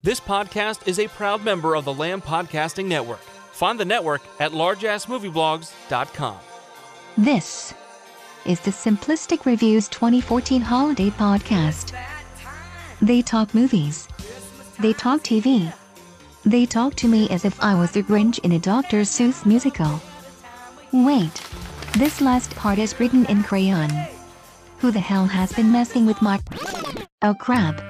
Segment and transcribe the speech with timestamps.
[0.00, 3.18] This podcast is a proud member of the Lamb Podcasting Network.
[3.50, 6.36] Find the network at largeassmovieblogs.com.
[7.16, 7.74] This
[8.46, 11.96] is the Simplistic Reviews 2014 Holiday Podcast.
[13.02, 14.06] They talk movies.
[14.78, 15.74] They talk TV.
[16.44, 19.00] They talk to me as if I was the Grinch in a Dr.
[19.00, 20.00] Seuss musical.
[20.92, 21.42] Wait.
[21.96, 23.90] This last part is written in crayon.
[24.78, 26.38] Who the hell has been messing with my.
[27.20, 27.82] Oh crap.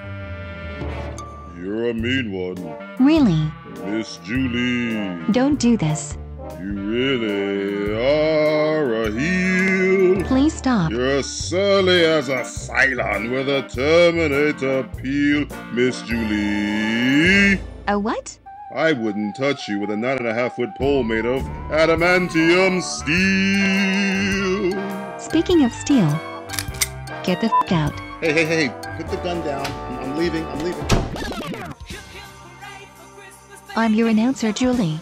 [1.61, 2.57] You're a mean one,
[3.01, 3.51] Really?
[3.85, 5.19] Miss Julie.
[5.33, 6.17] Don't do this.
[6.61, 10.23] You really are a heel.
[10.25, 10.93] Please stop.
[10.93, 17.61] You're as surly as a Cylon with a Terminator peel, Miss Julie.
[17.89, 18.39] A what?
[18.75, 22.81] I wouldn't touch you with a nine and a half foot pole made of adamantium
[22.83, 23.19] steel.
[25.19, 26.09] Speaking of steel,
[27.25, 27.99] get the f out.
[28.21, 29.67] Hey, hey, hey, put the gun down.
[29.67, 31.38] I'm, I'm leaving, I'm leaving.
[33.79, 34.99] I'm your announcer, Julie.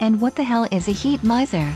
[0.00, 1.72] And what the hell is a heat miser?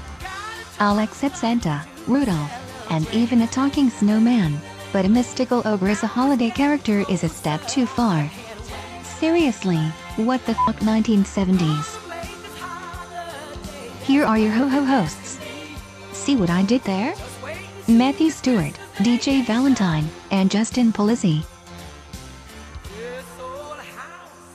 [0.81, 2.51] I'll accept Santa, Rudolph,
[2.91, 4.61] and even a talking snowman,
[4.93, 8.29] but a mystical ogre as a holiday character is a step too far.
[9.05, 9.79] Seriously,
[10.17, 11.97] what the fuck 1970s?
[14.03, 15.39] Here are your ho-ho hosts.
[16.11, 17.15] See what I did there?
[17.87, 21.45] Matthew Stewart, DJ Valentine, and Justin Polizzi.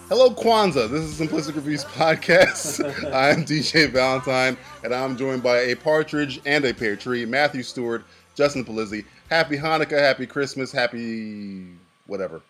[0.09, 0.89] Hello, Kwanzaa.
[0.89, 2.83] This is Simplistic Reviews Podcast.
[3.13, 8.03] I'm DJ Valentine, and I'm joined by a partridge and a pear tree, Matthew Stewart,
[8.35, 9.03] Justin Polizzi.
[9.29, 11.67] Happy Hanukkah, happy Christmas, happy
[12.05, 12.41] whatever.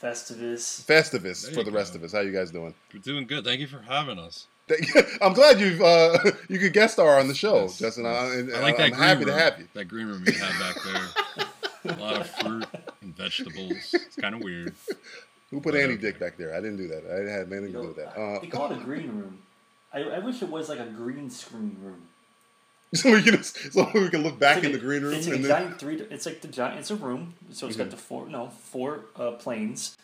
[0.00, 0.84] Festivus.
[0.84, 1.76] Festivus There for the go.
[1.76, 2.12] rest of us.
[2.12, 2.74] How you guys doing?
[2.92, 3.44] We're doing good.
[3.44, 4.46] Thank you for having us.
[5.22, 8.04] I'm glad you've uh, you could guest star on the show, Yes, Justin.
[8.04, 8.14] yes.
[8.16, 9.34] I, and, I like that I'm green happy room.
[9.34, 9.68] to have you.
[9.74, 11.96] That green room you have back there.
[11.96, 12.66] A lot of fruit
[13.00, 13.94] and vegetables.
[13.94, 14.74] It's kind of weird.
[15.50, 15.92] Who put Whatever.
[15.92, 16.52] Andy Dick back there?
[16.54, 17.04] I didn't do that.
[17.06, 18.18] I didn't have anything to do with that.
[18.18, 19.38] Uh, they call it a green room.
[19.92, 22.02] I, I wish it was like a green screen room.
[22.94, 25.26] so we can so we can look back It's in like the green room It's
[25.26, 25.96] like and a then giant three.
[26.10, 26.78] It's like the giant.
[26.80, 27.34] It's a room.
[27.52, 27.82] So it's Mm-hmm.
[27.84, 29.96] got the four no four uh, planes,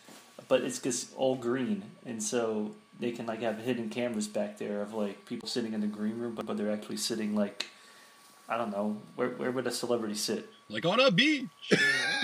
[0.48, 4.82] but it's just all green, and so they can like have hidden cameras back there
[4.82, 7.66] of like people sitting in the green room, but, but they're actually sitting like
[8.48, 10.48] I don't know where where would a celebrity sit?
[10.68, 11.48] Like on a beach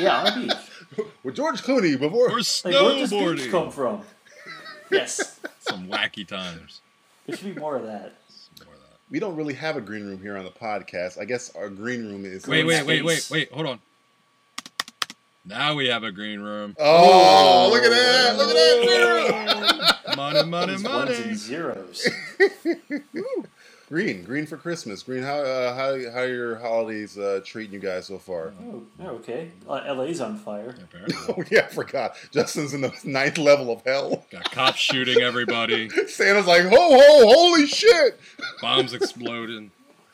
[0.00, 0.68] Yeah, on a beach.
[1.22, 2.31] with George Clooney before.
[2.31, 3.50] or Like where does beach snowboarding.
[3.50, 4.03] come from?
[4.91, 6.81] Yes, Some wacky times.
[7.26, 8.15] there should be more of that.
[8.65, 8.97] More of that.
[9.10, 11.21] We don't really have a green room here on the podcast.
[11.21, 12.47] I guess our green room is.
[12.47, 13.53] Wait, wait, wait, wait, wait.
[13.53, 13.81] Hold on.
[15.44, 16.75] Now we have a green room.
[16.78, 18.37] Oh, look at that!
[18.38, 18.82] Look at that!
[18.87, 20.16] Green room.
[20.16, 21.22] Money, money, These ones money.
[21.28, 22.09] and zeros.
[23.88, 25.03] Green, green for Christmas.
[25.03, 25.22] Green.
[25.22, 28.53] How uh, how how are your holidays uh, treating you guys so far?
[28.62, 29.50] Oh, okay.
[29.66, 30.75] Uh, LA's on fire.
[31.28, 32.16] Oh yeah, I forgot.
[32.31, 34.26] Justin's in the ninth level of hell.
[34.31, 35.88] Got cops shooting everybody.
[36.06, 38.21] Santa's like, ho ho, holy shit!
[38.60, 39.71] Bombs exploding.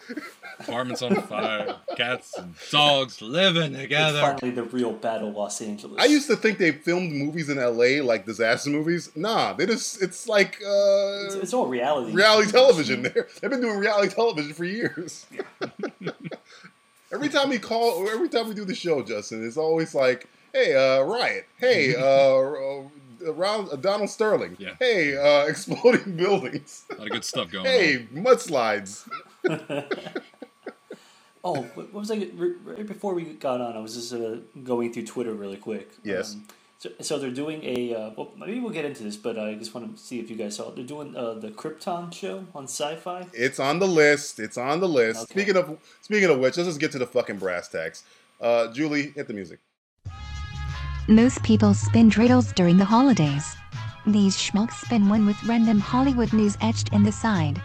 [0.60, 1.76] Apartments on fire.
[1.96, 4.20] Cats and dogs living It's together.
[4.20, 5.96] finally the real Battle Los Angeles.
[6.00, 8.00] I used to think they filmed movies in L.A.
[8.00, 9.10] like disaster movies.
[9.16, 12.12] Nah, they just it's like uh, It's, it's all reality.
[12.12, 13.02] reality television.
[13.02, 15.26] They're, they've been doing reality television for years.
[17.12, 20.74] every time we call, every time we do the show, Justin, it's always like, "Hey,
[20.74, 21.46] uh, riot!
[21.58, 22.82] Hey, uh, uh,
[23.26, 24.56] around uh, Donald Sterling!
[24.58, 24.74] Yeah.
[24.78, 26.84] Hey, uh, exploding buildings!
[26.90, 29.08] A lot of good stuff going Hey, mudslides!"
[31.44, 32.16] Oh, what what was I?
[32.34, 35.90] Right right before we got on, I was just uh, going through Twitter really quick.
[36.02, 36.34] Yes.
[36.34, 36.46] Um,
[36.78, 37.94] so, so they're doing a.
[37.94, 40.36] Uh, well, maybe we'll get into this, but I just want to see if you
[40.36, 40.76] guys saw it.
[40.76, 43.26] They're doing uh, the Krypton show on Sci-Fi.
[43.32, 44.40] It's on the list.
[44.40, 45.24] It's on the list.
[45.24, 45.32] Okay.
[45.40, 48.04] Speaking of speaking of which, let's just get to the fucking brass tacks.
[48.40, 49.60] Uh, Julie, hit the music.
[51.08, 53.54] Most people spin dreidels during the holidays.
[54.06, 57.60] These schmucks spin one with random Hollywood news etched in the side.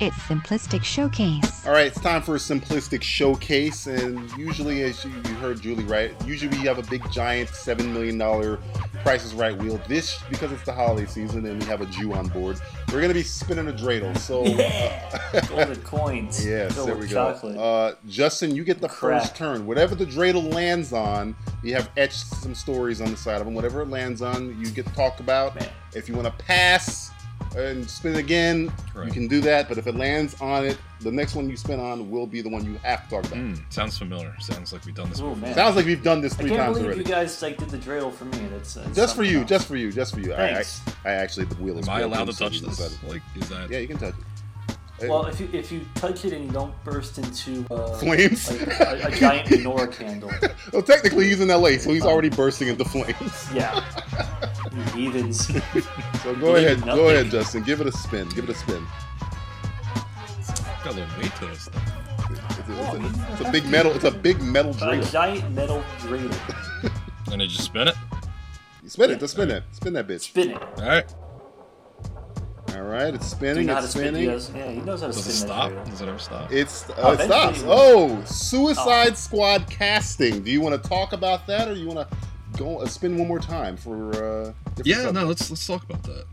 [0.00, 1.66] It's Simplistic Showcase.
[1.66, 5.82] All right, it's time for a simplistic showcase, and usually, as you, you heard Julie
[5.82, 8.60] right, usually we have a big giant seven million dollar
[9.02, 9.80] Price is Right wheel.
[9.88, 12.60] This because it's the holiday season and we have a Jew on board.
[12.92, 14.16] We're gonna be spinning a dreidel.
[14.18, 16.46] So Yeah, golden coins.
[16.46, 17.60] yes, filled there with we go.
[17.60, 19.22] Uh, Justin, you get the Crack.
[19.22, 19.66] first turn.
[19.66, 21.34] Whatever the dreidel lands on,
[21.64, 23.54] you have etched some stories on the side of them.
[23.54, 25.56] Whatever it lands on, you get to talk about.
[25.58, 25.68] Man.
[25.94, 27.10] If you want to pass
[27.56, 28.72] and spin again,
[29.04, 29.68] you can do that.
[29.68, 32.48] But if it lands on it, the next one you spin on will be the
[32.48, 33.38] one you have to talk about.
[33.38, 34.34] Mm, sounds familiar.
[34.40, 35.36] Sounds like we've done this oh before.
[35.42, 37.00] man, Sounds like we've done this three I three can't times believe already.
[37.08, 38.38] you guys like did the drill for me.
[38.52, 40.32] That's, that's Just for you, something just for you, just for you.
[40.34, 40.80] I, I, Thanks.
[41.04, 41.88] I actually the wheel is.
[41.88, 42.76] Am I allowed to touch this?
[42.76, 43.70] decided- Like, is that?
[43.70, 44.24] Yeah, you can touch it.
[45.00, 48.50] Hey, Well, if you if you touch it and you don't burst into uh, Flames?
[48.50, 50.30] like a, a giant menorah candle,
[50.72, 53.48] well, technically he's in LA, so he's already bursting into flames.
[53.54, 53.84] yeah,
[54.74, 55.46] you heathens.
[55.46, 55.54] So
[56.24, 57.62] go Believe ahead, it, go ahead, Justin.
[57.62, 58.28] Give it a spin.
[58.30, 58.84] Give it a spin.
[60.84, 61.82] Got a little weight to this thing.
[62.30, 63.92] It's a, it's a- it's a big metal.
[63.92, 66.92] It's a big metal A giant metal dreidel.
[67.32, 67.94] And I just spin it.
[68.82, 69.20] You spin it.
[69.20, 69.62] Just spin it.
[69.72, 70.20] Spin that bitch.
[70.22, 70.56] Spin it.
[70.62, 71.14] All right.
[72.78, 73.66] All right, it's spinning.
[73.66, 74.26] know It's spinning.
[74.26, 74.50] does.
[74.54, 75.70] Yeah, he knows how to Does it spin stop?
[75.70, 75.90] that dreidel.
[75.90, 76.52] Does it ever stop?
[76.52, 77.60] It's Oh, uh, it stops.
[77.60, 77.72] it will.
[77.72, 80.42] Oh, Suicide Squad casting.
[80.42, 82.16] Do you want to talk about that, or you want to
[82.58, 84.12] go uh, spin one more time for?
[84.14, 84.52] Uh,
[84.84, 85.14] yeah, subject?
[85.14, 85.24] no.
[85.26, 86.24] Let's let's talk about that.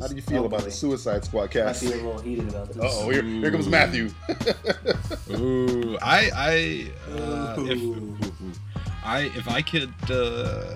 [0.00, 0.64] How do you feel Oh, about boy.
[0.66, 1.88] the Suicide Squad Casting?
[1.88, 2.00] I cast?
[2.00, 2.76] feel a little heated about this.
[2.80, 4.10] Oh, here, here comes Matthew.
[5.30, 6.90] Ooh, I I
[7.20, 8.58] uh, if
[9.04, 9.92] I if I could.
[10.10, 10.74] Uh,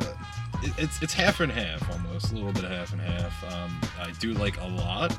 [0.62, 1.80] it, it's it's half and half
[2.16, 3.52] almost, a little bit of half and half.
[3.54, 5.16] Um, I do like a lot,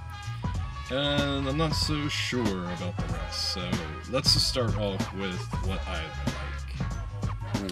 [0.92, 3.54] and I'm not so sure about the rest.
[3.54, 3.70] So
[4.12, 7.72] let's just start off with what I like.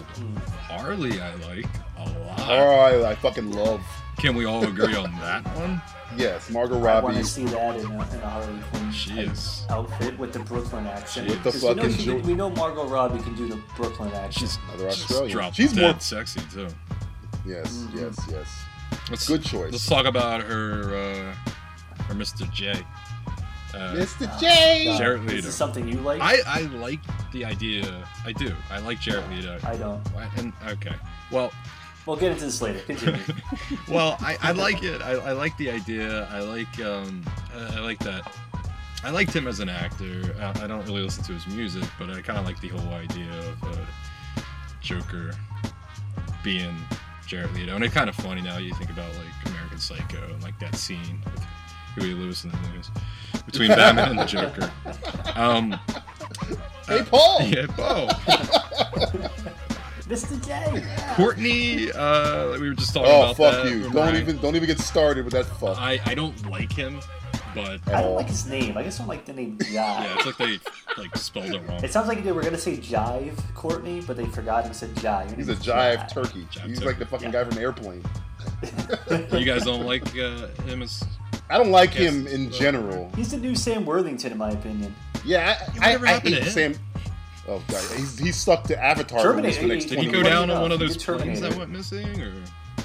[0.68, 1.66] Harley, I like
[1.98, 2.40] a lot.
[2.40, 3.80] oh, I, I fucking love.
[4.18, 5.80] Can we all agree on that one?
[6.16, 6.98] Yes, Margot Robbie.
[6.98, 9.66] I want to see that in a, in a Harley Quinn She is.
[9.68, 11.28] outfit with the Brooklyn accent.
[11.28, 14.12] With the 'Cause we know fucking she we know Margot Robbie can do the Brooklyn
[14.12, 14.34] accent.
[14.34, 15.52] She's Another she's Australian.
[15.52, 16.68] She's dead more- sexy too.
[17.44, 18.00] Yes, Mhm.
[18.00, 18.48] yes, yes.
[19.10, 19.72] Let's, Good choice.
[19.72, 21.52] Let's talk about her, uh,
[22.04, 22.50] her Mr.
[22.52, 22.72] J.
[23.74, 24.40] Uh, Mr.
[24.40, 24.84] J.
[24.86, 24.98] God.
[24.98, 25.42] Jared Is Leto.
[25.42, 26.20] this something you like?
[26.20, 27.00] I, I like
[27.32, 28.06] the idea.
[28.24, 28.52] I do.
[28.70, 29.58] I like Jared Leto.
[29.64, 30.00] I don't.
[30.12, 30.94] Why- And okay,
[31.30, 31.52] well,
[32.06, 32.78] We'll get into this later.
[32.80, 33.20] Continue.
[33.88, 35.02] well, I, I like it.
[35.02, 36.28] I, I like the idea.
[36.30, 38.32] I like um, I, I like that.
[39.02, 40.22] I liked him as an actor.
[40.40, 42.92] I, I don't really listen to his music, but I kind of like the whole
[42.94, 44.40] idea of uh,
[44.80, 45.32] Joker
[46.44, 46.76] being
[47.26, 48.58] Jared Leto, and it's kind of funny now.
[48.58, 51.44] You think about like American Psycho and like that scene with
[51.96, 52.90] Huey Lewis in the news
[53.46, 54.70] between Batman and the Joker.
[55.36, 55.78] Um,
[56.86, 57.42] Hey, Paul.
[57.42, 58.06] yeah, oh,
[60.08, 60.46] Mr.
[60.46, 60.84] J.
[61.14, 61.90] Courtney.
[61.90, 63.70] Uh, we were just talking Oh, about Oh, fuck that.
[63.70, 63.78] you!
[63.78, 65.76] Remember Don't I- even, don't even get started with that fuck.
[65.78, 67.00] I, I don't like him,
[67.56, 68.76] but I don't like his name.
[68.78, 69.72] I just don't like the name Jive.
[69.72, 70.58] yeah, it's like they
[70.96, 71.82] like spelled it wrong.
[71.82, 75.34] It sounds like they were gonna say Jive, Courtney, but they forgot and said Jive.
[75.36, 76.46] He's a is jive turkey.
[76.52, 76.86] Jive He's turkey.
[76.86, 78.04] like the fucking guy from Airplane.
[79.32, 81.02] You guys don't like uh, him as
[81.50, 82.12] I don't like Yes.
[82.12, 83.10] him in general.
[83.16, 84.94] He's the new Sam Worthington, in my opinion.
[85.24, 86.74] Yeah, I, whatever I, I happened hate to Sam.
[87.48, 90.10] Oh god, he's, he's stuck to Avatar movies for the Terminator, next he- Did he
[90.10, 91.58] go down on one of those planes that Terminator.
[91.58, 92.32] went missing, or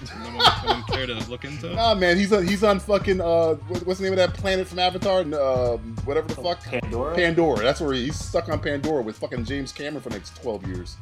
[0.19, 1.73] no one, no one cared to look into?
[1.73, 3.55] Nah, man, he's on he's on fucking uh,
[3.85, 5.21] what's the name of that planet from Avatar?
[5.21, 6.61] Um, whatever the fuck.
[6.63, 7.15] Pandora.
[7.15, 7.59] Pandora.
[7.59, 10.65] That's where he- he's stuck on Pandora with fucking James Cameron for the next twelve
[10.67, 10.97] years.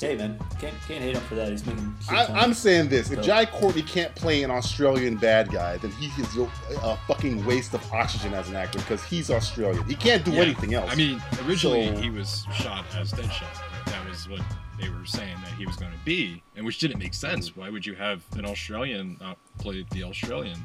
[0.00, 1.50] hey man, can't can't hate him for that.
[1.50, 1.94] He's making.
[2.02, 5.76] shit I, I'm saying this: if So- Jai Courtney can't play an Australian bad guy,
[5.78, 6.42] then he is a,
[6.82, 9.84] a fucking waste of oxygen as an actor because he's Australian.
[9.84, 10.42] He can't do Yeah.
[10.42, 10.90] anything else.
[10.90, 13.66] I mean, originally So- he was shot as Deadshot.
[13.90, 14.42] That was what
[14.80, 17.56] they were saying that he was going to be, and which didn't make sense.
[17.56, 20.58] Why would you have an Australian not play the Australian?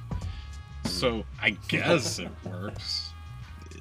[0.85, 3.09] So I guess it works.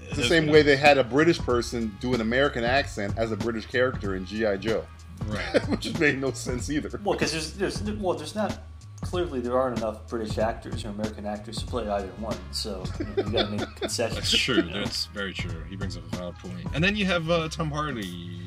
[0.08, 3.36] it's the same way they had a British person do an American accent as a
[3.36, 4.84] British character in GI Joe,
[5.26, 5.68] right?
[5.68, 7.00] which made no sense either.
[7.04, 8.58] Well, because there's there's well there's not
[9.04, 12.36] clearly there aren't enough British actors or American actors to play either one.
[12.50, 14.16] So you, know, you got to make concessions.
[14.16, 14.62] That's true.
[14.62, 15.62] That's very true.
[15.68, 16.66] He brings up a valid point.
[16.74, 18.40] And then you have uh, Tom Hardy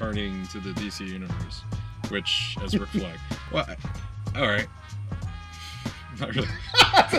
[0.00, 1.62] returning to the DC universe,
[2.08, 3.18] which as Rick Flag.
[3.52, 4.66] Well, I- all right.
[6.20, 6.48] Not really.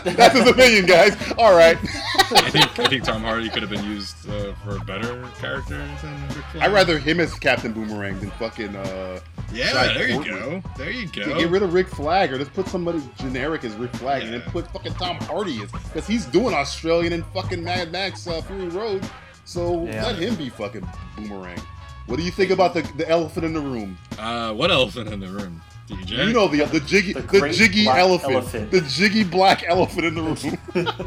[0.16, 1.16] That's his opinion, guys.
[1.38, 1.78] All right.
[1.82, 5.78] I think I think Tom Hardy could have been used uh, for a better character
[6.02, 6.64] than Rick Flag.
[6.64, 9.20] I'd rather him as Captain Boomerang than fucking uh.
[9.54, 10.62] Yeah, Like there you go.
[10.78, 11.38] There you go.
[11.40, 14.42] Get rid of Rick Flag or just put somebody generic as Rick Flag and then
[14.52, 18.68] put fucking Tom Hardy as because he's doing Australian and fucking Mad Max uh, Fury
[18.70, 19.08] Road.
[19.46, 20.06] So Yeah.
[20.08, 21.62] let him be fucking Boomerang.
[22.08, 23.98] What do you think about the, the elephant in the room?
[24.18, 25.62] Uh, what elephant in the room?
[25.88, 26.28] DJ.
[26.28, 28.72] You know the the jiggy The the, jiggy elephant, elephant.
[28.72, 30.38] the jiggy black elephant in the room.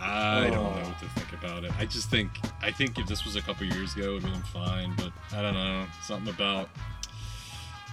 [0.00, 0.74] I don't Oh.
[0.74, 1.72] know what to think about it.
[1.78, 2.30] I just think
[2.62, 4.94] I think if this was a couple years ago, it would have been fine.
[4.96, 5.86] But I don't know.
[6.02, 6.68] Something about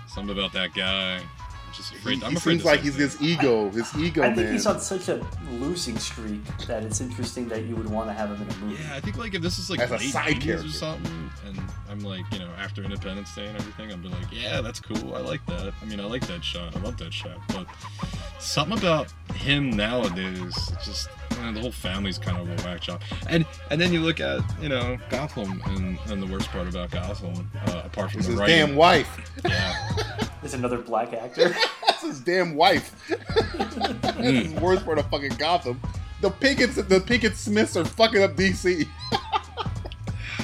[0.08, 1.22] something about that guy.
[1.72, 2.24] I'm just he afraid.
[2.24, 3.18] I'm he afraid seems like he's things.
[3.18, 4.52] this ego, his ego I think man.
[4.54, 8.30] he's on such a losing streak that it's interesting that you would want to have
[8.30, 8.84] him in a movie.
[8.84, 10.68] Yeah, I think like if this is like As a late side character.
[10.68, 11.58] or something, and
[11.90, 15.16] I'm like, you know, after Independence Day and everything, I'd be like, yeah, that's cool.
[15.16, 15.74] I like that.
[15.82, 16.76] I mean, I like that shot.
[16.76, 17.38] I love that shot.
[17.48, 17.68] But
[18.40, 23.02] something about him nowadays, it's just eh, the whole family's kind of a whack job.
[23.28, 26.92] And and then you look at you know Gotham, and and the worst part about
[26.92, 29.32] Gotham, uh, apart from It's the his writing, damn wife.
[29.46, 29.74] yeah,
[30.42, 31.56] There's another black actor.
[31.88, 32.96] That's his damn wife.
[33.58, 35.80] That's his worst part of fucking Gotham.
[36.22, 38.88] The Pinketts, the Pinkett Smiths are fucking up DC.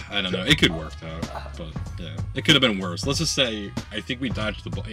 [0.10, 0.44] I don't know.
[0.44, 1.67] It could work out, but
[2.00, 3.06] yeah, it could have been worse.
[3.06, 4.86] Let's just say I think we dodged the ball.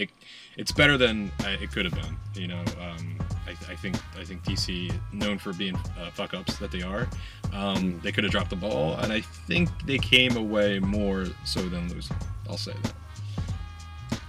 [0.55, 2.15] It, it's better than uh, it could have been.
[2.33, 6.57] You know, um, I, I think I think DC known for being uh, fuck ups
[6.57, 7.07] that they are.
[7.53, 11.61] Um, they could have dropped the ball, and I think they came away more so
[11.61, 12.17] than losing.
[12.49, 12.93] I'll say that.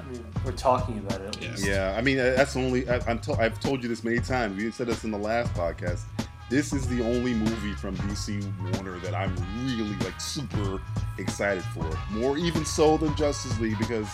[0.00, 1.36] I mean, we're talking about it.
[1.36, 1.50] At Yeah.
[1.50, 1.66] least.
[1.66, 2.88] Yeah, I mean uh, that's the only.
[2.88, 4.62] I, I'm to, I've told you this many times.
[4.62, 6.02] You said this in the last podcast.
[6.48, 9.34] This is the only movie from DC Warner that I'm
[9.64, 10.80] really like super
[11.18, 11.90] excited for.
[12.10, 14.08] More even so than Justice League because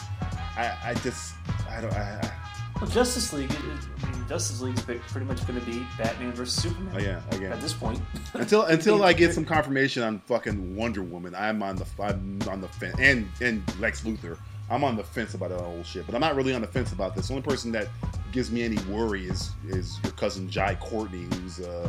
[0.56, 1.34] I, I just
[1.68, 1.92] I don't.
[1.92, 3.50] I, I, Well, Justice League.
[3.52, 6.92] I mean, Justice League's pre- pretty much going to be Batman versus Superman.
[6.94, 7.52] oh yeah, again.
[7.52, 8.00] At this point.
[8.34, 12.62] until until I get some confirmation on fucking Wonder Woman, I'm on the I'm on
[12.62, 14.38] the fence, and and Lex Luthor,
[14.70, 16.06] I'm on the fence about that whole shit.
[16.06, 17.28] But I'm not really on the fence about this.
[17.28, 17.88] The only person that
[18.32, 21.88] gives me any worry is is your cousin Jai Courtney, who's uh,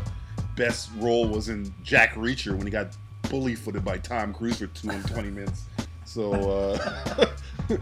[0.56, 2.88] best role was in Jack Reacher when he got
[3.30, 5.64] bully footed by Tom Cruise for two and twenty minutes.
[6.06, 7.26] So uh,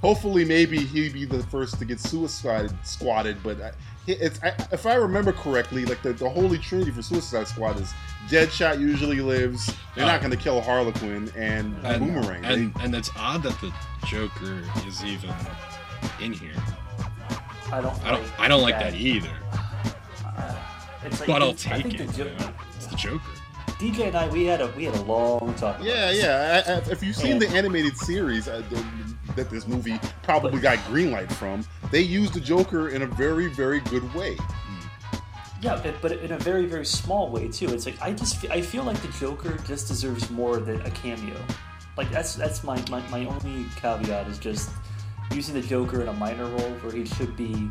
[0.00, 3.36] hopefully, maybe he'd be the first to get suicide squatted.
[3.42, 3.72] But I,
[4.06, 7.92] it's I, if I remember correctly, like the, the holy trinity for Suicide Squad is
[8.28, 9.72] Deadshot usually lives.
[9.94, 12.44] They're not Uh, going to kill Harley Quinn and, And, Boomerang.
[12.44, 13.72] and and it's odd that the
[14.06, 15.30] Joker is even
[16.20, 16.52] in here.
[17.72, 18.04] I don't.
[18.04, 19.30] I don't like I don't like that either.
[21.04, 22.08] It's like, But I'll I take think it.
[22.08, 23.22] The you jo- It's the Joker.
[23.78, 25.76] DJ and I, we had a we had a long talk.
[25.76, 26.22] About yeah, this.
[26.22, 26.62] yeah.
[26.66, 28.84] I, I, if you've seen And- the animated series uh, the,
[29.36, 33.80] that this movie probably got greenlight from, they used the Joker in a very, very
[33.80, 34.36] good way.
[35.62, 37.68] Yeah, but, but in a very very small way too.
[37.72, 41.36] It's like I just I feel like the Joker just deserves more than a cameo.
[41.96, 44.70] Like that's that's my, my my only caveat is just
[45.32, 47.70] using the Joker in a minor role where he should be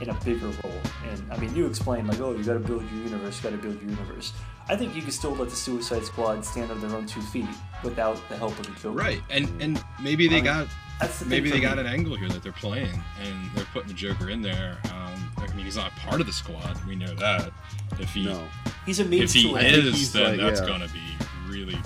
[0.00, 0.80] in a bigger role.
[1.10, 3.56] And I mean, you explained like, oh, you got to build your universe, you got
[3.56, 4.32] to build your universe.
[4.68, 7.46] I think you can still let the Suicide Squad stand on their own two feet
[7.82, 8.90] without the help of the Joker.
[8.90, 10.68] Right, and and maybe they I mean, got
[11.00, 13.88] That's the maybe they for got an angle here that they're playing, and they're putting
[13.88, 14.78] the Joker in there.
[14.92, 16.78] Um, I mean, he's not part of the squad.
[16.86, 17.52] We know that.
[17.98, 18.46] If he No,
[18.86, 19.74] He's a if he to I an end.
[19.74, 20.66] think is, he's then like, that's yeah.
[20.66, 21.02] gonna be
[21.48, 21.76] really.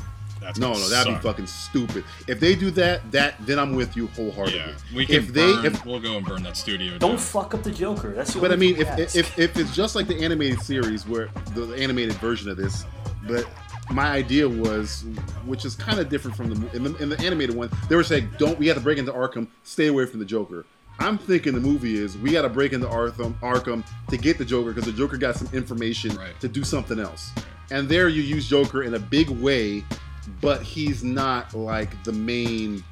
[0.46, 0.88] That's no, no.
[0.88, 1.22] That'd suck.
[1.22, 2.04] be fucking stupid.
[2.28, 4.58] If they do that, that then I'm with you wholeheartedly.
[4.60, 6.96] Yeah, we can if they, burn, if we'll go and burn that studio.
[6.98, 7.18] Don't down.
[7.18, 8.12] fuck up the Joker.
[8.12, 11.06] That's the But I mean, thing if, if if it's just like the animated series,
[11.06, 12.84] where the animated version of this,
[13.26, 13.44] but
[13.90, 15.04] my idea was,
[15.44, 18.04] which is kind of different from the in, the in the animated one, they were
[18.04, 19.48] saying, "Don't we have to break into Arkham?
[19.64, 20.64] Stay away from the Joker."
[20.98, 24.44] I'm thinking the movie is we got to break into Arkham, Arkham to get the
[24.46, 26.38] Joker because the Joker got some information Right.
[26.40, 27.32] to do something else.
[27.70, 29.84] And there you use Joker in a big way,
[30.40, 32.82] but he's not like the main.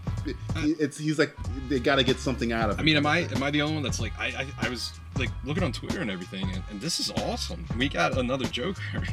[0.57, 1.37] It's he's like
[1.69, 2.79] they got to get something out of.
[2.79, 2.83] It.
[2.83, 4.93] I mean, am I am I the only one that's like I I, I was
[5.17, 7.65] like looking on Twitter and everything, and, and this is awesome.
[7.79, 8.81] We got another Joker.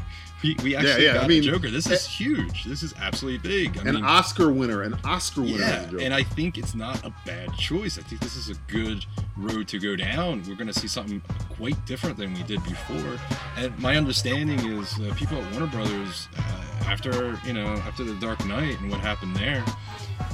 [0.44, 1.70] We, we actually yeah, got I mean, a Joker.
[1.70, 2.64] This is eh, huge.
[2.64, 3.78] This is absolutely big.
[3.78, 5.60] I an mean, Oscar winner, an Oscar winner.
[5.60, 6.02] yeah, Joker.
[6.02, 8.00] and I think it's not a bad choice.
[8.00, 9.06] I think this is a good
[9.38, 10.44] road to go down.
[10.48, 11.22] We're going to see something
[11.56, 13.20] quite different than we did before.
[13.56, 16.42] And my understanding is uh, people at Warner Brothers, uh,
[16.88, 19.64] after you know, after the Dark Knight and what happened there,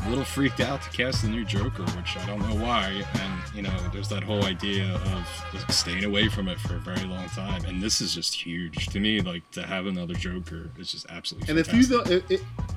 [0.06, 3.04] a little freaked out to cast the new Joker, which I don't know why.
[3.16, 7.04] And you know, there's that whole idea of staying away from it for a very
[7.06, 7.66] long time.
[7.66, 9.22] And this is just huge to me.
[9.22, 11.50] Like to have another Joker is just absolutely.
[11.50, 12.08] And if you don't,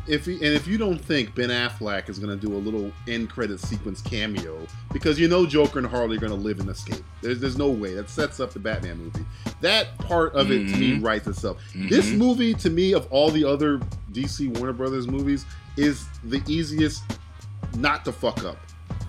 [0.07, 2.91] if, you, and if you don't think Ben Affleck is going to do a little
[3.07, 6.69] end credit sequence cameo, because you know Joker and Harley are going to live and
[6.71, 7.05] escape.
[7.23, 9.25] There's there's no way that sets up the Batman movie.
[9.61, 11.05] That part of it to me Mhm.
[11.05, 11.59] writes itself.
[11.75, 12.17] This Mhm.
[12.17, 13.81] movie to me of all the other
[14.13, 15.45] DC Warner Brothers movies
[15.81, 17.03] is the easiest
[17.77, 18.59] not to fuck up.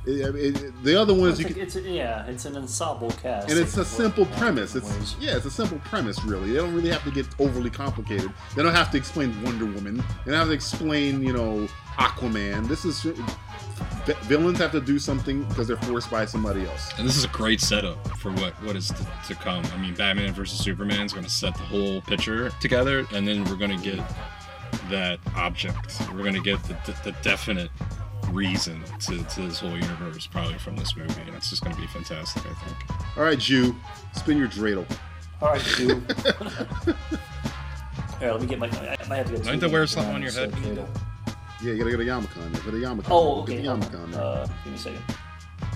[0.06, 3.12] It- it- the other ones it's, you like, can, it's a, yeah, it's an ensemble
[3.12, 4.76] cast, and it's a simple in premise.
[4.76, 5.16] It's ways.
[5.20, 6.24] yeah, it's a simple premise.
[6.24, 8.32] Really, they don't really have to get overly complicated.
[8.56, 9.98] They don't have to explain Wonder Woman.
[10.26, 12.68] They don't have to explain you know Aquaman.
[12.68, 13.06] This is
[14.24, 16.92] villains have to do something because they're forced by somebody else.
[16.98, 19.64] And this is a great setup for what, what is to, to come.
[19.74, 23.44] I mean, Batman versus Superman is going to set the whole picture together, and then
[23.46, 24.00] we're going to get
[24.90, 25.98] that object.
[26.12, 27.70] We're going to get the, the, the definite
[28.32, 31.82] reason to, to this whole universe, probably from this movie, and it's just going to
[31.82, 33.18] be fantastic, I think.
[33.18, 33.76] All right, Jew,
[34.14, 34.86] spin your dreidel.
[35.42, 36.02] All right, Jew.
[36.88, 38.68] All right, let me get my.
[38.68, 39.44] I might have to get.
[39.44, 40.88] Don't two to wear something on your head, uh, Benito?
[41.64, 42.54] Yeah, you gotta get a yarmulke.
[42.54, 43.06] Get a yarmulke.
[43.10, 43.62] Oh, Get okay.
[43.64, 44.04] the hold yarmulke.
[44.04, 44.12] on.
[44.12, 44.22] there.
[44.22, 45.02] Uh, give me a second.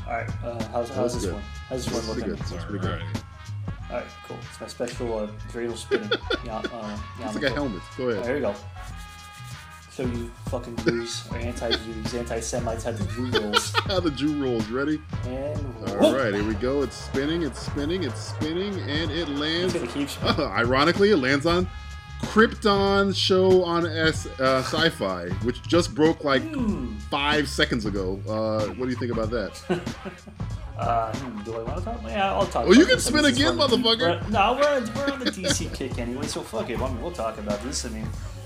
[0.06, 0.30] All right.
[0.44, 1.34] Uh, how's how's this good.
[1.34, 1.42] one?
[1.70, 2.46] How's this That's one pretty looking?
[2.46, 2.58] good.
[2.58, 3.02] That's All pretty good.
[3.02, 3.24] right.
[3.92, 4.38] All right, cool.
[4.50, 6.12] It's my special uh, dreidel spinning.
[6.46, 7.82] yeah, uh, It's like a helmet.
[7.98, 8.26] Go All right, ahead.
[8.28, 8.56] here we go.
[9.96, 13.72] So you fucking Jews or anti-Jews, anti-Semites have the Jew rules.
[13.86, 14.68] How the Jew rolls.
[14.68, 15.00] Ready?
[15.25, 15.58] And
[16.02, 16.82] All right, here we go.
[16.82, 17.44] It's spinning.
[17.44, 18.04] It's spinning.
[18.04, 20.10] It's spinning, and it lands spinning.
[20.52, 21.66] Ironically, it lands on
[22.24, 26.44] Krypton show on S uh, Sci-Fi, which just broke like
[27.10, 28.20] five seconds ago.
[28.28, 29.82] Uh, what do you think about that?
[30.78, 32.02] Uh, hmm, do I want to talk?
[32.04, 32.66] Yeah, I'll talk.
[32.68, 33.08] Oh, you can this.
[33.08, 34.22] I spin mean, again, one of the- motherfucker.
[34.22, 36.82] we're- No, we're on, we're on the DC kick anyway, so fuck it.
[36.82, 37.86] I mean, we'll talk about this.
[37.86, 38.06] I mean,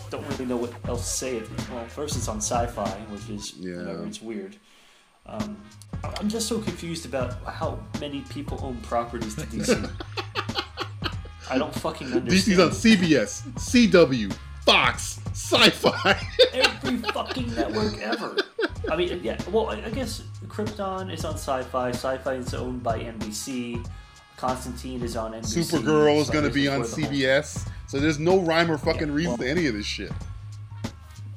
[0.10, 1.44] don't really know what else to say.
[1.72, 3.78] Well, first it's on Sci-Fi, which is Yeah.
[3.78, 4.06] whatever.
[4.06, 4.56] It's weird.
[5.26, 5.58] Um,
[6.20, 9.90] I'm just so confused about how many people own properties to DC.
[11.52, 12.58] I don't fucking understand.
[12.58, 14.32] DC's on CBS, CW,
[14.66, 16.20] Fox, Sci-Fi.
[16.54, 18.38] every fucking network ever.
[18.92, 19.38] I mean, yeah.
[19.52, 21.90] Well, I I guess Krypton is on Sci-Fi.
[21.90, 23.84] Sci-Fi is owned by NBC.
[24.40, 25.60] Constantine is on NBC.
[25.82, 27.68] Supergirl is so going to be on where whole- CBS.
[27.88, 30.12] So there's no rhyme or fucking Yeah, reason well- to any of this shit.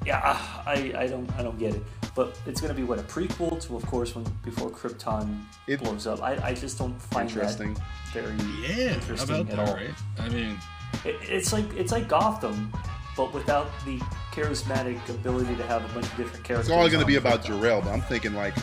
[0.05, 0.19] Yeah,
[0.65, 1.83] I, I don't I don't get it.
[2.15, 5.81] But it's going to be what a prequel to, of course, when before Krypton It-
[5.81, 6.21] blows up.
[6.21, 7.73] I, I just don't find Interesting.
[7.73, 7.83] that
[8.13, 9.75] very Yeah, interesting about at that, all.
[9.75, 9.89] right?
[10.19, 10.57] I mean,
[11.03, 12.71] It, it's like it's like Gotham,
[13.17, 13.97] but without the
[14.31, 16.69] charismatic ability to have a bunch of different characters.
[16.69, 17.59] It's all going to be about Krypton.
[17.59, 18.55] Jor-El, but I'm thinking like,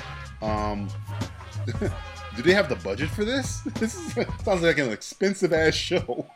[0.43, 0.89] um,
[2.43, 3.61] do they have the budget for this?
[3.75, 6.27] This is, sounds like an expensive ass show.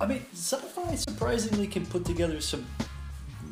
[0.00, 2.66] I mean, sci-fi surprisingly can put together some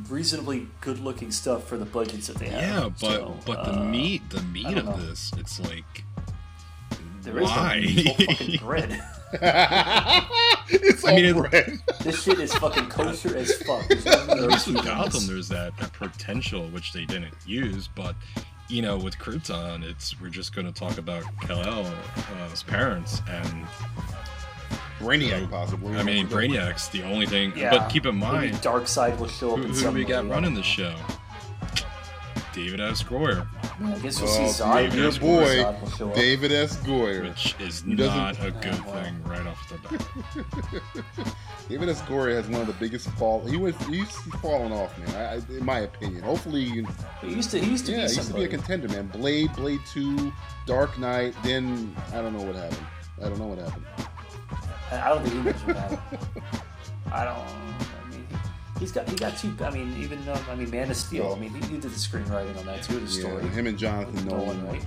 [0.09, 2.61] reasonably good-looking stuff for the budgets that they have.
[2.61, 4.97] yeah, but So, but the uh, meat, the meat of know.
[4.99, 6.05] this, it's like
[7.23, 7.81] there is why?
[7.81, 9.03] no meat, it's fucking bread.
[10.69, 11.79] it's I mean, it- bread.
[12.03, 13.89] This shit is fucking kosher as fuck.
[13.89, 17.89] There's no at least with in Gotham, there's that, that potential which they didn't use,
[17.89, 18.15] but
[18.69, 23.67] you know, with Krypton, it's we're just going to talk about Kal-El's uh, parents, and
[24.99, 25.97] Brainiac, possibly.
[25.97, 27.53] I mean, Brainiac's the only thing.
[27.57, 30.01] Yeah, but keep in maybe mind, Darkseid will show up who, in who some do
[30.01, 30.95] we got running the show?
[32.57, 33.03] David S.
[33.03, 33.47] Goyer,
[33.85, 34.95] I guess we'll see Zod.
[34.95, 36.15] your David boy, Zod will show up.
[36.15, 36.77] David S.
[36.79, 37.23] Goyer.
[37.29, 39.03] which is doesn't- a good Oh, wow.
[39.03, 39.77] thing right off the
[41.15, 41.27] bat.
[41.69, 42.01] David S.
[42.03, 43.45] Goyer has one of the biggest fall.
[43.47, 44.11] He was he's
[44.41, 45.15] falling off, man.
[45.17, 46.23] I, I, in my opinion.
[46.23, 46.87] Hopefully, you,
[47.21, 47.59] He used to.
[47.61, 49.09] He used to yeah, be he used to be a contender, man.
[49.09, 50.33] Blade, Blade Two,
[50.65, 51.35] Dark Knight.
[51.45, 52.87] Then I don't know what happened.
[53.23, 53.85] I don't know what happened.
[54.91, 56.21] I I don't think he knows what happened.
[57.13, 57.45] I don't.
[58.77, 59.55] I mean, he's got he got two.
[59.65, 61.33] I mean, even um, I mean, Man of Steel.
[61.35, 63.01] I mean, he, he did the screenwriting on that too.
[63.01, 63.35] The story.
[63.35, 63.53] Yeah, story.
[63.55, 64.67] him and Jonathan Nolan, Nolan.
[64.67, 64.87] right?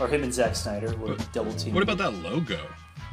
[0.00, 1.74] Or him and Zack Snyder were But double teamed.
[1.74, 2.58] What about that logo?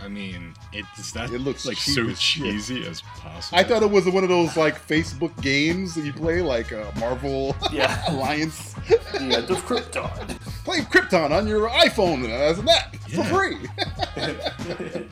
[0.01, 3.59] I mean, it is that It looks like cheap so cheesy as possible.
[3.59, 6.85] I thought it was one of those like Facebook games that you play, like uh,
[6.99, 8.01] Marvel Yeah.
[8.11, 8.73] Alliance.
[8.87, 10.09] the end of Krypton?
[10.65, 13.23] Play Krypton on your iPhone as an app for Yeah.
[13.25, 15.05] free.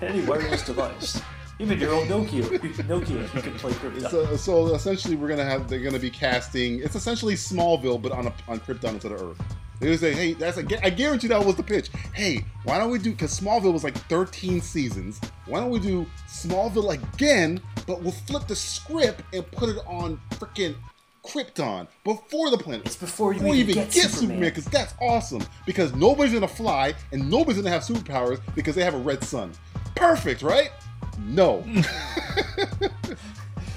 [0.00, 1.20] Any wireless device,
[1.58, 4.10] even your old Nokia, Nokia, you can play Krypton.
[4.10, 6.80] so, so essentially, we're gonna have they're gonna be casting.
[6.80, 9.56] It's essentially Smallville, but on a, on Krypton instead of Earth.
[9.80, 11.88] They would say, "Hey, that's a, I guarantee that was the pitch.
[12.14, 13.10] Hey, why don't we do?
[13.10, 15.20] Because Smallville was like 13 seasons.
[15.46, 17.60] Why don't we do Smallville again?
[17.86, 20.76] But we'll flip the script and put it on freaking
[21.24, 22.86] Krypton before the planet.
[22.86, 24.10] It's before you before even even get get.
[24.10, 25.44] Superman, because that's awesome.
[25.66, 29.52] Because nobody's gonna fly and nobody's gonna have superpowers because they have a red sun.
[29.94, 30.70] Perfect, right?
[31.18, 31.64] No.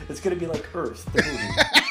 [0.07, 1.81] It's gonna be like Earth, the movie.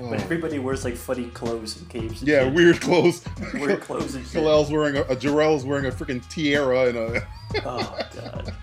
[0.00, 2.20] But everybody wears like funny clothes and capes.
[2.20, 2.52] And yeah, shit.
[2.54, 3.24] weird clothes.
[3.54, 4.44] Weird clothes and shit.
[4.44, 7.26] Wearing a, a Jor-El's wearing a freaking tiara and a.
[7.64, 8.54] Oh god.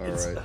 [0.00, 0.38] All right.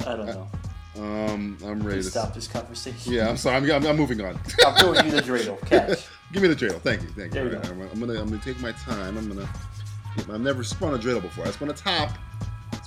[0.00, 0.48] I don't know.
[0.96, 3.12] Um, I'm ready Please to stop this conversation.
[3.12, 3.56] Yeah, I'm sorry.
[3.56, 4.38] I'm, I'm, I'm moving on.
[4.66, 5.60] I'm throwing you the dreidel.
[5.66, 6.08] Catch.
[6.32, 6.80] Give me the dreidel.
[6.80, 7.08] Thank you.
[7.10, 7.44] Thank you.
[7.44, 7.68] There you go.
[7.68, 9.16] I'm, I'm gonna I'm gonna take my time.
[9.16, 9.48] I'm gonna.
[10.18, 11.46] I've never spun a dreidel before.
[11.46, 12.10] I spun a top.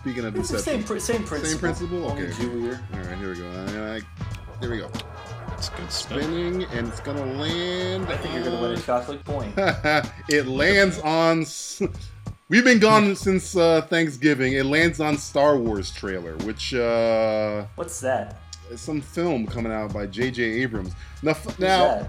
[0.06, 1.50] Speaking of It's the same, pr- same principle.
[1.50, 2.12] Same principle?
[2.12, 2.28] Okay.
[2.28, 2.80] Jewier.
[2.94, 3.50] All right, here we go.
[3.50, 4.02] I, I,
[4.62, 4.92] there we go.
[5.54, 6.22] it's good stuff.
[6.22, 8.06] Spinning and it's gonna land.
[8.08, 9.52] I think you're gonna win a on- chocolate point.
[10.30, 11.42] it lands on.
[11.42, 11.82] s-
[12.50, 14.54] We've been gone since uh, Thanksgiving.
[14.54, 18.38] It lands on Star Wars trailer, which uh, What's that?
[18.70, 20.44] is some film coming out by J.J.
[20.62, 20.94] Abrams.
[21.24, 22.08] Now, f- now?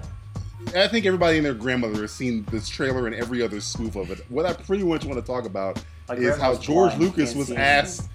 [0.75, 4.11] I think everybody and their grandmother has seen this trailer and every other spoof of
[4.11, 4.23] it.
[4.29, 7.49] What I pretty much want to talk about My is how George blind, Lucas was
[7.49, 8.09] see asked.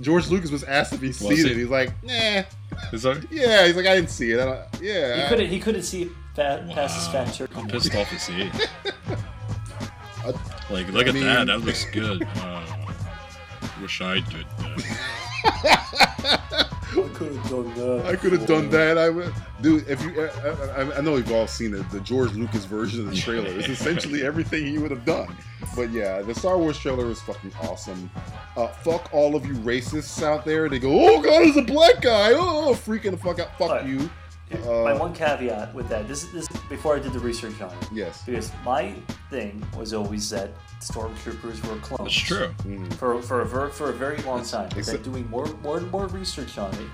[0.00, 1.42] George Lucas was asked if he Was seen he?
[1.42, 1.56] it.
[1.56, 2.42] He's like, nah,
[2.92, 3.66] Is that, yeah.
[3.66, 4.40] He's like, I didn't see it.
[4.40, 5.48] I don't, yeah, He couldn't.
[5.48, 7.12] He couldn't see fat, past his Wow.
[7.24, 7.50] fat shirt.
[7.56, 8.50] I'm pissed off to see.
[10.24, 11.46] I- Like, look I at mean- that.
[11.48, 12.22] That looks good.
[12.36, 12.64] Uh,
[13.82, 16.66] wish I did that.
[16.92, 18.06] I could have done that.
[18.06, 18.98] I could have done that.
[18.98, 19.88] I would, dude.
[19.88, 23.10] If you, I, I, I know we've all seen it, the George Lucas version of
[23.10, 23.46] the trailer.
[23.46, 25.36] It's essentially everything he would have done.
[25.76, 28.10] But yeah, the Star Wars trailer is fucking awesome.
[28.56, 30.68] Uh, fuck all of you racists out there.
[30.68, 32.32] They go, oh god, it's a black guy.
[32.32, 33.56] Oh, freaking the fuck out.
[33.56, 34.10] Fuck you.
[34.52, 37.60] Uh, my Uh, one caveat with that, this is this before I did the research
[37.60, 37.88] on it.
[37.92, 38.22] yes.
[38.26, 38.94] Because my
[39.30, 42.02] thing was always that stormtroopers were clones.
[42.04, 42.48] That's true.
[42.64, 42.92] Mm.
[42.94, 44.64] For for a ver- for a very long time.
[44.64, 46.90] I've been Except- doing more more and more research on it.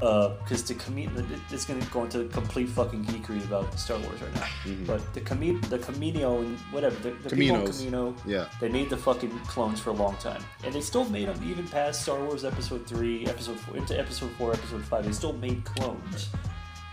[0.00, 1.08] Uh, because the commit
[1.50, 4.48] it's going to go into complete fucking geekery about Star Wars right now.
[4.64, 4.84] Mm-hmm.
[4.84, 7.82] But the commit the Kamino and whatever the, the people in Kaminos.
[7.82, 8.46] Kamino, Yeah.
[8.60, 11.66] they made the fucking clones for a long time, and they still made them even
[11.68, 15.04] past Star Wars Episode Three, Episode Four, into Episode Four, Episode Five.
[15.06, 16.28] They still made clones,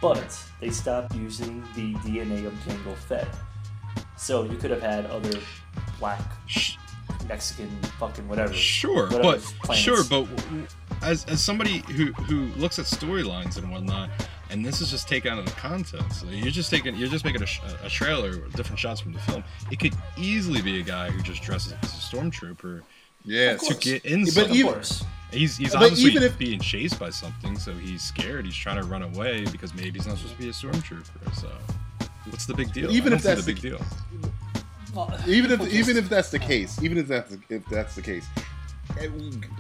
[0.02, 3.28] but they stopped using the DNA of Jango Fett.
[4.18, 5.40] So you could have had other
[6.00, 6.22] black,
[7.28, 8.54] Mexican, fucking whatever.
[8.54, 9.84] Sure, whatever but planets.
[9.84, 10.28] sure, but
[11.02, 14.10] as as somebody who who looks at storylines and whatnot,
[14.52, 16.22] and this is just taken out of the context.
[16.22, 19.44] So you're just taking, you're just making a, a trailer, different shots from the film.
[19.72, 22.82] It could easily be a guy who just dresses as a stormtrooper
[23.26, 23.68] Yes.
[23.68, 24.26] to get in.
[24.26, 25.04] But of even- course.
[25.32, 28.46] he's he's but obviously even if- being chased by something, so he's scared.
[28.46, 31.36] He's trying to run away because maybe he's not supposed to be a stormtrooper.
[31.40, 31.50] So
[32.30, 32.92] what's the big deal?
[32.92, 35.26] Even I if don't that's see the the big deal.
[35.28, 38.26] even if People even if that's the case, even if that's if that's the case,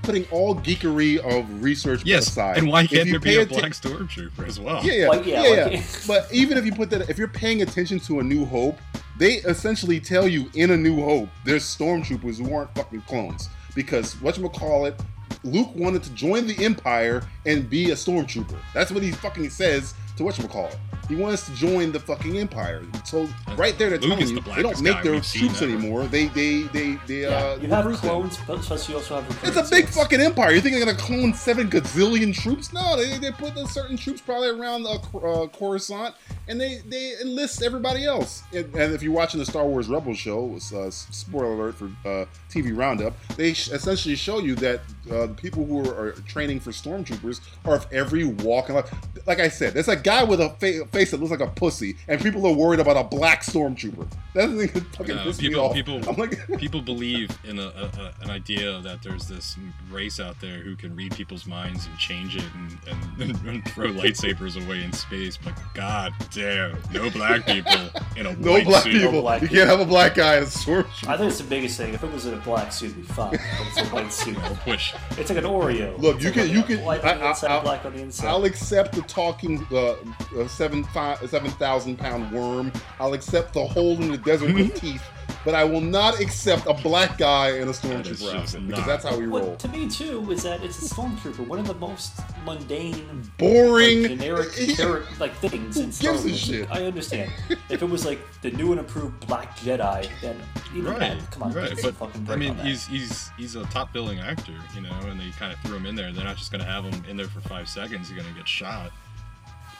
[0.04, 3.72] putting all geekery of research Yes, aside, and why can't there be a atten- black
[3.72, 4.84] stormtrooper as well?
[4.86, 5.84] Yeah, yeah, Like, yeah, yeah, like- yeah.
[6.08, 8.78] but even if you put that, if you're paying attention to A New Hope,
[9.22, 14.20] they essentially tell you in A New Hope there's stormtroopers who aren't fucking clones because
[14.20, 15.00] what you call it.
[15.44, 18.58] Luke wanted to join the Empire and be a stormtrooper.
[18.74, 20.78] That's what he fucking says to what you call it.
[21.12, 22.84] He wants to join the fucking Empire.
[23.04, 25.66] So right there, they're Luke telling you the they don't make their troops ever.
[25.74, 26.06] anymore.
[26.08, 27.58] They they they they Yeah, uh.
[27.62, 28.10] you have recruit them.
[28.10, 29.96] clones, but plus you also have It's a big yes.
[29.98, 30.52] fucking empire.
[30.54, 32.72] You think they're gonna clone seven gazillion troops?
[32.72, 36.16] No, they, they put the certain troops probably around uh, Cor- uh, Coruscant,
[36.48, 38.44] and they they enlist everybody else.
[38.54, 41.86] And, and if you're watching the Star Wars Rebels show, it's, uh, spoiler alert for
[42.08, 44.80] uh, TV Roundup, they sh- essentially show you that
[45.12, 48.94] uh, the people who are, are training for stormtroopers are of every walk of life.
[49.28, 51.96] Like I said, there's a guy with a fa- face that looks like a pussy,
[52.08, 54.08] and people are worried about a black stormtrooper.
[54.34, 55.74] That thing fucking No, pisses me people, off.
[55.74, 57.66] people, I'm like, people believe in a, a,
[58.00, 59.58] a, an idea that there's this
[59.90, 63.88] race out there who can read people's minds and change it and, and, and throw
[63.88, 65.38] lightsabers away in space.
[65.38, 67.74] But god damn, no black people
[68.16, 68.94] in a no white black suit.
[68.94, 69.22] people.
[69.22, 69.66] black you people.
[69.66, 71.08] can't have a black guy in a stormtrooper.
[71.08, 71.94] I think it's the biggest thing.
[71.94, 73.32] If it was in a black suit, it'd be fine.
[73.32, 74.38] But it's a white suit.
[74.44, 74.94] I'll push.
[75.18, 75.98] It's like an Oreo.
[76.00, 78.02] Look, It's you like can- a you can- white I- I- I'll- black on the
[78.02, 78.28] inside.
[78.28, 79.96] I'll accept the talking uh,
[80.40, 82.72] uh, seven five, seven thousand pound worm.
[83.00, 84.78] I'll accept the hole in the desert with mm-hmm.
[84.78, 85.04] teeth,
[85.44, 89.18] but I will not accept a black guy in a stormtrooper outfit because that's how
[89.18, 89.52] we roll.
[89.52, 94.02] What to me too is that it's a stormtrooper, one of the most mundane, Boring,
[94.02, 96.72] like, generic, He- char- like things Who in Star gives a shit?
[96.72, 97.32] I understand.
[97.70, 100.40] if it was like the new and improved Black Jedi, then
[100.76, 101.72] even Right, that, come on, right.
[101.82, 102.66] But a fucking I mean, on that.
[102.66, 105.86] he's he's he's a top billing actor, you know, and they kind of threw him
[105.86, 106.12] in there.
[106.12, 108.10] They're not just gonna have him in there for five seconds.
[108.10, 108.92] You're gonna get shot.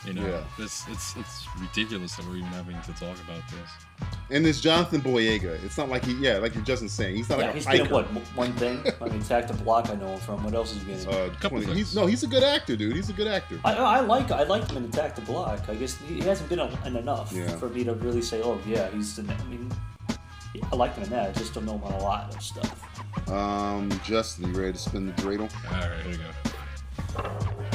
[0.06, 0.42] You know, Yeah.
[0.58, 4.08] this it's it's ridiculous that we're even having to talk about this.
[4.32, 5.64] and it's Jonathan Boyega.
[5.64, 7.68] It's not like he, yeah, like you're Justin saying, he's not yeah, like a he's
[7.68, 8.84] been what one thing?
[9.00, 9.90] I mean, Attack the Block.
[9.92, 10.44] I know him from.
[10.44, 11.08] What else is he been in?
[11.08, 11.78] Uh, Couple 20 things.
[11.78, 12.96] he's, no, he's a good actor, dude.
[12.96, 13.60] He's a good actor.
[13.64, 15.70] I, I like I liked him in Attack the Block.
[15.70, 17.56] I guess he he hasn't been in in enough Yeah.
[17.58, 19.22] for me to really say, oh yeah, he's the.
[19.32, 19.72] I mean,
[20.72, 21.30] I like him in that.
[21.30, 23.30] I just don't know him on a lot of stuff.
[23.30, 25.52] Um, Justin, you ready to spin the dreidel?
[25.72, 27.72] All right, here we go.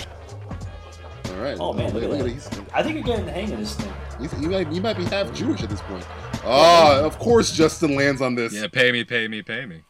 [1.37, 1.57] All right.
[1.61, 2.27] Oh man, look at that.
[2.27, 3.93] He's, I think you're getting the hang of this thing.
[4.21, 6.07] he's, he, might, he might be half Jewish at this point.
[6.45, 8.55] Ah, of course Justin lands on this.
[8.55, 9.83] Yeah, pay me, pay me, pay me.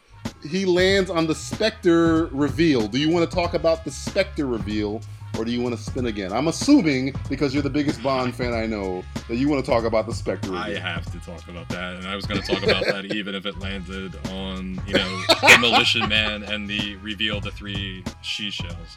[0.49, 2.89] he lands on the Spectre reveal.
[2.89, 5.03] Do you want to talk about the Spectre reveal,
[5.39, 6.33] or do you want to spin again?
[6.33, 9.85] I'm assuming because you're the biggest Bond fan I know that you want to talk
[9.85, 10.63] about the Spectre Reveal.
[10.63, 10.83] I reveal.
[10.83, 13.47] have to talk about that, and I was going to talk about that even if
[13.47, 18.97] it landed on, you know, Demolition Man and the reveal of the three she shells.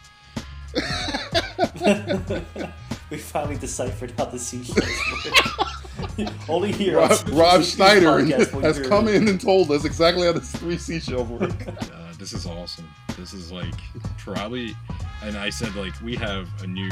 [3.09, 4.79] we finally deciphered how the seashells
[5.25, 5.33] work.
[6.49, 6.97] Only here.
[6.97, 8.25] Rob, Seashells Rob Schneider
[8.61, 11.51] has come hear- in and told us exactly how the three seashells work.
[11.99, 12.87] Uh, this is awesome.
[13.17, 13.73] This is like
[14.17, 14.75] probably,
[15.23, 16.89] and I said like we have a new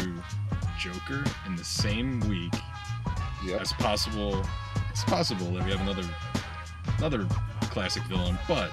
[0.80, 2.54] Joker in the same week
[3.46, 3.62] yep.
[3.62, 4.46] as possible.
[4.90, 6.04] It's possible that we have another
[6.98, 7.28] another
[7.62, 8.72] classic villain, but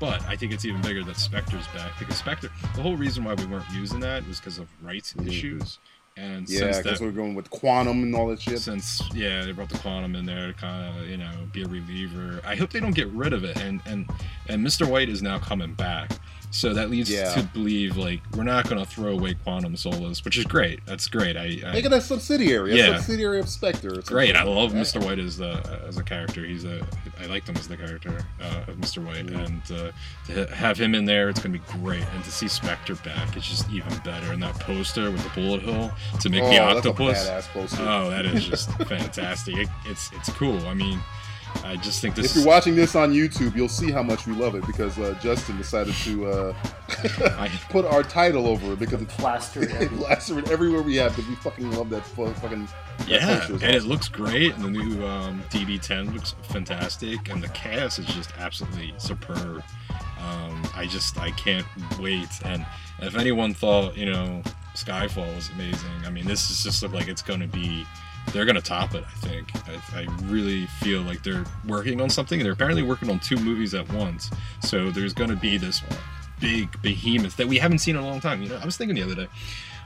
[0.00, 2.50] but I think it's even bigger that Spectre's back because Spectre.
[2.74, 5.28] The whole reason why we weren't using that was because of rights Mhm.
[5.28, 5.78] issues,
[6.16, 8.60] and Yeah, since because we're going with quantum and all that shit.
[8.60, 11.66] since yeah they brought the quantum in there to kind of you know be a
[11.66, 14.08] reliever i hope they don't get rid of it and and
[14.48, 16.12] and mr white is now coming back
[16.54, 17.34] So that leads Yeah.
[17.34, 20.78] to believe like we're not going to throw away Quantum Solace, which is great.
[20.86, 21.36] That's great.
[21.36, 22.96] I, I Make it a subsidiary, a Yeah.
[22.96, 23.98] subsidiary of Spectre.
[23.98, 24.36] It's great.
[24.36, 24.80] I love Yeah.
[24.82, 25.04] Mr.
[25.04, 26.44] White as the as a character.
[26.44, 26.86] He's a
[27.20, 29.04] I liked him as the character uh, of Mr.
[29.04, 29.36] White, Mm-hmm.
[29.40, 29.92] and uh,
[30.46, 32.04] to have him in there, it's gonna be great.
[32.14, 34.32] And to see Spectre back, it's just even better.
[34.32, 35.90] And that poster with the bullet hole
[36.20, 37.78] to make Oh, the that's a octopus.
[37.80, 39.56] Oh, that is just fantastic.
[39.56, 40.64] It, it's it's cool.
[40.68, 41.00] I mean,
[41.62, 42.30] I just think this.
[42.30, 45.16] If you're watching this on YouTube, you'll see how much we love it because uh,
[45.20, 46.54] Justin decided to uh,
[47.70, 49.98] put our title over it because it's Plastered everywhere.
[50.06, 52.66] plastered everywhere we have because we fucking love that fu- fucking.
[52.98, 54.54] that Yeah, poster is and it looks great.
[54.54, 59.62] And the new um, DB10 looks fantastic, and the cast is just absolutely superb.
[60.20, 61.66] Um, I just I can't
[61.98, 62.28] wait.
[62.44, 62.66] And
[63.00, 64.42] if anyone thought you know
[64.74, 67.86] Skyfall was amazing, I mean this is just look like it's going to be.
[68.32, 69.04] They're to top it.
[69.04, 69.50] I think.
[69.68, 72.42] I, I really feel like they're working on something.
[72.42, 74.30] They're apparently working on two movies at once.
[74.60, 75.82] So there's to be this
[76.40, 78.42] big behemoth that we haven't seen in a long time.
[78.42, 79.28] You know, I was thinking the other day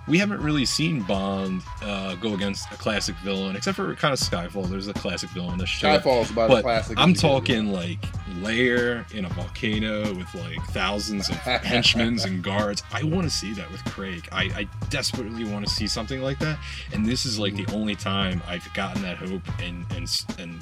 [0.08, 4.18] we haven't really seen Bond uh, go against a classic villain, except for kind of
[4.18, 4.68] Skyfall.
[4.68, 6.98] There's a classic villain in the is about a classic.
[6.98, 8.04] I'm talking like
[8.40, 12.82] lair in a volcano with like thousands of henchmen and guards.
[12.92, 14.28] I want to see that with Craig.
[14.32, 16.58] I, I desperately want to see something like that.
[16.92, 20.60] And this is like the only time I've gotten that hope and and and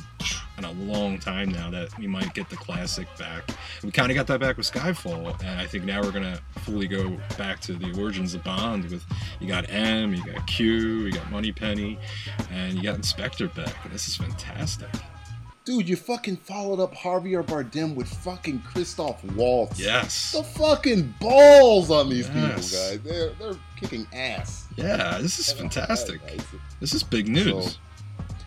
[0.59, 3.51] in a long time now that we might get the classic back.
[3.83, 6.89] We kind of got that back with Skyfall, and I think now we're gonna fully
[6.89, 9.05] go back to the origins of Bond with
[9.41, 10.67] you got M, you got Q,
[11.07, 11.99] you got Moneypenny,
[12.51, 13.75] and you got Inspector Beck.
[13.93, 14.89] This is fantastic.
[15.65, 19.81] Dude, you fucking followed up Javier Bardem with fucking Christoph Waltz.
[19.81, 20.31] Yes.
[20.33, 22.71] The fucking balls on these Yes.
[22.71, 23.01] people, guys.
[23.03, 24.67] They're they're kicking ass.
[24.77, 26.21] Yeah, this is fantastic.
[26.81, 27.73] This is big news.
[27.73, 27.79] So-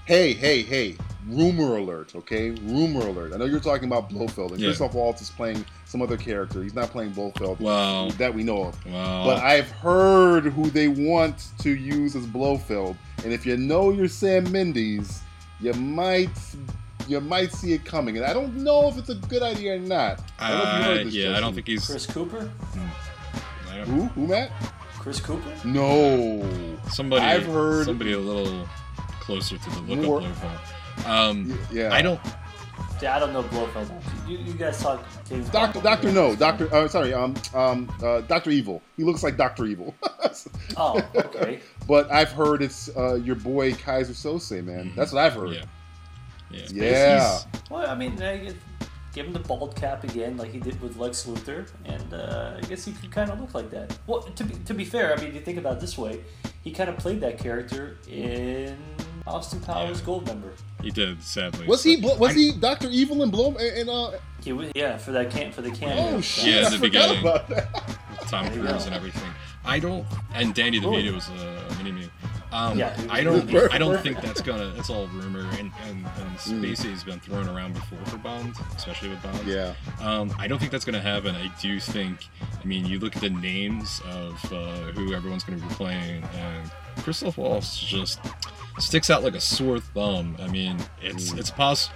[0.05, 0.95] Hey, hey, hey!
[1.27, 2.49] Rumor alert, okay?
[2.49, 3.31] Rumor alert.
[3.31, 4.69] I know you're talking about Blofeld, and Yeah.
[4.69, 6.61] Christoph Waltz is playing some other character.
[6.61, 8.85] He's not playing Blofeld Well, that we know of.
[8.85, 13.89] well, But I've heard who they want to use as Blofeld, and if you know
[13.89, 15.21] your Sam Mendes,
[15.59, 16.29] you might
[17.07, 18.17] you might see it coming.
[18.17, 20.21] And I don't know if it's a good idea or not.
[20.37, 21.87] I don't know if you uh, heard this, yeah, I don't think he's.
[21.87, 22.51] Chris Cooper?
[23.67, 24.03] I Who?
[24.03, 24.51] Who, Matt?
[24.99, 25.51] Chris Cooper?
[25.65, 26.47] No.
[26.91, 27.25] somebody.
[27.25, 28.67] I've heard- somebody a little
[29.21, 31.07] closer to the look More- up Blofeld.
[31.07, 31.91] Um, Yeah.
[31.91, 32.19] I don't.
[33.01, 33.89] Yeah, I don't know Blofeld.
[34.27, 35.83] You, you guys talk James Doctor, Bond.
[35.83, 36.73] Doctor, no, Doctor.
[36.73, 38.81] Uh, sorry, um, um, uh, Doctor Evil.
[38.97, 39.95] He looks like Doctor Evil.
[40.77, 41.59] Oh, okay.
[41.87, 44.93] but I've heard it's uh, your boy Keyser Söze, man.
[44.95, 45.49] That's what I've heard.
[45.49, 45.65] Yeah.
[46.51, 46.67] Yeah.
[46.71, 47.39] Yeah.
[47.69, 48.53] Well, I mean, I
[49.13, 52.61] give him the bald cap again, like he did with Lex Luthor, and uh, I
[52.67, 53.97] guess he could kind of look like that.
[54.07, 56.21] Well, to be to be fair, I mean, you think about it this way,
[56.63, 58.77] he kind of played that character in
[59.27, 60.05] Austin Powers Yeah.
[60.07, 60.51] Goldmember.
[60.81, 61.67] He did, sadly.
[61.67, 61.97] Was he?
[62.01, 63.55] Was he Doctor Evil and Blow?
[63.57, 64.11] And uh,
[64.43, 66.15] He was, yeah, for that can for the cameo.
[66.17, 66.45] oh shit!
[66.53, 67.19] Yeah, in I the forgot beginning.
[67.21, 67.97] about that.
[68.29, 68.85] Tom Cruise go.
[68.85, 69.29] and everything.
[69.65, 70.05] I don't.
[70.33, 72.09] And Danny DeVito was a, a mini me.
[72.53, 73.49] Um, Yeah, was- I don't.
[73.51, 73.73] Perfect.
[73.73, 74.73] I don't think that's gonna.
[74.77, 76.61] It's all rumor, and and, and Mm.
[76.61, 79.45] Spacey's been thrown around before for Bond, especially with Bond.
[79.45, 79.73] Yeah.
[80.01, 81.35] Um, I don't think that's going to happen.
[81.35, 85.59] I do think, I mean, you look at the names of uh, who everyone's going
[85.59, 86.71] to be playing, and
[87.03, 88.21] Christoph Waltz just
[88.77, 90.35] sticks out like a sore thumb.
[90.39, 91.95] I mean, it's it's possible.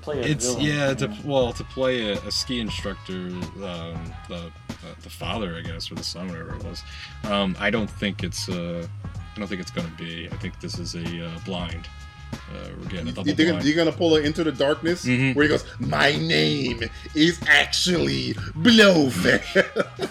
[0.00, 0.62] Play a It's villain.
[0.64, 5.60] yeah, to well to play a, a ski instructor, um, the uh, the father, I
[5.60, 6.82] guess, or the son, whatever it was.
[7.24, 8.86] Um, I don't think it's uh,
[9.34, 10.28] I don't think it's going to be.
[10.32, 11.88] I think this is a uh, blind.
[12.32, 13.64] Uh, we're getting a You double think blind.
[13.66, 15.34] you're gonna pull it into the darkness Mhm.
[15.34, 16.80] where he goes, "My name
[17.14, 19.42] is actually Blofeld."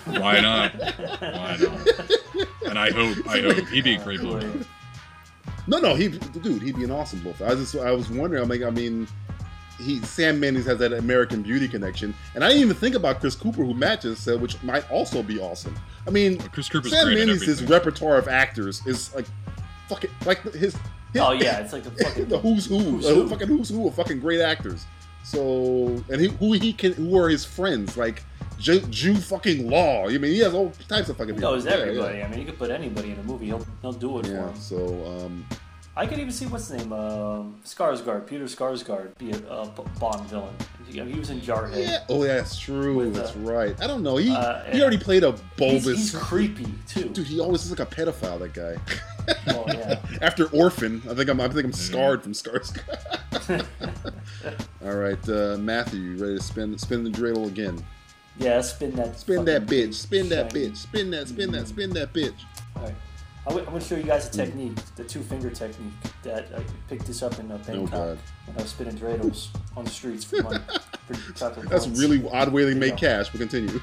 [0.06, 0.72] Why not?
[1.20, 1.88] Why not?
[2.68, 4.22] And I hope, I hope he'd be a great.
[5.68, 7.50] No, no, he, dude, he'd be an awesome Blofeld.
[7.50, 8.42] I was just, I was wondering.
[8.44, 9.08] I'm like, I mean,
[9.80, 13.36] he Sam Mendes has that American Beauty connection, and I didn't even think about Chris
[13.36, 15.76] Cooper, who matches, said, which might also be awesome.
[16.08, 17.68] I mean, Chris Cooper's Sam great at Mendes' everything.
[17.68, 19.26] repertoire of actors is like
[19.88, 20.76] fucking like his.
[21.14, 23.28] his Oh yeah, it's like a fucking the who's who, Who's uh, who.
[23.30, 24.86] fucking who's who of fucking great actors.
[25.24, 28.24] So and he, who he can, who are his friends like
[28.60, 30.08] Ju, Jew fucking Law.
[30.08, 31.36] I mean, he has all types of fucking.
[31.36, 31.80] He knows people.
[31.80, 32.18] Yeah, everybody.
[32.20, 33.48] Yeah, I mean, you could put anybody in a movie.
[33.48, 34.50] He'll he'll do it for yeah.
[34.50, 34.56] him.
[34.56, 35.46] So um,
[35.96, 40.22] I could even see what's his name, um, Skarsgård, Peter Skarsgård, be a, B- Bond
[40.30, 40.56] villain.
[40.88, 41.86] He, he was in Jarhead.
[41.86, 42.06] yeah.
[42.08, 42.96] Oh, yeah, that's true.
[42.96, 43.76] With, that's uh, right.
[43.82, 44.16] I don't know.
[44.16, 45.86] He uh, he already played a He's, bulbous.
[45.86, 47.10] he's creepy too.
[47.10, 48.40] Dude, he always is like a pedophile.
[48.40, 48.78] That guy.
[49.54, 50.00] Oh yeah.
[50.22, 51.42] After Orphan, I think I'm.
[51.42, 52.74] I think I'm scarred from Scars.
[54.84, 57.84] All right, uh, Matthew, you ready to spin spin the dreidel again?
[58.38, 59.20] Yeah, spin that.
[59.20, 59.94] Spin that bitch.
[59.94, 60.78] Spin that bitch.
[60.78, 61.28] Spin that.
[61.28, 61.68] Spin that.
[61.68, 62.34] Spin that bitch.
[62.78, 62.96] All right.
[63.48, 67.08] I'm going to show you guys a technique, the two finger technique that I picked
[67.08, 70.44] this up in uh, Bangkok Oh, when I was spinning dreidels on the streets for
[70.44, 70.60] money.
[71.08, 71.14] for
[71.64, 73.18] That's a really odd way to make Yeah.
[73.18, 73.30] cash.
[73.30, 73.82] But continue.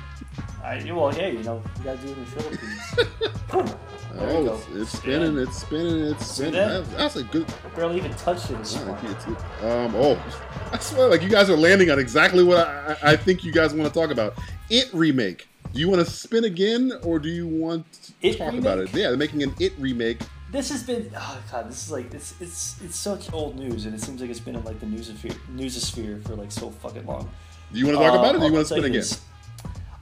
[0.62, 3.74] I, well, hey, you know, you gotta do it in the Philippines.
[4.20, 6.54] Oh, it's, spinning, it's spinning, it's spinning.
[6.54, 6.84] that?
[6.90, 7.46] That- That's a good.
[7.76, 8.58] Barely even touched it.
[8.58, 9.04] It's Yeah, smart.
[9.04, 9.26] it's-
[9.62, 10.20] Um, oh,
[10.72, 13.52] I swear, like you guys are landing on exactly what I, I I think you
[13.52, 14.34] guys want to talk about.
[14.70, 15.46] It remake.
[15.72, 18.92] Do you want to spin again, or do you want to It talk about it?
[18.94, 20.20] Yeah, they're making an It remake.
[20.50, 23.94] This has been oh god, this is like it's it's it's such old news, and
[23.94, 27.28] it seems like it's been in like the newsosphere newsosphere for like so fucking long.
[27.72, 28.92] Do you want to talk Uh, about it, or do you want to tell spin
[28.94, 29.04] again?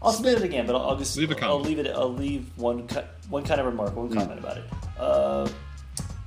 [0.00, 1.88] I'll spin it again, but I'll, I'll just Leave a I'll leave it.
[1.88, 2.86] I'll leave one
[3.28, 4.64] one kind of remark, one comment about it.
[4.98, 5.48] Uh,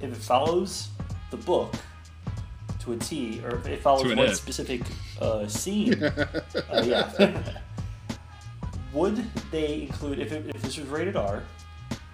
[0.02, 0.90] if it follows
[1.32, 1.74] the book
[2.82, 4.36] to a T, or if it follows one it.
[4.36, 4.82] specific
[5.22, 7.42] uh, scene, uh, yeah.
[8.94, 11.44] would they include if, it, if this was rated R?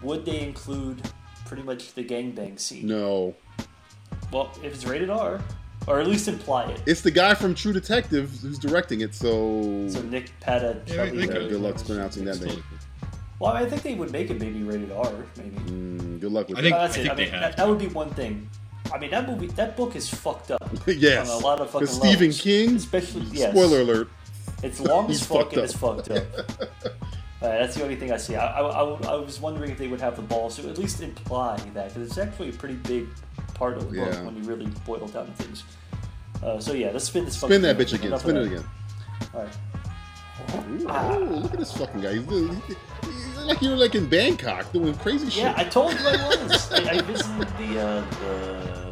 [0.06, 1.02] Would they include
[1.46, 2.88] pretty much the gangbang scene?
[2.88, 3.34] No,
[4.32, 5.41] Well, if it's rated R,
[5.88, 6.82] or at least imply it.
[6.86, 9.13] it's the guy from True Detective who's directing it.
[9.15, 10.82] So, So Nick Pata.
[10.88, 12.50] Yeah, yeah, good luck pronouncing that name.
[12.50, 13.10] totally cool.
[13.39, 15.58] Well, I think they would make it maybe rated R, maybe.
[15.58, 16.68] Mm, good luck with I that.
[16.70, 17.04] think- No, that's I it.
[17.04, 17.58] think I mean, they that, to.
[17.58, 18.50] that would be one thing.
[18.94, 20.62] I mean, that movie, that book is fucked up.
[20.88, 22.41] yes, on a lot of fucking Because Stephen levels.
[22.41, 22.76] King.
[22.78, 23.52] Especially- yes.
[23.52, 24.08] Spoiler alert.
[24.63, 25.65] It's long as fuck fucked and up.
[25.65, 26.94] it's fucked up.
[27.41, 28.36] Uh, that's the only thing I see.
[28.36, 31.02] I, I, I, I was wondering if they would have the balls to at least
[31.02, 33.08] imply that, because it's actually a pretty big
[33.54, 35.63] part of the book when you really boil down to things.
[36.43, 37.36] Uh, so yeah, let's spin this.
[37.36, 37.54] Fucking.
[37.54, 38.17] Spin that bitch again.
[38.19, 38.63] Spin it again.
[39.34, 39.54] All right.
[40.69, 41.15] Ooh, Ah.
[41.17, 42.15] look at this fucking guy.
[42.15, 45.43] He's, he's, he's like you're like in Bangkok doing crazy shit.
[45.43, 46.71] Yeah, I told you I was.
[46.74, 48.85] I, I visited the uh, the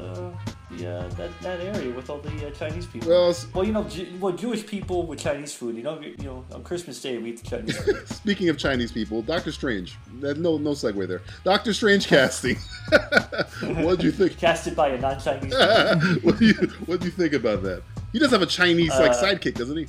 [0.86, 3.10] uh, that, that area with all the uh, Chinese people.
[3.10, 5.76] Well, well, you know, Ju- well, Jewish people with Chinese food.
[5.76, 8.08] You know, you know, on Christmas Day we eat the Chinese food.
[8.08, 9.98] Speaking of Chinese people, Doctor Strange.
[10.20, 11.22] That, no, no segue there.
[11.44, 12.58] Doctor Strange casting.
[13.84, 14.38] what do you think?
[14.38, 15.54] Casted by a non-Chinese.
[16.24, 16.54] what do you
[16.86, 17.84] What do you think about that?
[18.12, 19.88] He does have a Chinese like Uh, sidekick, doesn't he?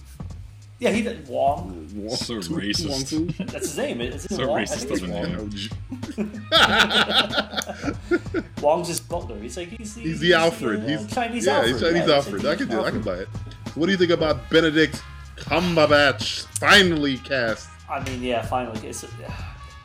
[0.84, 1.88] Yeah, he did Wong.
[1.94, 2.88] Wong- So racist.
[2.90, 3.44] Wong Fu?
[3.44, 4.00] That's his name.
[4.02, 4.60] Is it So Wong?
[4.60, 5.50] Racist doesn't of a Wong.
[5.50, 6.42] name.
[6.52, 9.38] Oh, Wong's his butler.
[9.40, 10.80] He's like he's the, He's the Alfred.
[10.84, 11.72] uh, He's Chinese yeah, Alfred.
[11.72, 12.42] he's Chinese yeah, Alfred.
[12.44, 12.80] like I can do.
[12.80, 12.84] it.
[12.84, 13.28] I can buy it.
[13.74, 15.02] What do you think about Benedict
[15.36, 17.68] Cumberbatch finally cast?
[17.90, 18.86] I mean, yeah, finally.
[18.86, 19.04] It's,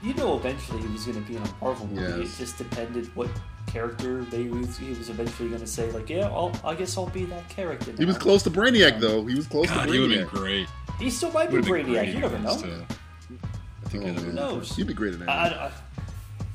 [0.03, 2.21] you know, eventually he was going to be in a Marvel movie.
[2.23, 2.35] Yes.
[2.35, 3.29] It just depended what
[3.67, 4.77] character they was.
[4.77, 7.91] He was eventually going to say, like, yeah, I'll, I guess I'll be that character.
[7.97, 9.25] He was close to Brainiac though.
[9.25, 10.31] He was close God, to he would have Brainiac.
[10.33, 10.67] been great.
[10.99, 11.93] He still might be Would have been Brainiac.
[11.93, 12.13] great.
[12.15, 12.53] You never in know.
[12.53, 12.85] this, too.
[13.85, 14.25] I think Oh, he'd have man.
[14.25, 14.77] been- knows?
[14.77, 15.29] You'd be great in that.
[15.29, 15.71] I, I,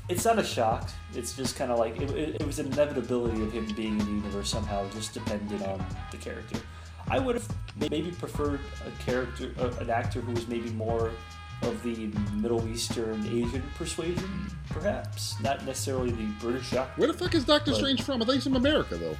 [0.07, 0.89] it's not a shock.
[1.15, 4.05] It's just kind of like it, it, it was an inevitability of him being in
[4.05, 6.59] the universe somehow, just depended on the character.
[7.09, 7.47] I would have
[7.89, 11.11] maybe preferred a character, uh, an actor who was maybe more
[11.63, 16.93] of the Middle Eastern Asian persuasion, perhaps not necessarily the British actor.
[16.99, 18.21] Where the fuck is Doctor But- Strange from?
[18.21, 19.17] I thought he's from America though.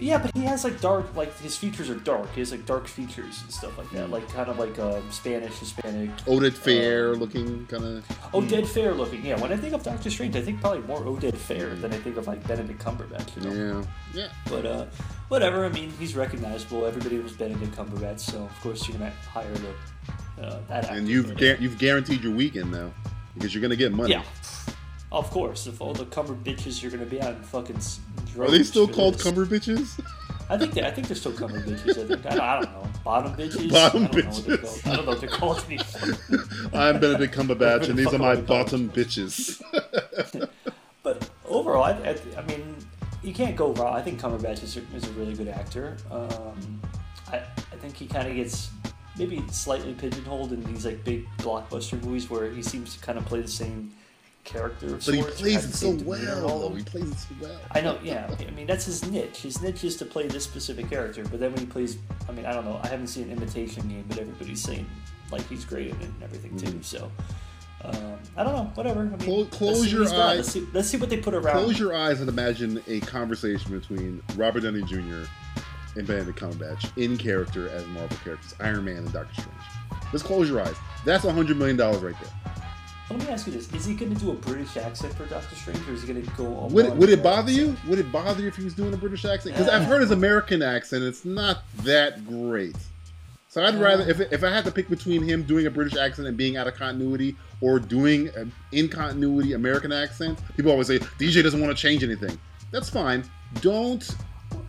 [0.00, 2.32] Yeah, but he has like dark, like his features are dark.
[2.32, 5.58] He has like dark features and stuff like that, like kind of like um, Spanish,
[5.58, 6.10] Hispanic.
[6.18, 8.08] Oded Fehr Um, looking kind of.
[8.32, 9.40] Oded Fehr looking, yeah.
[9.40, 12.16] When I think of Doctor Strange, I think probably more Oded Fehr than I think
[12.16, 13.42] of like Benedict Cumberbatch.
[13.42, 13.80] You know?
[14.14, 14.22] Yeah.
[14.22, 14.28] Yeah.
[14.48, 14.86] But uh,
[15.26, 15.64] whatever.
[15.64, 16.86] I mean, he's recognizable.
[16.86, 19.74] Everybody was Benedict Cumberbatch, so of course you're gonna hire the
[20.40, 20.90] uh, that.
[20.90, 22.92] And you've for gar- you've guaranteed your weekend now
[23.34, 24.12] because you're gonna get money.
[24.12, 24.22] yeah.
[25.10, 27.76] Of course, if all the Cumber bitches you're gonna be on fucking.
[27.76, 28.00] s-
[28.38, 29.22] Are they still called this.
[29.22, 29.98] Cumber bitches?
[30.50, 31.90] I think they, I think they're still Cumber bitches.
[32.02, 32.88] I think I don't, I don't know.
[33.04, 33.70] Bottom bitches.
[33.70, 34.82] Bottom I don't Know what they're bitches.
[34.82, 34.92] called.
[34.92, 36.48] I don't know what they're called anymore.
[36.94, 39.62] I'm Benedict Cumberbatch, and these are my Fuck all bottom bitches.
[41.02, 42.76] But overall, I, I, I mean,
[43.22, 43.94] you can't go wrong.
[43.96, 45.96] I think Cumberbatch is a, is a really good actor.
[46.10, 46.80] Um,
[47.32, 48.70] I, I think he kind of gets
[49.18, 53.24] maybe slightly pigeonholed in these like big blockbuster movies where he seems to kind of
[53.26, 53.92] play the same
[54.44, 54.92] character.
[55.04, 57.60] But he plays it so same demeanor and well, He plays it so well.
[57.72, 58.30] I know, yeah.
[58.46, 59.38] I mean, that's his niche.
[59.42, 61.22] His niche is to play this specific character.
[61.24, 62.80] But then when he plays, I mean, I don't know.
[62.82, 64.86] I haven't seen an Imitation Game, but everybody's saying
[65.30, 66.82] like he's great in it and everything too.
[66.82, 67.10] So
[67.84, 67.94] um,
[68.36, 68.70] I don't know.
[68.74, 69.00] Whatever.
[69.00, 70.28] I mean, Clo- let's close your what he's got.
[70.30, 70.36] eyes.
[70.38, 71.62] Let's see, let's see what they put around.
[71.62, 75.24] Close your eyes and imagine a conversation between Robert Downey Jr.
[75.96, 80.02] and Benedict Cumberbatch in character as Marvel characters, Iron Man and Doctor Strange.
[80.12, 80.74] Let's close your eyes.
[81.04, 82.52] That's a hundred million dollars right there.
[83.10, 85.54] Let me ask you this: Is he going to do a British accent for Doctor
[85.54, 86.46] Strange, or is he going to go?
[86.46, 87.78] all Would it, would it bother accent?
[87.84, 87.90] you?
[87.90, 89.54] Would it bother you if he was doing a British accent?
[89.54, 91.04] Because I've heard his American accent.
[91.04, 92.76] It's not that great.
[93.50, 96.28] So I'd rather if if I had to pick between him doing a British accent
[96.28, 100.38] and being out of continuity, or doing an in continuity American accent.
[100.54, 102.38] People always say DJ doesn't want to change anything.
[102.70, 103.24] That's fine.
[103.62, 104.06] Don't.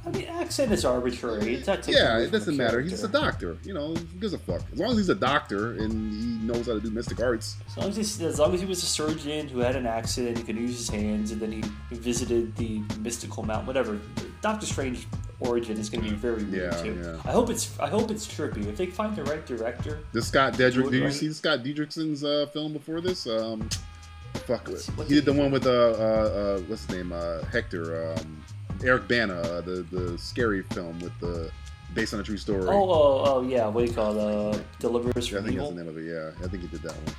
[0.06, 1.56] I mean, accent is arbitrary.
[1.56, 2.82] It's not Yeah, it doesn't matter.
[2.82, 3.58] He's a doctor.
[3.64, 4.62] You know, who gives a fuck.
[4.72, 7.58] As long as he's a doctor and he knows how to do mystic arts.
[7.68, 10.44] As long as, as long as he was a surgeon who had an accident, he
[10.44, 11.62] could use his hands, and then he
[11.96, 14.00] visited the mystical mountain, whatever.
[14.42, 15.06] Doctor Strange
[15.42, 17.02] origin is going to be very weird Yeah, too.
[17.04, 17.30] yeah.
[17.30, 18.66] I hope it's I hope it's trippy.
[18.68, 20.88] If they find the right director, The Scott Dedrick.
[20.88, 21.14] It Did you right.
[21.14, 23.28] see Scott Derrickson's uh, film before this?
[23.28, 23.70] Um,
[24.46, 24.68] fuck.
[24.68, 27.12] What's- what he did did the one with uh, uh, uh what's his name?
[27.12, 28.14] Uh, Hector.
[28.18, 28.44] Um,
[28.84, 29.34] Eric Bana.
[29.34, 31.52] Uh, the the scary film with the
[31.94, 32.68] based on a true story.
[32.68, 34.56] oh oh oh yeah, what do you call it?
[34.56, 36.04] Uh, Deliver Us Yeah, I from think that's the name of it.
[36.04, 37.16] Yeah, I think he did that one.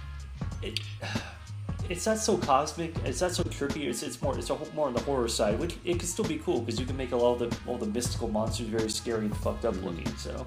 [0.63, 0.81] it,
[1.89, 2.97] it's not so cosmic.
[3.05, 3.87] It's not so trippy.
[3.87, 6.39] It's, it's more it's a, more on the horror side, which it can still be
[6.39, 9.27] cool because you can make a lot of the all the mystical monsters very scary
[9.27, 10.07] and fucked up looking.
[10.17, 10.47] So,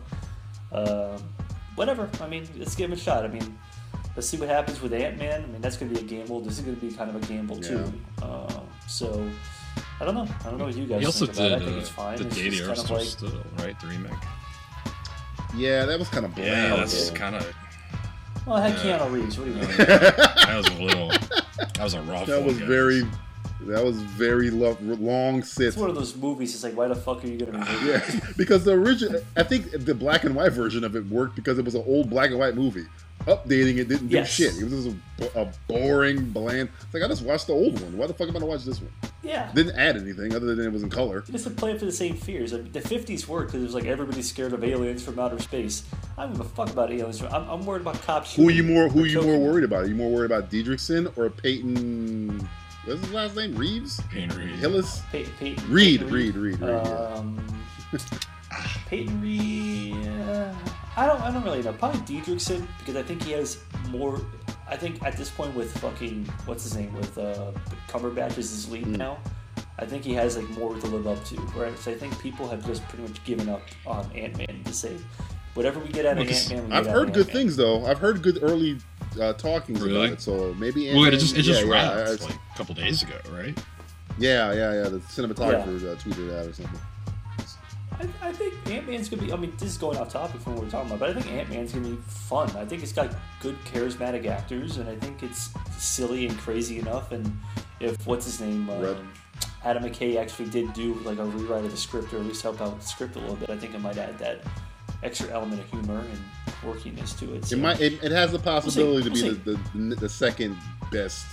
[0.71, 1.21] um,
[1.75, 2.09] whatever.
[2.21, 3.25] I mean, let's give him a shot.
[3.25, 3.57] I mean,
[4.15, 5.43] let's see what happens with Ant Man.
[5.43, 6.41] I mean, that's going to be a gamble.
[6.41, 7.91] This is going to be kind of a gamble too.
[8.21, 9.29] Um, so.
[10.01, 10.27] I don't know.
[10.41, 11.61] I don't know what you guys He also think did about it.
[11.61, 12.17] I think uh, it's fine.
[12.17, 13.79] the it's Day just the kind of like, Still, right?
[13.79, 14.11] The remake.
[15.55, 16.49] Yeah, that was kind of bland.
[16.71, 17.53] Yeah, that's kind of.
[18.45, 18.99] well, I had Yeah.
[18.99, 19.37] Keanu Reeves.
[19.37, 19.67] What do you mean?
[19.77, 21.09] That was a little.
[21.09, 22.67] That was a rough that was guys.
[22.67, 23.03] very.
[23.61, 25.67] That was very lo- long sit.
[25.67, 26.53] It's one of those movies.
[26.53, 27.87] It's like, why the fuck are you going to be making
[28.19, 31.57] Yeah, because the original, I think the black and white version of it worked because
[31.57, 32.85] it was an old black and white movie.
[33.25, 34.29] Updating it didn't do Yes.
[34.29, 34.57] shit.
[34.57, 34.95] It was just
[35.35, 36.69] a, a boring, bland.
[36.81, 37.97] It's like I just watched the old one.
[37.97, 38.91] Why the fuck am I gonna watch this one?
[39.23, 39.49] Yeah.
[39.53, 41.21] Didn't add anything other than it was in color.
[41.21, 42.53] Just to play for the same fears.
[42.53, 45.39] I mean, the 50s worked because it was like everybody's scared of aliens from outer
[45.39, 45.83] space.
[46.17, 47.21] I don't give a fuck about aliens.
[47.23, 48.35] I'm, I'm worried about cops.
[48.35, 48.89] Who are you more?
[48.89, 49.83] Who are you more worried about?
[49.83, 52.47] Are you more worried about Derrickson or Peyton?
[52.83, 53.55] What's his last name?
[53.55, 54.01] Reeves?
[54.11, 54.49] Payne Reed.
[54.55, 55.01] Hillis?
[55.09, 56.79] Pey- Peyton, Reed, Peyton Reed, Reed, Reed, yeah.
[57.15, 57.47] Um,
[58.87, 59.95] Peyton Reed.
[60.27, 60.53] uh,
[60.95, 61.21] I don't.
[61.21, 61.73] I don't really know.
[61.73, 63.57] Probably Derrickson because I think he has
[63.89, 64.21] more.
[64.67, 67.51] I think at this point with fucking what's his name with uh,
[67.87, 68.93] Cumberbatch as his lead Hmm.
[68.95, 69.17] now.
[69.79, 71.35] I think he has like more to live up to.
[71.59, 71.77] Right.
[71.79, 74.95] So I think people have just pretty much given up on Ant Man to say
[75.55, 76.67] whatever we get out of Ant Man.
[76.69, 76.85] We have.
[76.87, 77.85] I've heard good things though.
[77.85, 78.77] I've heard good early
[79.19, 79.95] uh, talkings Really?
[80.05, 80.21] about it.
[80.21, 80.93] So maybe.
[80.93, 83.57] Well, it just it just yeah, wrapped yeah, I- like a couple days ago, right?
[84.19, 84.89] yeah, yeah, yeah.
[84.89, 86.79] The cinematographer uh, tweeted that or something.
[88.03, 89.31] I, I think Ant Man's gonna be.
[89.31, 91.31] I mean, this is going off topic from what we're talking about, but I think
[91.33, 92.49] Ant Man's gonna be fun.
[92.57, 97.11] I think it's got good, charismatic actors, and I think it's silly and crazy enough.
[97.11, 97.31] And
[97.79, 99.11] if what's his name, um,
[99.63, 102.61] Adam McKay actually did do like a rewrite of the script, or at least help
[102.61, 104.41] out the script a little bit, I think it might add that
[105.01, 106.19] extra element of humor and
[106.61, 107.45] quirkiness to it.
[107.45, 107.81] So, It might.
[107.81, 110.57] It, it has the possibility We'll see, to be the, the the second
[110.91, 111.25] best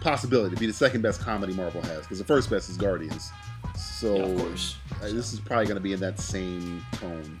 [0.00, 3.30] possibility to be the second best comedy Marvel has because the first best is Guardians.
[3.76, 4.76] So Yeah, of course.
[5.02, 7.40] uh, this is probably going to be in that same tone.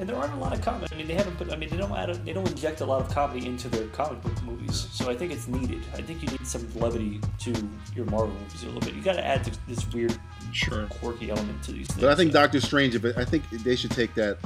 [0.00, 0.92] And there aren't a lot of comedy.
[0.92, 1.52] I mean, they haven't put.
[1.52, 2.10] I mean, they don't add.
[2.10, 4.88] A, they don't inject a lot of comedy into their comic book movies.
[4.90, 5.82] So I think it's needed.
[5.94, 7.52] I think you need some levity to
[7.94, 8.94] your Marvel movies a little bit.
[8.94, 10.18] You got to add this, this weird,
[10.52, 10.86] Sure.
[10.86, 12.00] quirky element to these things.
[12.00, 12.96] But I think So- Doctor Strange.
[12.96, 14.38] If it, I think they should take that.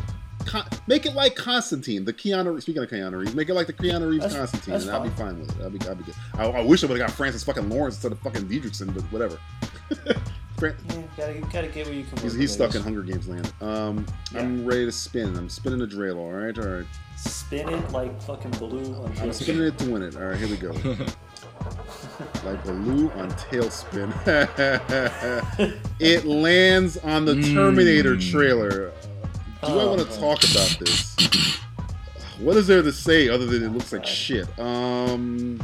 [0.49, 2.61] Con, make it like Constantine, the Keanu.
[2.63, 5.03] Speaking of Keanu Reeves, make it like the Keanu Reeves That's- Constantine, that's and I'll
[5.03, 5.17] be fine.
[5.37, 5.63] fine with it.
[5.63, 6.15] I'll be, I'll be good.
[6.35, 9.03] I, I wish I would have got Francis fucking Lawrence instead of fucking Derrickson, but
[9.13, 9.39] whatever.
[10.59, 12.19] Fran- Yeah, gotta gotta get where you can.
[12.19, 12.83] He's, he's stuck in.
[12.83, 13.53] Hunger Games land.
[13.61, 15.37] Um, I'm ready to spin.
[15.37, 16.19] I'm spinning the drill.
[16.19, 16.87] All right, all right.
[17.17, 20.17] Spin it like fucking blue on I'm spinning it to win it.
[20.17, 20.71] All right, here we go.
[22.45, 24.13] like Baloo on TaleSpin.
[26.01, 28.31] it lands on the Terminator Mm.
[28.31, 28.93] trailer.
[29.63, 31.17] Uh, do I Oh, want to talk about this?
[32.39, 34.47] What is there to say other than it looks like shit?
[34.59, 35.61] Um,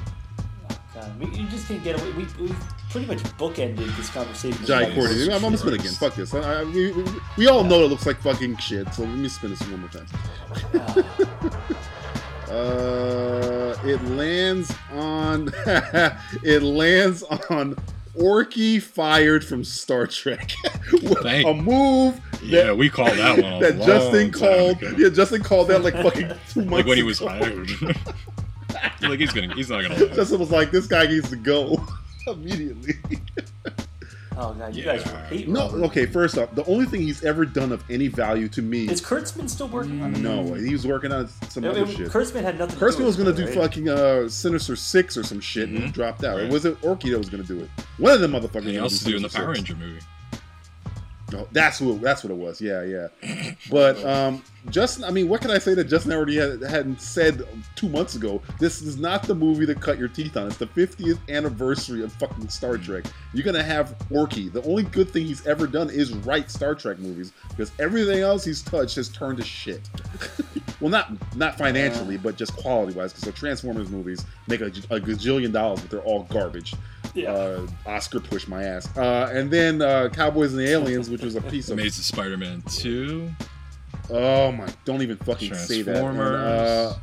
[0.92, 2.10] God, we, you just can't get away.
[2.12, 2.54] We, we
[2.90, 4.64] pretty much bookended this conversation.
[4.66, 5.32] Jai Courtney.
[5.32, 5.92] I'm gonna spin again.
[5.92, 6.34] Fuck this.
[6.34, 7.04] I, I, we, we,
[7.36, 9.90] we all know it looks like fucking shit, so let me spin this one more
[9.90, 11.04] time.
[12.50, 15.50] Uh, it lands on.
[16.44, 17.74] it lands on.
[18.18, 20.52] Orci fired from Star Trek.
[21.22, 23.60] Thank- a move Yeah, we called that one.
[23.60, 24.82] That Justin called.
[24.82, 24.94] ago.
[24.98, 27.28] Yeah, Justin called that like fucking two months like when he was ago.
[27.30, 27.70] hired.
[29.02, 29.94] like he's gonna, he's not gonna.
[29.94, 30.14] Last.
[30.16, 31.84] Justin was like, "This guy needs to go
[32.26, 32.94] immediately."
[34.36, 34.96] Oh god, you Yeah.
[34.96, 35.84] guys hate no, Robert.
[35.86, 36.06] okay.
[36.06, 38.88] First off, the only thing he's ever done of any value to me.
[38.88, 40.18] Is Kurtzman still working on it?
[40.18, 42.08] no, he was working on some I other mean, shit.
[42.08, 42.78] Kurtzman had nothing.
[42.78, 43.54] to Kurtzman do was gonna it, do right?
[43.54, 46.38] fucking uh, Sinister Six or some shit and he dropped out.
[46.38, 46.52] It Right.
[46.52, 47.70] was it Orci that was gonna do it.
[47.98, 48.56] One of them motherfuckers.
[48.56, 50.00] And he gonna also doing the Power Ranger movie.
[51.32, 51.98] No, that's who.
[51.98, 52.60] That's what it was.
[52.60, 53.54] Yeah, yeah.
[53.70, 57.46] But um, Justin, I mean, what can I say that Justin already had, hadn't said
[57.76, 58.42] two months ago?
[58.60, 60.46] This is not the movie to cut your teeth on.
[60.46, 63.04] It's the 50th anniversary of fucking Star Trek.
[63.32, 64.52] You're gonna have Orci.
[64.52, 68.44] The only good thing he's ever done is write Star Trek movies because everything else
[68.44, 69.88] he's touched has turned to shit.
[70.80, 73.12] well, not not financially, but just quality wise.
[73.12, 76.74] Because the Transformers movies make a, a gajillion dollars, but they're all garbage.
[77.14, 77.32] Yeah.
[77.32, 78.88] Uh, Oscar pushed my ass.
[78.96, 82.62] Uh, and then uh, Cowboys and the Aliens, which was a piece of Amazing Spider-Man
[82.68, 83.30] 2.
[84.10, 84.66] Oh my!
[84.84, 85.96] Don't even fucking say that.
[86.04, 86.94] And, uh,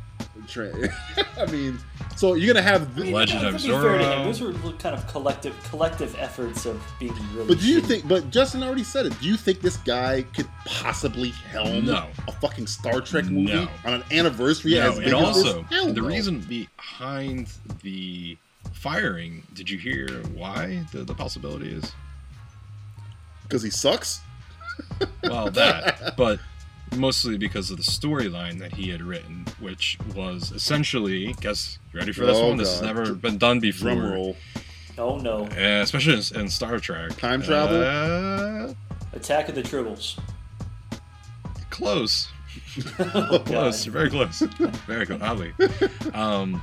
[0.46, 0.72] Tra-
[1.38, 1.78] I mean,
[2.16, 2.94] so you're gonna have.
[2.94, 4.24] the- I mean, Legend to of be fair to him, Zorro.
[4.24, 7.48] those were kind of collective collective efforts of being really.
[7.48, 7.86] But do you shitty.
[7.86, 8.08] think?
[8.08, 9.18] But Justin already said it.
[9.20, 12.06] Do you think this guy could possibly helm No.
[12.28, 13.68] a fucking Star Trek movie No.
[13.84, 15.70] on an anniversary No, as big and as also this?
[15.70, 16.06] Hell the no.
[16.06, 17.48] reason behind
[17.82, 18.36] the
[18.72, 19.42] firing.
[19.54, 21.92] Did you hear why the, the possibility is?
[23.44, 24.20] because he sucks.
[25.24, 26.40] Well, that, but
[26.96, 31.34] mostly because of the storyline that he had written, which was essentially.
[31.42, 32.56] Guess you ready for this Oh, one?
[32.56, 33.90] This has never been done before.
[33.94, 34.36] Drum roll.
[34.96, 35.44] Oh no!
[35.46, 37.14] Uh, especially in, in Star Trek.
[37.18, 37.82] Time travel?
[37.82, 38.72] Uh,
[39.12, 40.18] Attack of the Tribbles.
[41.70, 42.28] close.
[42.98, 43.84] Oh, Close.
[43.84, 43.92] God.
[43.92, 44.38] Very close.
[44.86, 45.20] Very close.
[45.20, 45.52] Oddly.
[46.14, 46.62] Um,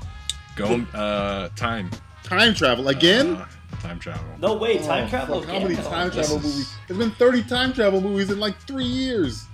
[0.59, 0.97] go.
[0.97, 1.89] Uh, time.
[2.23, 3.35] Time travel again?
[3.37, 3.47] Uh,
[3.81, 4.23] time travel.
[4.39, 5.39] No way, time Oh, travel.
[5.41, 5.83] fuck, How many again?
[5.85, 5.89] No.
[5.89, 6.73] time this travel is- movies?
[6.87, 9.45] There's been 30 time travel movies in like three years.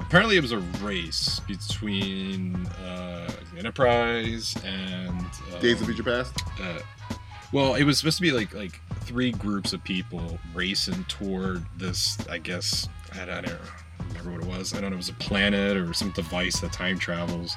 [0.00, 5.20] Apparently, it was a race between uh, Enterprise and
[5.54, 6.34] uh, Days of Future Past.
[6.60, 6.80] uh,
[7.52, 12.16] well, it was supposed to be like like three groups of people racing toward this.
[12.28, 13.58] I guess I, I don't
[14.10, 14.74] remember what it was.
[14.74, 14.94] I don't know.
[14.94, 17.56] It was a planet or some device that time travels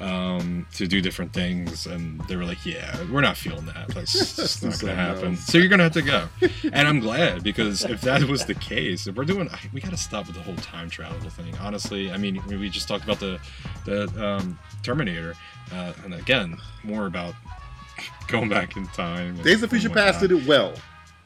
[0.00, 3.88] um, to do different things, and they were like, "Yeah, we're not feeling that.
[3.88, 5.46] That's just not gonna happen." else.
[5.46, 6.28] So you're gonna have to go.
[6.72, 9.96] And I'm glad because if that was the case, if we're doing, we got to
[9.96, 11.56] stop with the whole time travel thing.
[11.58, 13.40] Honestly, I mean, we just talked about the
[13.84, 15.34] the um, Terminator,
[15.72, 17.34] uh, and again, more about
[18.28, 19.36] going back in time.
[19.42, 20.74] Days of Future Past did it well.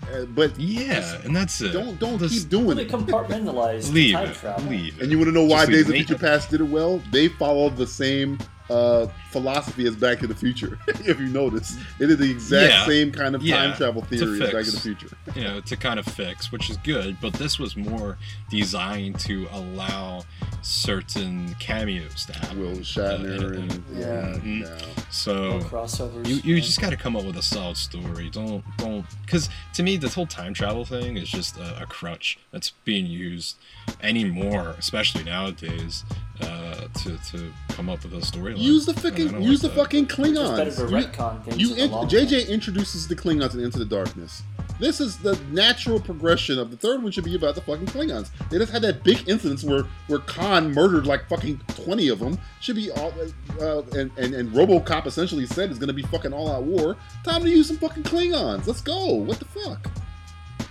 [0.03, 1.73] Uh, but Yeah, and that's it.
[1.73, 2.89] don't don't This- keep doing They it.
[2.89, 4.35] compartmentalize leave time it.
[4.37, 4.71] travel.
[4.71, 5.03] Leave it.
[5.03, 5.95] And you want to know why Days of.
[5.95, 7.03] Future Past did it well?
[7.13, 8.39] They followed the same
[8.71, 10.79] uh, philosophy as Back to the Future.
[10.89, 12.87] if you notice, it is the exact Yeah.
[12.87, 15.09] same kind of Yeah, time travel theory as Back to the Future.
[15.35, 17.17] you know, to kind of fix, which is good.
[17.21, 18.19] But this was more
[18.51, 20.23] designed to allow
[20.63, 22.61] certain cameos to happen.
[22.61, 24.07] Will Uh, Shatner and- and yeah,
[24.39, 24.61] Mhm.
[24.63, 25.05] yeah.
[25.11, 26.27] so crossovers.
[26.27, 28.29] you, you just got to come up with a solid story.
[28.31, 32.39] Don't don't because to me this whole time travel thing is just a, a crutch
[32.53, 33.57] that's being used
[34.03, 36.05] anymore, especially nowadays,
[36.43, 38.59] uh, to to come up with a storyline.
[38.59, 39.77] Use the fucking use like the that.
[39.77, 40.91] fucking It's better Klingons.
[40.91, 42.53] You- retcon things You in the in, long JJ run.
[42.55, 44.43] introduces the Klingons in Into the Darkness.
[44.81, 48.31] This is the natural progression of the third one should be about the fucking Klingons.
[48.49, 52.39] They just had that big incident where where Khan murdered like fucking twenty of them.
[52.61, 53.13] Should be all
[53.61, 56.97] uh, and, and and RoboCop essentially said it's gonna be fucking all out war.
[57.25, 58.67] Time to use some fucking Klingons.
[58.69, 59.15] Let's go.
[59.15, 59.91] What the fuck?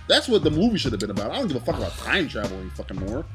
[0.08, 1.30] That's what the movie should have been about.
[1.30, 3.26] I don't give a fuck about time travel any fucking more.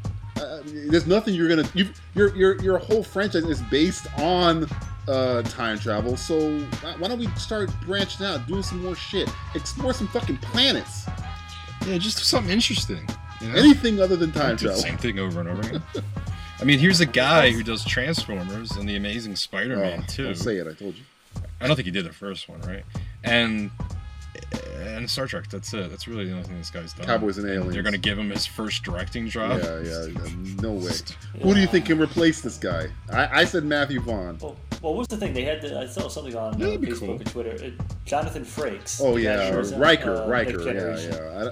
[0.43, 1.67] Uh, there's nothing you're gonna.
[1.73, 4.67] You, your your your whole franchise is based on
[5.07, 6.15] uh, time travel.
[6.17, 6.59] So
[6.99, 11.05] why don't we start branching out, doing some more shit, explore some fucking planets,
[11.87, 13.07] Yeah, just something interesting.
[13.41, 13.55] You know?
[13.59, 14.81] anything other than time Don't do the travel.
[14.81, 15.83] same thing over and over again.
[16.61, 20.23] I mean, here's a guy who does Transformers and the Amazing Spider-Man Oh, too.
[20.25, 20.67] don't say it.
[20.67, 21.03] I told you.
[21.59, 22.83] I don't think he did the first one, right?
[23.25, 23.69] And
[24.75, 25.47] and Star Trek.
[25.49, 25.89] That's it.
[25.89, 27.05] That's really the only thing this guy's done.
[27.05, 27.73] Cowboys and Aliens.
[27.73, 29.61] They're gonna give him his first directing job.
[29.63, 30.29] Yeah, yeah,
[30.61, 30.91] no way.
[31.41, 32.87] Who do you think can replace this guy?
[33.11, 34.37] I, I said Matthew Vaughn.
[34.41, 35.33] Well, well, what's the thing?
[35.33, 37.11] They had the, I saw something on uh, Facebook cool.
[37.11, 37.65] and Twitter.
[37.65, 38.99] Uh, Jonathan Frakes.
[39.01, 40.51] Oh yeah, who Riker, uh, Riker.
[40.51, 41.11] Next Yeah, Generation.
[41.13, 41.49] yeah.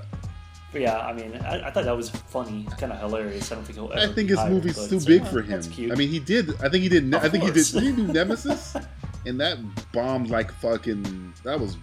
[0.72, 3.52] But yeah, I mean, I, I thought that was funny, kind of hilarious.
[3.52, 5.52] I don't think he'll I, ever I think his hired, movie's too big for him.
[5.52, 5.92] That's cute.
[5.92, 6.50] I mean, he did.
[6.62, 7.10] I think he did.
[7.10, 7.56] Ne- I think he did.
[7.56, 7.72] course.
[7.72, 8.78] Did he do Nemesis?
[9.26, 9.58] and that
[9.92, 11.34] bombed like fucking.
[11.44, 11.78] That was.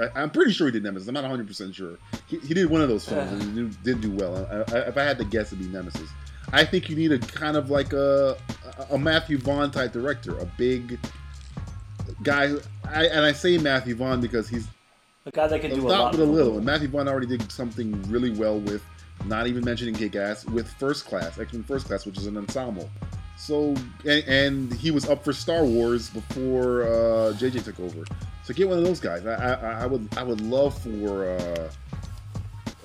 [0.00, 1.08] I, I'm pretty sure he did Nemesis.
[1.08, 1.98] I'm not 100 percent sure.
[2.26, 4.36] He, he did one of those films and he did do well.
[4.50, 6.10] I, I, if I had to guess, it'd be Nemesis.
[6.52, 8.36] I think you need a kind of like a
[8.90, 10.98] a Matthew Vaughn type director, a big
[12.22, 12.54] guy.
[12.84, 14.66] I, and I say Matthew Vaughn because he's
[15.26, 16.56] a guy that can do a lot lot with a little.
[16.56, 18.82] And Matthew Vaughn already did something really well with,
[19.26, 22.36] not even mentioning Kick Ass, with First Class, X Men First Class, which is an
[22.36, 22.88] ensemble.
[23.38, 23.74] So,
[24.04, 28.04] and, and he was up for Star Wars before uh, JJ took over.
[28.42, 29.24] So get one of those guys.
[29.26, 31.70] I, I, I would I would love for uh,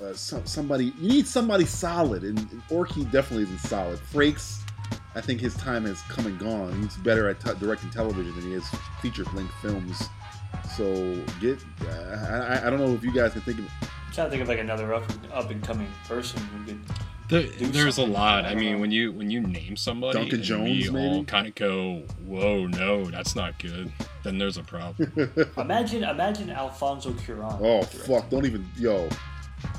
[0.02, 0.92] uh, some, somebody.
[0.98, 2.38] You need somebody solid, and,
[2.68, 3.98] Orci definitely isn't solid.
[4.12, 4.60] Frakes,
[5.14, 6.82] I think his time has come and gone.
[6.82, 8.64] He's better at t- directing television than he is
[9.00, 10.08] feature length films.
[10.76, 11.58] So get.
[11.82, 13.66] I, I don't know if you guys can think of.
[14.14, 15.02] I'm trying to think of like another up,
[15.32, 16.80] up and coming person who could.
[17.28, 18.44] There, there's a lot.
[18.44, 21.48] I I mean, when you when you name somebody, Duncan and Jones, we all kind
[21.48, 23.90] of go, "Whoa, no, that's not good."
[24.22, 25.10] Then there's a problem.
[25.58, 27.58] Imagine, imagine Alfonso Cuarón.
[27.60, 28.00] Oh directing.
[28.02, 28.30] fuck!
[28.30, 29.08] Don't even yo.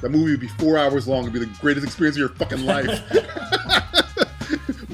[0.01, 1.21] That movie would be four hours long.
[1.21, 2.89] It'd be the greatest experience of your fucking life.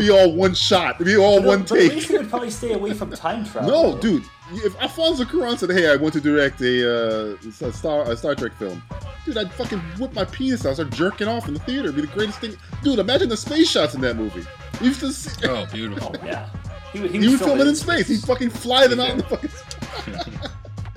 [0.01, 0.95] be all one shot.
[0.95, 2.11] It'd be all But, one but at least take.
[2.11, 3.69] he would probably stay away from time travel.
[3.93, 4.23] No, dude.
[4.53, 7.37] If Alfonso Cuarón said, "Hey, I want to direct a, uh,
[7.67, 8.83] a Star a Star Trek film,"
[9.25, 11.83] dude, I'd fucking whip my penis out, start jerking off in the theater.
[11.89, 12.57] It'd be the greatest thing.
[12.83, 14.45] Dude, imagine the space shots in that movie.
[14.81, 15.47] You used to see.
[15.47, 16.13] oh, beautiful.
[16.21, 16.49] Oh yeah.
[16.91, 18.09] He, would- He would film it in space.
[18.09, 19.49] He'd fucking fly them out in the fucking.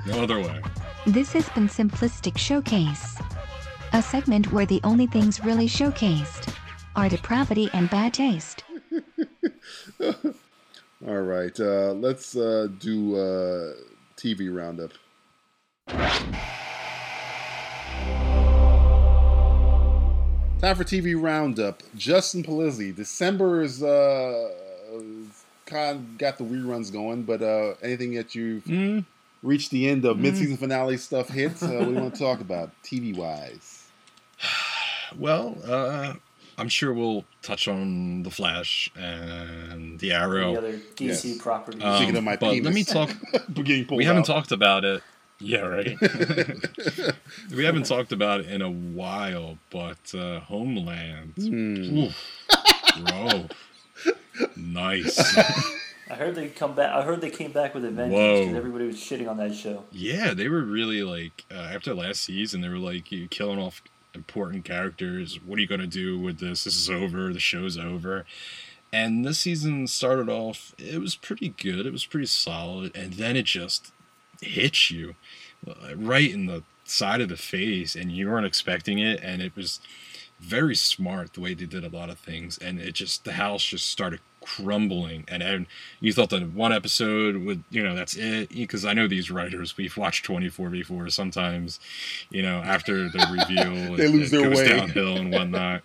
[0.07, 0.61] No other way.
[1.07, 3.18] This has been Simplistic Showcase.
[3.94, 6.52] A segment where the only things really showcased
[6.96, 8.64] are depravity and bad taste.
[11.07, 13.74] All right, uh, let's uh, do uh,
[14.16, 14.92] TV roundup.
[20.61, 21.82] Time for TV roundup.
[21.95, 22.95] Justin Polizzi.
[22.95, 24.51] December is uh,
[25.66, 29.05] kind of got the reruns going, but uh, anything that you've Mm.
[29.42, 32.40] reached the end of mid-season finale stuff hits, uh, what do you want to talk
[32.40, 33.88] about TV wise?
[35.18, 36.14] Well, uh,
[36.59, 40.52] I'm sure we'll touch on the Flash and the Arrow.
[40.52, 41.38] The other DC Yes.
[41.38, 41.82] properties.
[41.82, 43.11] Um, Speaking of my but let me talk.
[43.55, 44.34] Getting pulled we haven't out.
[44.34, 45.02] talked about it.
[45.40, 45.96] Yeah, right.
[47.55, 51.98] we haven't talked about it in a while, but uh, Homeland, Hmm.
[51.98, 52.44] Oof.
[53.07, 53.46] bro,
[54.57, 55.18] nice.
[56.09, 56.90] I heard they come back.
[56.92, 59.84] I heard they came back with a vengeance because everybody was shitting on that show.
[59.90, 63.82] Yeah, they were really like uh, after last season, they were like killing off
[64.15, 65.41] important characters.
[65.45, 66.65] What are you gonna do with this?
[66.65, 67.33] This is over.
[67.33, 68.25] The show's over.
[68.93, 70.75] And this season started off.
[70.79, 71.85] It was pretty good.
[71.85, 73.93] It was pretty solid, and then it just
[74.41, 75.17] hits you
[75.67, 79.21] uh, right in the side of the face, and you weren't expecting it.
[79.23, 79.81] And it was
[80.39, 83.65] very smart the way they did a lot of things, and it just the house
[83.65, 85.24] just started crumbling.
[85.28, 85.66] And, and
[86.01, 88.51] you thought that one episode would you know that's it?
[88.51, 91.80] Because i know these writers we've watched 24 before sometimes
[92.30, 93.18] you know after the
[93.49, 94.68] reveal They it- lose it their goes way.
[94.68, 95.82] downhill and whatnot.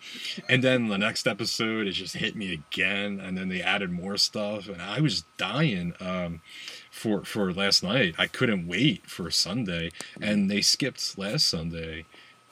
[0.50, 4.18] And then the next episode it just hit me again and then they added more
[4.18, 6.42] stuff and i was dying um
[6.92, 8.16] for for last night.
[8.18, 9.92] I couldn't wait for sunday
[10.22, 12.06] and they skipped last sunday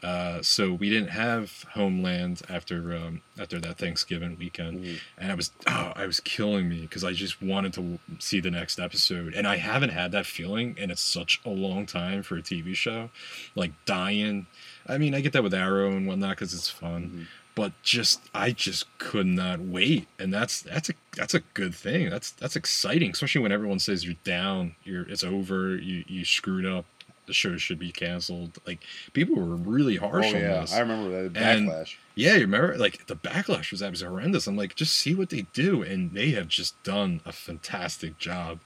[0.04, 5.52] uh, so we didn't have Homeland after um, after that Thanksgiving weekend, and I was
[5.66, 9.48] oh, I was killing me because I just wanted to see the next episode, and
[9.48, 13.10] I haven't had that feeling, and it's such a long time for a TV show,
[13.56, 14.46] like dying.
[14.88, 18.52] I mean, I get that with Arrow and whatnot because it's fun, but just I
[18.52, 22.12] just could not wait, and that's that's a that's a good thing.
[22.12, 26.68] That's that's exciting, especially when everyone says you're down, you're it's over, you you screwed
[26.68, 26.86] up.
[27.28, 28.58] The show should be canceled.
[28.66, 28.80] Like
[29.14, 30.74] people were really Oh harsh on yeah, this.
[30.74, 31.96] I remember that And- backlash.
[32.16, 32.76] Yeah, you remember?
[32.78, 34.48] Like the backlash was absolutely horrendous.
[34.48, 38.60] I'm like, just see what they do, and they have just done a fantastic job.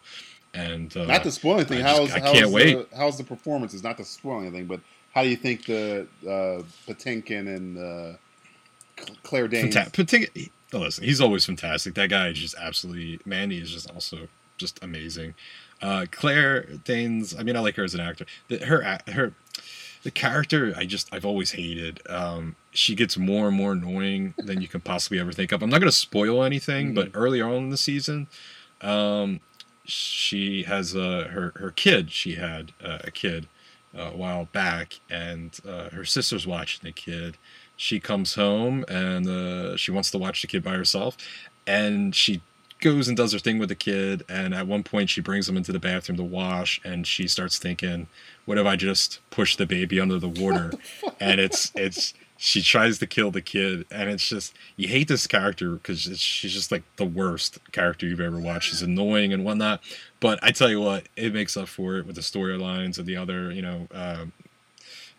[0.54, 1.80] And uh, Not to spoil anything.
[1.84, 2.88] I just- how's I how's can't the, wait.
[2.96, 3.84] How's the performances?
[3.84, 4.80] Not to spoil anything, but
[5.14, 8.18] how do you think the uh, Patinkin and uh,
[9.24, 9.76] Claire Danes?
[9.76, 11.96] Fanta- Patinkin- oh, listen, he's always fantastic.
[11.96, 13.20] That guy is just absolutely.
[13.26, 15.34] Mandy is just also just amazing.
[15.82, 17.36] Uh, Claire Danes.
[17.38, 18.26] I mean, I like her as an actor.
[18.48, 19.34] The, her her
[20.04, 22.02] the character I just I've always hated.
[22.10, 25.62] Um, she gets more and more annoying than you can possibly ever think of.
[25.62, 28.28] I'm not going to spoil anything, but early on in the season,
[28.82, 29.40] um,
[29.86, 32.12] she has uh, her her kid.
[32.12, 33.48] She had uh, a kid
[33.98, 37.38] uh, a while back, and uh, her sister's watching the kid.
[37.78, 41.18] She comes home and uh, she wants to watch the kid by herself,
[41.66, 42.42] and she
[42.82, 44.24] goes and does her thing with the kid.
[44.28, 47.58] And at one point, she brings him into the bathroom to wash, and she starts
[47.58, 48.08] thinking,
[48.46, 50.72] "What if I just push the baby under the water?"
[51.20, 55.28] and it's it's she tries to kill the kid, and it's just you hate this
[55.28, 58.72] character because she's just like the worst character you've ever watched.
[58.72, 59.82] She's annoying and whatnot,
[60.20, 63.16] but I tell you what, it makes up for it with the storylines of the
[63.16, 64.34] other, you know, um,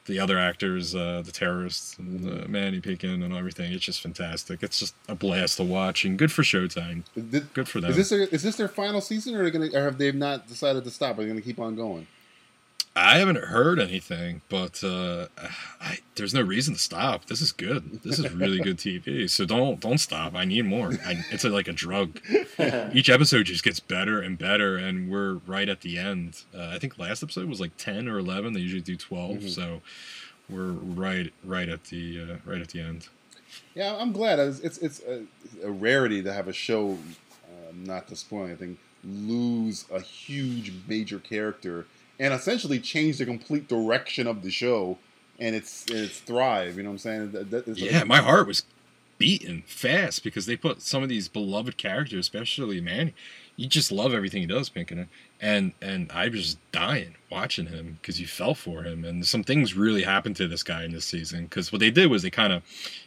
[0.07, 3.73] the other actors, uh, the terrorists, and uh, Mandy Patinkin and everything.
[3.73, 4.63] It's just fantastic.
[4.63, 7.05] It's just a blast to watch and good for Showtime.
[7.55, 7.91] Good for them.
[7.91, 10.11] Is this their, is this their final season, or, are they gonna, or have they
[10.13, 11.19] not decided to stop?
[11.19, 12.07] Are they going to keep on going?
[12.95, 15.29] I haven't heard anything, but uh,
[15.81, 17.25] I, there's no reason to stop.
[17.25, 18.03] This is good.
[18.03, 19.31] This is really good TV.
[19.31, 20.35] So don't don't stop.
[20.35, 20.93] I need more.
[21.07, 22.21] I, it's a, like a drug.
[22.93, 26.45] Each episode just gets better and better, and we're right at the end.
[26.55, 28.53] Uh, I think last episode was like ten or eleven.
[28.53, 29.81] They usually do 12 so
[30.51, 33.09] we're right right at the uh, right at the end.
[33.75, 34.39] Yeah, I'm glad.
[34.39, 35.23] It's it's, it's a,
[35.65, 36.99] a rarity to have a show,
[37.45, 41.87] uh, not to spoil anything, lose a huge major character
[42.23, 44.97] and essentially change the complete direction of the show
[45.41, 46.77] and its its thrive.
[46.77, 47.33] You know what I'm saying?
[47.33, 48.63] That- that- it's like- Yeah, my heart was
[49.19, 53.15] beating fast because they put some of these beloved characters, especially Manny.
[53.57, 55.07] You just love everything he does, Patinkin,
[55.41, 59.45] and and I was just dying watching him because you fell for him, and some
[59.45, 61.45] things really happened to this guy in this season.
[61.45, 62.63] Because what they did was they kind of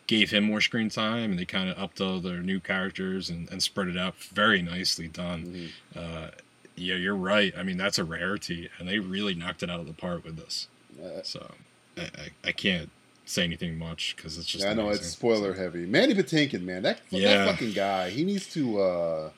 [0.07, 3.49] gave him more screen time, and they kind of upped all their new characters and,
[3.51, 4.15] and spread it out.
[4.19, 5.71] Very nicely done.
[5.95, 6.27] Uh,
[6.75, 7.53] yeah, you're right.
[7.57, 10.37] I mean, that's a rarity, and they really knocked it out of the park with
[10.37, 10.67] this.
[11.03, 11.51] Uh, So
[11.97, 12.89] I, I, I can't
[13.25, 14.65] say anything much because it's just.
[14.65, 15.85] I know it's spoiler heavy.
[15.85, 17.45] Mandy Patinkin, man, that Yeah.
[17.45, 18.09] that fucking guy.
[18.09, 18.79] He needs to.
[18.81, 19.29] uh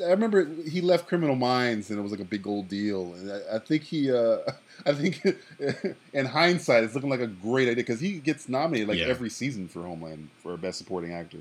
[0.00, 3.12] I remember he left Criminal Minds and it was like a big old deal.
[3.14, 4.38] And I, I think he, uh,
[4.86, 5.20] I think
[6.12, 9.06] in hindsight, it's looking like a great idea because he gets nominated like Yeah.
[9.06, 11.38] every season for Homeland for Best Supporting Actor.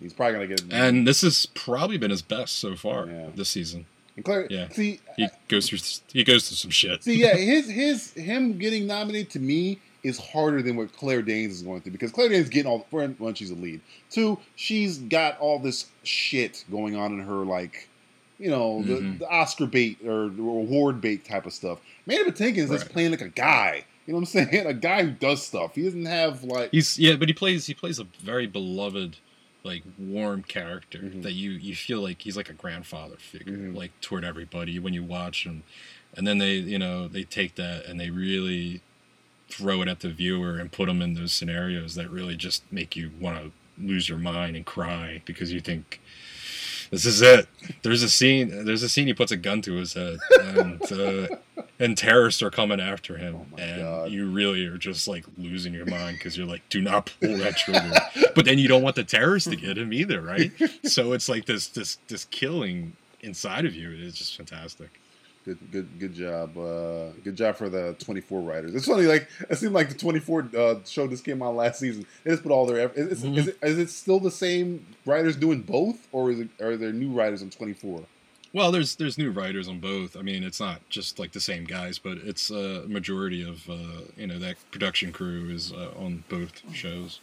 [0.00, 0.62] He's probably gonna get.
[0.72, 3.26] And this has probably been his best so far Yeah.
[3.34, 3.84] this season.
[4.16, 4.68] And Claire, yeah.
[4.68, 5.78] see, He goes through
[6.12, 7.02] he goes through some shit.
[7.04, 11.54] See, yeah, his his him getting nominated to me is harder than what Claire Danes
[11.54, 13.80] is going through because Claire Danes is getting all for one, she's a lead.
[14.10, 17.88] Two, she's got all this shit going on in her like,
[18.38, 19.18] you know, the, Mhm.
[19.20, 21.80] the Oscar bait or award bait type of stuff.
[22.06, 23.84] Mandy Patinkin is just playing like a guy.
[24.06, 24.66] You know what I'm saying?
[24.66, 25.74] A guy who does stuff.
[25.74, 29.16] He doesn't have like He's yeah, but he plays he plays a very beloved,
[29.64, 31.22] like warm character Mhm.
[31.22, 33.74] that you you feel like he's like a grandfather figure, Mhm.
[33.74, 35.62] like toward everybody when you watch him,
[36.14, 38.82] and then they you know they take that and they really
[39.48, 42.94] throw it at the viewer and put them in those scenarios that really just make
[42.96, 43.52] you want to
[43.82, 46.00] lose your mind and cry because you think
[46.90, 47.48] this is it.
[47.82, 48.64] There's a scene.
[48.66, 49.06] There's a scene.
[49.06, 51.28] He puts a gun to his head, and uh,
[51.84, 54.10] and terrorists are coming after him, Oh my and God.
[54.10, 57.56] you really are just like losing your mind because you're like, do not pull that
[57.56, 57.92] trigger.
[58.34, 60.52] but then you don't want the terrorists to get him either, right?
[60.84, 63.90] So it's like this this this killing inside of you.
[63.92, 64.88] It's just fantastic.
[65.44, 66.56] Good, good, good job.
[66.56, 68.74] Uh, good job for the 24 writers.
[68.74, 72.06] It's funny, like it seemed like the 24 uh, show just came out last season.
[72.24, 72.80] They just put all their.
[72.88, 73.36] eff- Is, Mhm.
[73.36, 76.92] is, it, is it still the same writers doing both, or is it, are there
[76.94, 78.04] new writers on 24?
[78.54, 80.16] Well, there's there's new writers on both.
[80.16, 84.02] I mean, it's not just like the same guys, but it's a majority of uh,
[84.16, 87.18] you know that production crew is uh, on both shows.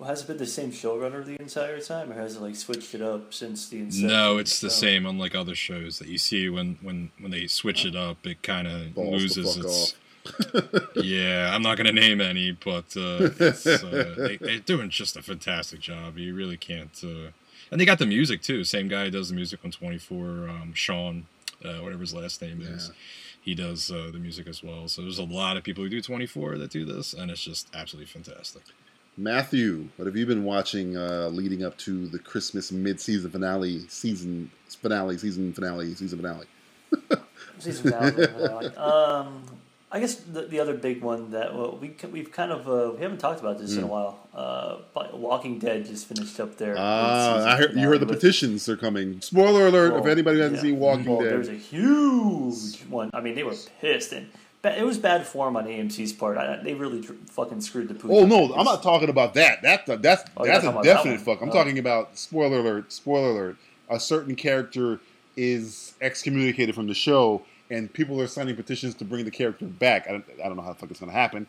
[0.00, 2.92] Well, has it been the same showrunner the entire time, or has it like switched
[2.94, 4.08] it up since the inception?
[4.08, 7.46] No, it's the So- same unlike other shows that you see when when when they
[7.46, 9.94] switch it up, it kind of loses fuck its.
[10.96, 15.22] yeah, I'm not gonna name any, but uh, it's, uh, they, they're doing just a
[15.22, 16.18] fantastic job.
[16.18, 16.90] You really can't.
[17.02, 17.30] Uh,
[17.70, 18.64] and they got the music too.
[18.64, 21.26] Same guy does the music on 24, um, Sean,
[21.64, 22.90] uh, whatever his last name is.
[23.42, 24.86] He does uh, the music as well.
[24.88, 27.68] So there's a lot of people who do 24 that do this, and it's just
[27.74, 28.62] absolutely fantastic.
[29.16, 34.50] Matthew, what have you been watching uh, leading up to the Christmas mid-season finale, season
[34.68, 36.46] finale, season finale, season finale?
[37.58, 38.74] Season finale.
[38.76, 39.44] um,
[39.92, 43.02] I guess the, the other big one that well, we we've kind of uh, we
[43.02, 43.88] haven't talked about this in a Hmm.
[43.88, 44.18] while.
[44.32, 46.76] Uh, but Walking Dead just finished up there.
[46.78, 49.20] Ah, I heard, you heard the with- petitions are coming.
[49.20, 49.94] Spoiler alert!
[49.98, 50.62] if anybody hasn't yeah.
[50.62, 53.10] seen Walking Well, Dead, There's a huge one.
[53.12, 54.28] I mean, they were pissed, and
[54.62, 56.36] it was bad form on AMC's part.
[56.38, 58.10] I, they really dr- fucking screwed the pooch.
[58.12, 59.60] Oh no, I'm not talking about that.
[59.62, 61.42] That's a, that's Oh, that's a about that definite fuck.
[61.42, 61.52] I'm Oh.
[61.52, 62.92] talking about spoiler alert.
[62.92, 63.56] Spoiler alert.
[63.88, 65.00] A certain character
[65.36, 70.06] is excommunicated from the show, and people are signing petitions to bring the character back.
[70.08, 71.46] I don't, I don't know how the fuck it's gonna happen.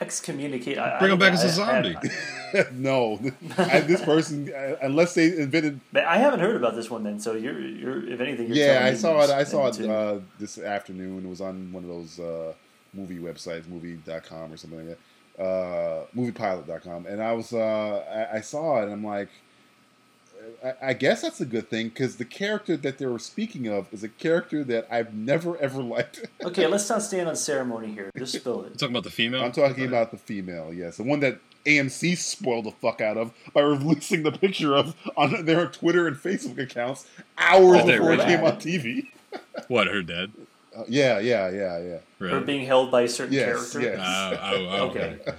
[0.00, 0.78] excommunicate.
[0.78, 1.96] I, Bring I, him back I- as a zombie.
[2.72, 3.20] no,
[3.58, 5.80] I, this person, uh, unless they invented.
[5.92, 7.20] But I haven't heard about this one then.
[7.20, 9.30] So you're, you're if anything, you're Yeah, I saw it.
[9.30, 11.24] I saw it uh, this afternoon.
[11.24, 12.54] It was on one of those uh,
[12.94, 14.98] movie websites, movie.com or something like
[15.36, 17.06] that, uh, moviepilot.com.
[17.06, 19.28] And I was, uh, I, I saw it, and I'm like,
[20.64, 23.92] I, I guess that's a good thing because the character that they were speaking of
[23.92, 26.26] is a character that I've never ever liked.
[26.44, 28.10] Okay, let's not stand on ceremony here.
[28.18, 28.72] Just spill it.
[28.78, 29.44] talking about the female?
[29.44, 33.32] I'm talking about the female, yes, the one that AMC spoiled the fuck out of
[33.52, 37.06] by releasing the picture of on their Twitter and Facebook accounts
[37.38, 39.08] hours Oh, before it came on TV.
[39.68, 40.32] what her dad?
[40.76, 41.98] Uh, yeah, yeah, yeah, yeah.
[42.18, 42.34] Really?
[42.36, 43.80] Or being held by a certain Yes, character.
[43.82, 43.98] yes.
[44.00, 45.18] Oh, oh, Okay.
[45.26, 45.38] okay.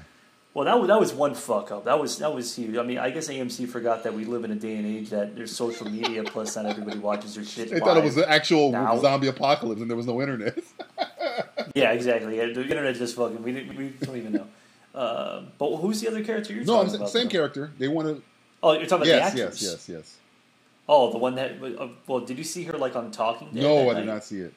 [0.54, 1.86] Well, that was, that was one fuck up.
[1.86, 2.76] That was that was huge.
[2.76, 5.34] I mean, I guess AMC forgot that we live in a day and age that
[5.36, 6.24] there's social media.
[6.26, 7.70] plus, not everybody watches their shit.
[7.70, 10.58] They thought it was an actual Now- zombie apocalypse and there was no internet.
[11.74, 12.36] Yeah, exactly.
[12.38, 13.42] The internet just fucking.
[13.44, 14.48] We, we don't even know.
[14.94, 17.10] Uh, but who's the other character you're no, talking about?
[17.10, 17.30] same though?
[17.30, 17.72] character.
[17.78, 18.22] They wanted.
[18.62, 19.64] Oh, you're talking about Yes, the yes, actress.
[19.64, 20.18] yes, yes.
[20.90, 21.64] Oh, the one that.
[21.64, 23.52] Uh, well, did you see her like on Talking?
[23.54, 24.14] Dead No, I did night?
[24.16, 24.54] not see it.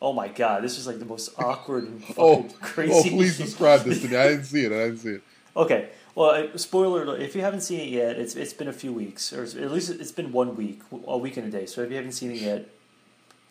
[0.00, 2.92] Oh my god, this was like the most awkward and fucking Oh, crazy.
[2.94, 4.16] oh, please describe this to me.
[4.16, 4.72] I didn't see it.
[4.72, 5.22] I didn't see it.
[5.56, 5.88] Okay.
[6.14, 9.32] Well, spoiler alert, if you haven't seen it yet, it's it's been a few weeks,
[9.32, 11.66] or at least it's been one week, a week and a day.
[11.66, 12.68] So if you haven't seen it yet,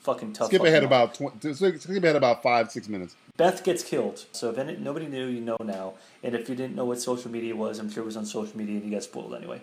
[0.01, 0.47] fucking tough.
[0.47, 1.53] Skip fucking ahead about twenty.
[1.53, 3.15] Skip ahead about five, six minutes.
[3.37, 4.25] Beth gets killed.
[4.31, 5.93] So if any, nobody knew, you know now.
[6.23, 8.57] And if you didn't know what social media was, I'm sure it was on social
[8.57, 9.61] media and you got spoiled anyway.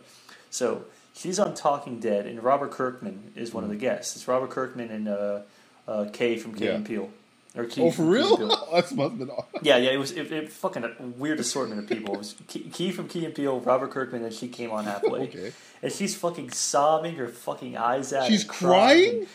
[0.51, 4.15] So she's on Talking Dead, and Robert Kirkman is one of the guests.
[4.17, 5.41] It's Robert Kirkman and uh,
[5.89, 6.73] uh, Key from Key Yeah.
[6.73, 7.11] and Peele.
[7.57, 8.37] Or Key Oh, for Key real?
[8.73, 9.31] That's must have been.
[9.31, 9.61] awesome.
[9.63, 12.15] Yeah, yeah, it was it, it fucking a weird assortment of people.
[12.15, 15.21] It was Key, Key from Key and Peele, Robert Kirkman, and she came on halfway.
[15.29, 15.53] Okay.
[15.83, 18.27] And she's fucking sobbing her fucking eyes out.
[18.27, 19.27] She's crying?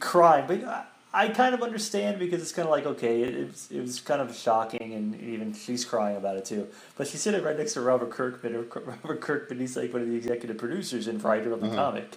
[0.00, 0.46] crying.
[0.48, 3.68] But I, I kind of understand because it's kind of like, okay, it, it, was,
[3.70, 6.66] it was kind of shocking, and even she's crying about it too.
[6.96, 8.68] But she's sitting right next to Robert Kirkman.
[8.74, 11.76] Robert Kirkman, he's like one of the executive producers and writer of the Uh-huh.
[11.76, 12.16] comic.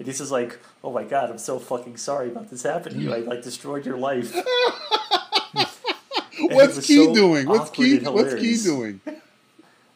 [0.00, 3.04] And he's just like, "Oh my god, I'm so fucking sorry about this happening to
[3.04, 3.14] you.
[3.14, 4.34] I like destroyed your life."
[6.40, 7.46] What's Key so doing?
[7.46, 7.98] What's Key?
[7.98, 9.00] What's Key doing?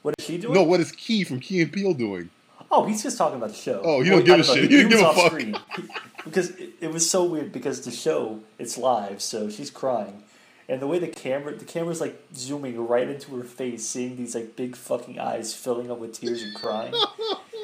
[0.03, 0.53] What is she doing?
[0.53, 2.29] No, what is Key from Key and Peele doing?
[2.71, 3.81] Oh, he's just talking about the show.
[3.83, 4.71] Oh, you don't give a shit.
[4.71, 5.63] You don't give a fuck.
[6.27, 10.23] because it, it was so weird because the show it's live, so she's crying,
[10.69, 14.35] and the way the camera the camera's like zooming right into her face, seeing these
[14.35, 16.95] like big fucking eyes filling up with tears and crying.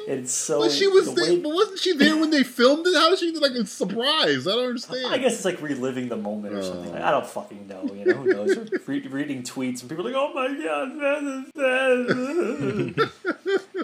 [0.07, 2.41] And it's so But she was the there, way- but wasn't she there when they
[2.43, 2.95] filmed it?
[2.95, 4.47] How did she like a surprise?
[4.47, 5.05] I don't understand.
[5.13, 6.91] I guess it's like reliving the moment or something.
[6.91, 7.83] Like, I don't fucking know.
[7.93, 8.57] You know who knows?
[8.87, 11.45] Re- reading tweets and people are like, "Oh my god!"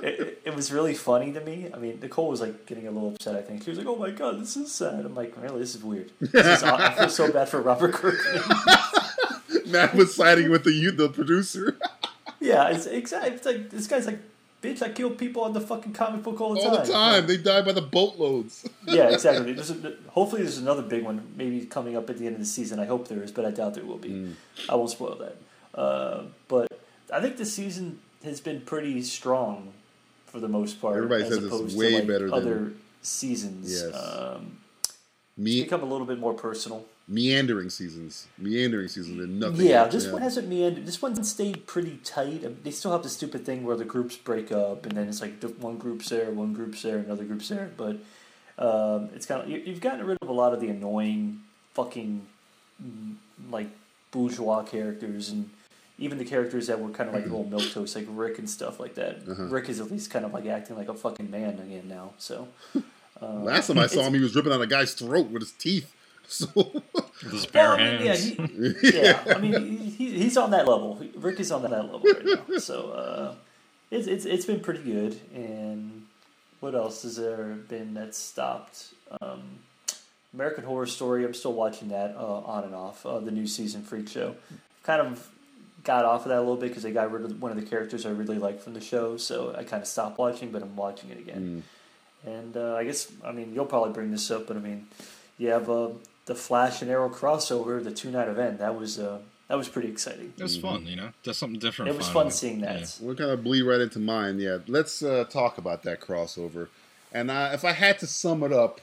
[0.04, 1.70] it, it was really funny to me.
[1.74, 3.36] I mean, Nicole was like getting a little upset.
[3.36, 5.60] I think she was like, "Oh my god, this is sad." I'm like, "Really?
[5.60, 8.42] This is weird." This is, I feel so bad for Robert Kirkman.
[9.68, 11.78] Matt was siding with the you, the producer,
[12.40, 13.32] yeah, it's exactly.
[13.32, 14.20] It's like this guy's like,
[14.62, 17.28] "Bitch, I kill people on the fucking comic book all the all time." the time.
[17.28, 18.68] They die by the boatloads.
[18.88, 19.54] yeah, exactly.
[19.58, 22.46] There's a, hopefully, there's another big one maybe coming up at the end of the
[22.46, 22.80] season.
[22.80, 24.10] I hope there is, but I doubt there will be.
[24.10, 24.34] Mm.
[24.70, 25.38] I won't spoil that.
[25.80, 26.68] Uh, but
[27.14, 29.74] I think the season has been pretty strong
[30.26, 30.98] for the most part.
[30.98, 33.72] Everybody as says it's opposed way to, like, better than- other seasons.
[33.72, 33.96] Yes.
[33.96, 34.98] Um, it's
[35.38, 36.86] Me- become a little bit more personal.
[37.08, 39.68] Meandering seasons, meandering seasons, and nothing.
[39.68, 40.86] Yeah, else, this one hasn't meandered.
[40.86, 42.44] This one stayed pretty tight.
[42.44, 45.08] I mean, they still have the stupid thing where the groups break up, and then
[45.08, 47.72] it's like one group's there, one group's there, another group's there.
[47.78, 47.98] But
[48.58, 51.42] um, it's kind of you, you've gotten rid of a lot of the annoying
[51.74, 52.26] fucking
[52.84, 53.16] mm,
[53.50, 53.70] like
[54.12, 55.50] bourgeois characters, and
[55.98, 58.80] even the characters that were kind of like little milk toast, like Rick and stuff
[58.80, 59.22] like that.
[59.30, 59.44] Uh-huh.
[59.44, 62.14] Rick is at least kind of like acting like a fucking man again now.
[62.18, 62.50] So
[63.22, 65.54] um, Last time I saw him, he was ripping out a guy's throat with his
[65.54, 65.94] teeth.
[66.28, 68.82] So With his bare Well, I mean, yeah, hands.
[68.82, 69.24] he, yeah.
[69.36, 71.02] I mean, he, he, he's on that level.
[71.16, 72.58] Rick is on that level right now.
[72.58, 73.36] So uh,
[73.92, 75.20] it's it's it's been pretty good.
[75.34, 76.06] And
[76.60, 78.88] what else has there been that stopped?
[79.22, 79.60] Um,
[80.34, 81.24] American Horror Story.
[81.26, 83.06] I'm still watching that uh, on and off.
[83.06, 84.36] Uh, the new season Freak Show.
[84.84, 85.28] Kind of
[85.84, 87.66] got off of that a little bit because they got rid of one of the
[87.66, 89.16] characters I really liked from the show.
[89.16, 91.64] So I kind of stopped watching, but I'm watching it again.
[92.26, 94.88] And uh, I guess I mean you'll probably bring this up, but I mean
[95.38, 95.90] you have uh,
[96.28, 98.60] the Flash and Arrow crossover, the two night event.
[98.60, 100.34] That was uh, that was pretty exciting.
[100.38, 101.10] It was fun, you know.
[101.24, 101.90] Just something different.
[101.90, 102.26] It was finally.
[102.26, 102.98] fun seeing that.
[103.02, 104.40] we're gonna bleed right into mine.
[104.40, 106.68] Yeah, let's uh, talk about that crossover.
[107.14, 108.80] And uh, if I had to sum it up,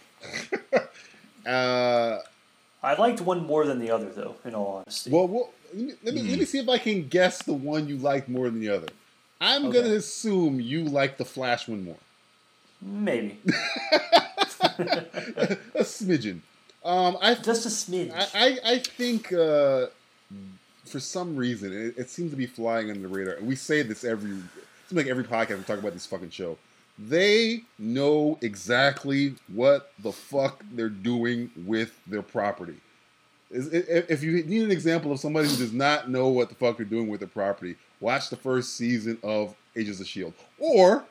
[1.47, 2.19] uh,
[2.83, 4.37] I liked one more than the other, though.
[4.45, 7.09] In all honesty, well, well let, me, let, me, let me see if I can
[7.09, 8.89] guess the one you like more than the other.
[9.41, 9.83] I'm Okay.
[9.83, 11.99] gonna assume you like the Flash one more.
[12.81, 13.39] maybe
[14.79, 16.41] a smidgen.
[16.85, 18.13] Um, I just a smidge.
[18.13, 19.87] I, I, I think uh,
[20.85, 23.39] for some reason it, it seems to be flying under the radar.
[23.41, 24.43] We say this every it
[24.89, 26.59] seems like every podcast we talk about this fucking show.
[26.99, 32.77] They know exactly what the fuck they're doing with their property.
[33.51, 36.87] If you need an example of somebody who does not know what the fuck they're
[36.87, 41.05] doing with their property, watch the first season of Agents of Shield, or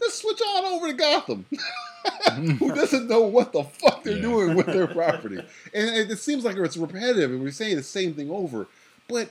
[0.00, 1.46] just switch on over to Gotham.
[2.58, 4.22] who doesn't know what the fuck they're Yeah.
[4.22, 5.36] doing with their property.
[5.74, 8.66] And it, it seems like it's repetitive and we're saying the same thing over,
[9.08, 9.30] but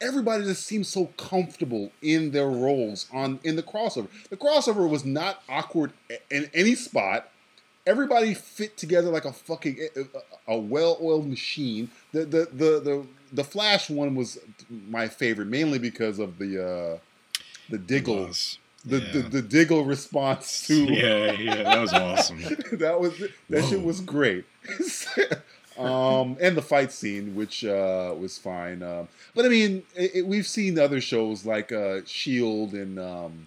[0.00, 4.08] everybody just seems so comfortable in their roles on in the crossover.
[4.30, 5.92] The crossover was not awkward
[6.30, 7.30] in any spot.
[7.86, 11.90] Everybody fit together like a fucking a, a well-oiled machine.
[12.12, 14.38] The, the the the the Flash one was
[14.88, 16.98] my favorite, mainly because of the uh,
[17.70, 18.30] the Diggle.
[18.88, 19.28] The, the Yeah.
[19.28, 22.40] the Diggle response to yeah, yeah, that was awesome.
[22.72, 23.12] that was
[23.50, 24.44] that shit was great.
[25.78, 28.82] um, and the fight scene, which uh, was fine.
[28.82, 33.46] Um, but I mean, it, it- we've seen other shows like uh, Shield and um,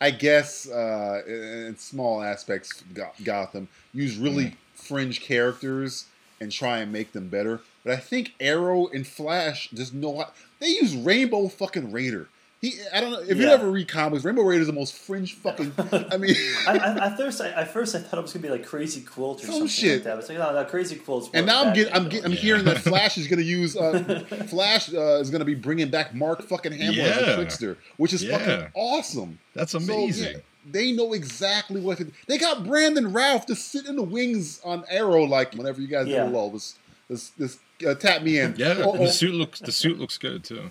[0.00, 2.82] I guess uh, in small aspects,
[3.22, 6.06] Gotham use really fringe characters
[6.40, 7.60] and try and make them better.
[7.84, 12.28] But I think Arrow and Flash just know how, they use Rainbow fucking Raider.
[12.60, 13.52] He, I don't know if you Yeah.
[13.54, 14.22] ever read comics.
[14.22, 15.72] Rainbow Raider is the most fringe fucking.
[16.10, 16.34] I mean,
[16.68, 19.00] I, I, at first, I, at first, I thought it was gonna be like Crazy
[19.00, 19.94] Quilt or Some something shit.
[19.94, 20.18] like that.
[20.18, 21.30] It's like, no, no, Crazy Quilt's.
[21.32, 22.38] And now I'm getting, I'm getting, I'm Yeah.
[22.38, 25.88] hearing that Flash is going to use, uh, Flash uh, is going to be bringing
[25.88, 28.36] back Mark fucking Hamill as a trickster, which is Yeah.
[28.38, 29.38] fucking awesome.
[29.54, 30.32] That's So, amazing.
[30.34, 30.38] yeah,
[30.70, 32.12] they know exactly what to do.
[32.26, 36.08] They got Brandon Routh to sit in the wings on Arrow, like whenever you guys
[36.08, 36.26] Yeah.
[36.28, 36.74] do all this,
[37.08, 38.54] this, this, uh, tap me in.
[38.58, 40.68] Yeah, Oh, oh, the suit looks the suit looks good too.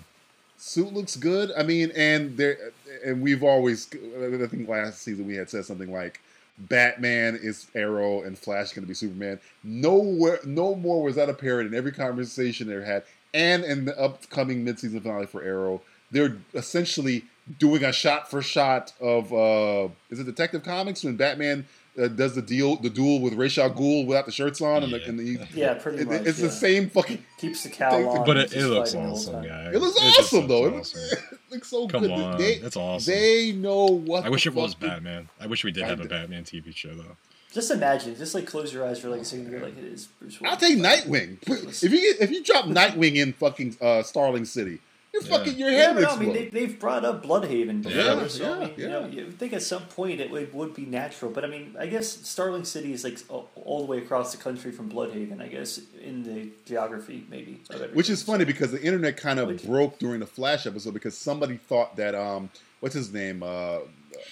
[0.60, 1.50] Suit looks good.
[1.56, 2.56] I mean, and there,
[3.04, 6.20] and we've always, I think last season we had said something like,
[6.58, 9.40] Batman is Arrow and Flash is going to be Superman.
[9.64, 14.62] Nowhere, no more was that apparent in every conversation they had, and in the upcoming
[14.62, 15.80] mid-season finale for Arrow,
[16.10, 17.24] they're essentially
[17.58, 21.66] doing a shot for shot of uh, is it Detective Comics when Batman
[22.00, 24.92] uh, does the deal, the duel with Ra's al Ghul without the shirts on, and
[24.92, 25.08] the, Yeah.
[25.08, 26.22] and the Yeah, pretty it- much.
[26.26, 26.46] it's yeah.
[26.46, 27.24] the same fucking.
[27.38, 28.26] Keeps the cowl on.
[28.26, 29.44] But it, it looks fighting the whole awesome, time.
[29.48, 29.70] guy.
[29.72, 30.66] It looks just awesome though.
[30.66, 31.28] It looks looks, awesome.
[31.48, 32.10] it looks so Come good.
[32.10, 33.12] on, They, it's awesome.
[33.14, 34.24] They know what.
[34.24, 35.28] I wish the it was Batman.
[35.40, 37.16] I wish we did have a Batman TV show though.
[37.52, 38.14] Just imagine.
[38.16, 39.50] Just like close your eyes for like a second.
[39.50, 40.50] You're like, it is Bruce Wayne.
[40.52, 41.38] I'll take Nightwing.
[41.82, 44.78] If you get, if you drop Nightwing in fucking uh, Starling City,
[45.12, 45.28] you're Yeah.
[45.38, 47.98] fucking your Yeah, head but would no, I mean, they, they've brought up Blüdhaven before,
[48.00, 50.74] Yeah, so I yeah, mean, you know, you think at some point it would, would
[50.74, 51.30] be natural.
[51.30, 54.38] But I mean, I guess Starling City is like all, all the way across the
[54.42, 55.40] country from Blüdhaven.
[55.40, 57.60] I guess in the geography, maybe.
[57.92, 61.16] Which is funny because the internet kind of Which- broke during the Flash episode because
[61.16, 62.50] somebody thought that um,
[62.80, 63.78] what's his name uh,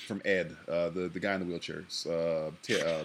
[0.06, 2.06] from Ed, uh, the the guy in the wheelchairs.
[2.06, 3.04] Uh, T- uh,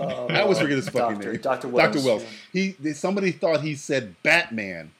[0.00, 1.40] Uh, I always forget his fucking Doctor, name.
[1.40, 1.94] Doctor Wells.
[1.94, 2.06] Dr.
[2.06, 2.24] Wells.
[2.52, 2.72] yeah.
[2.82, 4.92] He somebody thought he said Batman,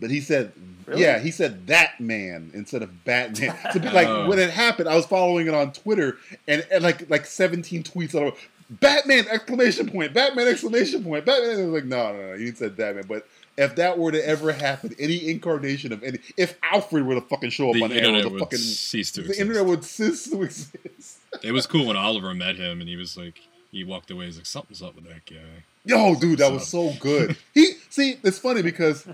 [0.00, 0.52] but he said
[0.86, 1.02] Really?
[1.02, 3.56] yeah, he said that man instead of Batman.
[3.72, 4.26] so like Oh.
[4.28, 6.16] when it happened, I was following it on Twitter
[6.48, 8.32] and, and like like 17 tweets on
[8.70, 11.50] Batman exclamation point, Batman exclamation point, Batman.
[11.50, 13.04] And I was like, no, no, no, he said Batman.
[13.08, 13.26] But
[13.56, 17.50] if that were to ever happen, any incarnation of any, if Alfred were to fucking
[17.50, 19.40] show up The on Arrow, internet the would fucking cease to the exist.
[19.40, 21.18] internet would cease to exist.
[21.44, 23.40] It was cool when Oliver met him and he was like,
[23.70, 24.26] he walked away.
[24.26, 25.62] He's like, something's up with that guy.
[25.84, 27.36] Yo, dude, that was So- so good.
[27.54, 29.06] he see, it's funny because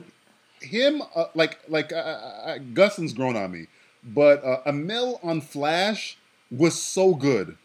[0.66, 3.66] him, uh, like, like uh, uh, Gustin's grown on me,
[4.04, 6.18] but uh, Amell on Flash
[6.50, 7.56] was so good,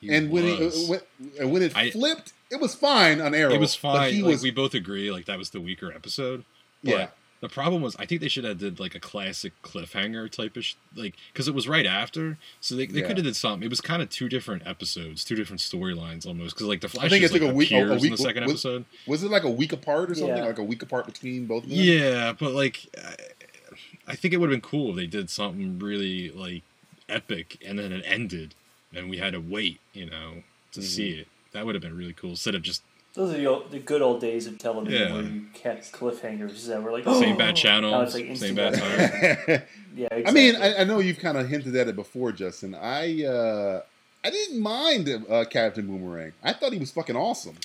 [0.00, 3.52] He and when it, when, when it I- flipped, it was fine on Arrow.
[3.52, 4.14] it was but fine.
[4.14, 6.44] He like was, we both agree, like that was the weaker episode.
[6.82, 7.06] But Yeah.
[7.40, 10.66] The problem was, I think they should have did like a classic cliffhanger type of
[10.96, 13.06] like because it was right after, so they, they Yeah.
[13.06, 13.64] could have did something.
[13.64, 16.56] It was kind of two different episodes, two different storylines almost.
[16.56, 18.04] Because like the Flash, I think it just, took like, a week- a- a week-
[18.06, 18.84] in the second was- episode.
[19.06, 20.36] was it like a week apart or something?
[20.36, 20.46] Yeah.
[20.46, 21.78] Like a week apart between both of them?
[21.78, 23.14] Yeah, but like, I,
[24.08, 26.62] I think it would have been cool if they did something really like
[27.08, 28.54] epic, and then it ended,
[28.92, 31.20] and we had to wait, you know, to see Mm-hmm.
[31.20, 31.28] it.
[31.52, 32.30] That would have been really cool.
[32.30, 32.82] Instead of just
[33.14, 35.12] Those are the, old, the good old days of television Yeah.
[35.14, 38.54] where you kept cliffhangers that were like same oh, bad Now channel, it's like same
[38.54, 39.46] bad gratification.
[39.58, 39.68] time.
[39.96, 40.26] Yeah, exactly.
[40.26, 42.74] I mean, I, I know you've kind of hinted at it before, Justin.
[42.74, 43.82] I uh,
[44.24, 46.32] I didn't mind uh, Captain Boomerang.
[46.44, 47.56] I thought he was fucking awesome.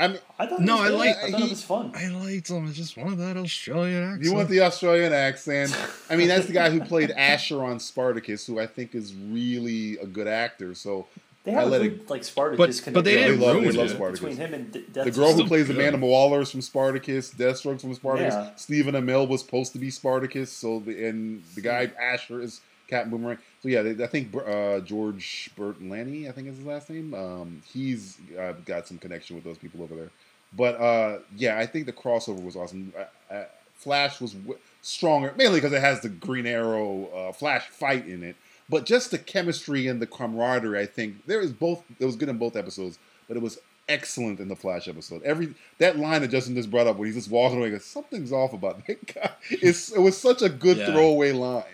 [0.00, 0.98] I mean, I thought No, it was I good.
[0.98, 1.92] like- I thought he- it was fun.
[1.94, 2.66] I liked him.
[2.66, 4.24] I just wanted that Australian accent.
[4.24, 5.76] You want the Australian accent?
[6.10, 9.98] I mean, that's the guy who played Asher on Spartacus, who I think is really
[9.98, 10.74] a good actor.
[10.74, 11.06] So
[11.44, 13.86] They I have a let good it- like Spartacus But- but they didn't ruin between-
[13.86, 14.12] it.
[14.12, 15.76] between him and D- the Death girl who still plays good.
[15.76, 18.34] Amanda Waller's from Spartacus, Deathstroke's from Spartacus.
[18.34, 18.50] Yeah.
[18.56, 20.52] Stephen Amell was supposed to be Spartacus.
[20.52, 23.38] So the and the guy Asher is Captain Boomerang.
[23.62, 27.12] So yeah, they, I think uh, George Lanny, I think is his last name.
[27.14, 30.10] Um, he's uh, got some connection with those people over there.
[30.56, 32.92] But uh, yeah, I think the crossover was awesome.
[32.96, 37.66] Uh, uh, Flash was w- stronger, mainly because it has the Green Arrow uh, Flash
[37.66, 38.36] fight in it.
[38.72, 41.84] But just the chemistry and the camaraderie, I think there is both.
[42.00, 42.98] It was good in both episodes,
[43.28, 43.58] but it was
[43.88, 45.22] excellent in the Flash episode.
[45.24, 48.32] Every that line that Justin just brought up when he's just walking away, goes, something's
[48.32, 49.30] off about that guy.
[49.50, 50.86] It's, it was such a good Yeah.
[50.86, 51.64] throwaway line.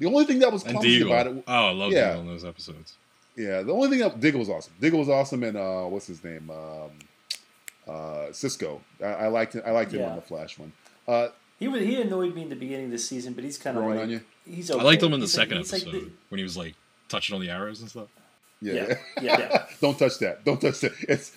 [0.00, 2.08] The only thing that was clumsy about it, Oh, I love Yeah.
[2.08, 2.96] Diggle in those episodes.
[3.36, 4.72] yeah, the only thing that Diggle was awesome.
[4.80, 6.50] Diggle was awesome, and uh, what's his name?
[6.50, 6.90] Um,
[7.86, 8.80] uh, Cisco.
[9.00, 9.62] I, I liked it.
[9.66, 10.10] I liked him Yeah.
[10.10, 10.72] on the Flash one.
[11.06, 11.28] Uh,
[11.58, 13.82] He was, he annoyed me in the beginning of the season, but he's kind of
[13.84, 14.20] Growing like on you?
[14.46, 14.70] he's.
[14.70, 16.56] I liked him in the He's like- second he's like episode the- when he was
[16.56, 16.74] like
[17.08, 18.08] touching on the arrows and stuff.
[18.62, 18.72] yeah.
[18.74, 18.86] yeah,
[19.22, 19.66] yeah, yeah.
[19.80, 20.44] Don't touch that.
[20.44, 20.92] Don't touch that.
[21.08, 21.32] It's.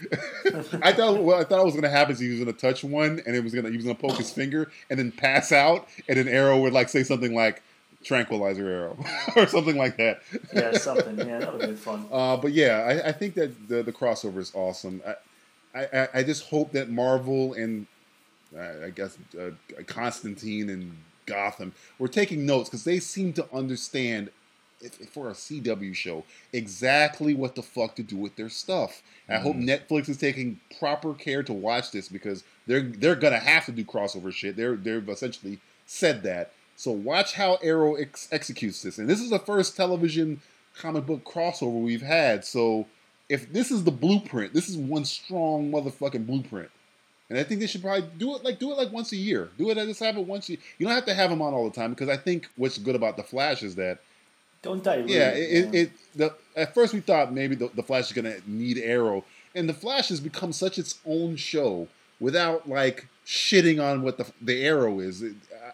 [0.82, 3.36] I thought what I thought was gonna happen is he was gonna touch one, and
[3.36, 6.28] it was gonna he was gonna poke his finger and then pass out, and an
[6.28, 7.62] arrow would like say something like
[8.04, 8.98] tranquilizer arrow
[9.36, 10.22] or something like that.
[10.54, 11.18] yeah, something.
[11.20, 12.06] Yeah, that would have been fun.
[12.12, 15.02] Uh, but yeah, I, I think that the, the crossover is awesome.
[15.76, 17.86] I, I, I just hope that Marvel and
[18.58, 19.52] uh, I guess uh,
[19.86, 24.30] Constantine and Gotham were taking notes because they seem to understand
[24.82, 29.02] if, if for a CW show exactly what the fuck to do with their stuff.
[29.30, 33.66] I hope Netflix is taking proper care to watch this because they're they're gonna have
[33.68, 34.58] to do crossover shit.
[34.58, 36.52] They're they've essentially said that.
[36.76, 40.42] So watch how Arrow ex- executes this, and this is the first television
[40.78, 42.44] comic book crossover we've had.
[42.44, 42.88] So
[43.30, 46.70] if this is the blueprint, this is one strong motherfucking blueprint.
[47.32, 49.50] And I think they should probably do it like do it like once a year.
[49.58, 50.62] Do it just have it once a year.
[50.78, 52.94] You don't have to have them on all the time because I think what's good
[52.94, 54.00] about the Flash is that
[54.62, 55.10] Don't dilute.
[55.10, 58.36] yeah, it, it, it, the at first we thought maybe the, the Flash is gonna
[58.46, 59.24] need Arrow,
[59.56, 61.88] and the Flash has become such its own show
[62.20, 65.22] without like shitting on what the the Arrow is.
[65.22, 65.72] It, uh,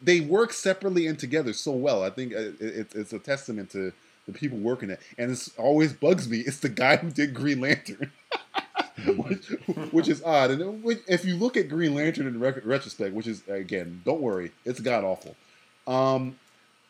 [0.00, 2.04] they work separately and together so well.
[2.04, 3.92] I think uh, it, it, it's a testament to
[4.26, 6.38] the people working it, and it always bugs me.
[6.46, 8.12] It's the guy who did Green Lantern.
[9.06, 9.46] Which,
[9.92, 13.46] which is odd, and if you look at Green Lantern in rec- retrospect, which is
[13.48, 15.36] again, don't worry, it's god awful.
[15.86, 16.36] Um,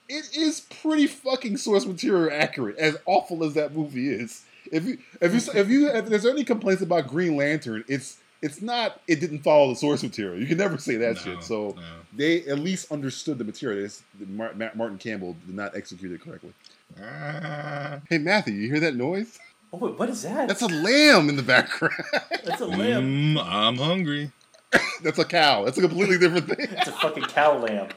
[0.08, 4.44] it is pretty fucking source material accurate, as awful as that movie is.
[4.72, 8.61] if you if you if you if there's any complaints about Green Lantern, it's it's
[8.62, 10.38] not it didn't follow the source material.
[10.40, 11.42] You can never say that No, shit.
[11.44, 11.82] So no.
[12.14, 13.84] they at least understood the material.
[13.84, 16.52] It's, Martin Campbell did not execute it correctly.
[17.00, 18.00] Ah.
[18.08, 19.38] Hey Matthew, you hear that noise?
[19.72, 20.48] Oh, wait, what is that?
[20.48, 21.94] That's a lamb in the background.
[22.44, 23.36] That's a lamb.
[23.36, 24.32] Mm, I'm hungry.
[25.02, 25.64] That's a cow.
[25.64, 26.68] That's a completely different thing.
[26.70, 27.88] It's a fucking cow lamb.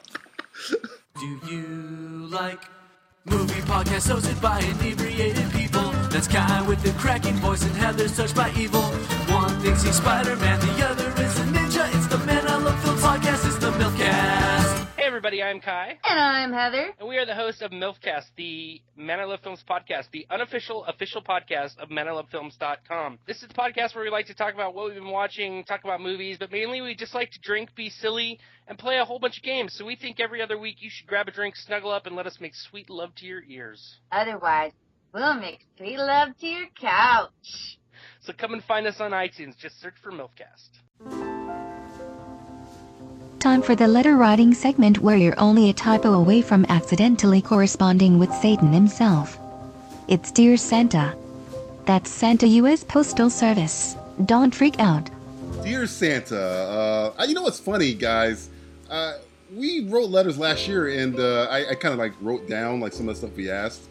[1.20, 2.60] Do you like
[3.26, 5.90] movie podcasts hosted by inebriated people?
[6.10, 8.82] That's Kai with the cracking voice and Heather's touched by evil.
[9.34, 11.88] One thinks he's Spider-Man, the other is a ninja.
[11.96, 13.48] It's the Man I Love Film podcast.
[13.48, 14.53] It's the milk Milkcast.
[15.14, 16.92] Everybody, I'm Kai, And I'm Heather.
[17.00, 20.84] and we are the hosts of MILFcast, the Man I Love Films podcast, the unofficial
[20.86, 23.20] official podcast of ManILoveFilms.com.
[23.28, 25.84] This is the podcast where we like to talk about what we've been watching, talk
[25.84, 29.20] about movies, but mainly we just like to drink, be silly, and play a whole
[29.20, 29.76] bunch of games.
[29.78, 32.26] So we think every other week you should grab a drink, snuggle up, and let
[32.26, 34.00] us make sweet love to your ears.
[34.12, 34.72] Otherwise,
[35.14, 37.78] we'll make sweet love to your couch.
[38.22, 39.56] So come and find us on iTunes.
[39.60, 41.73] Just search for MILFcast.
[43.44, 48.18] Time for the letter writing segment where you're only a typo away from accidentally corresponding
[48.18, 49.38] with Satan himself.
[50.08, 51.14] It's Dear Santa.
[51.84, 52.86] That's Santa U.S.
[52.86, 53.98] Postal Service.
[54.24, 55.10] Don't freak out.
[55.62, 56.40] Dear Santa,
[57.20, 58.50] uh, you know what's funny, guys?
[58.90, 59.18] Uh,
[59.54, 62.94] we wrote letters last year, and uh, I, I kind of like wrote down like
[62.94, 63.82] some of the stuff we asked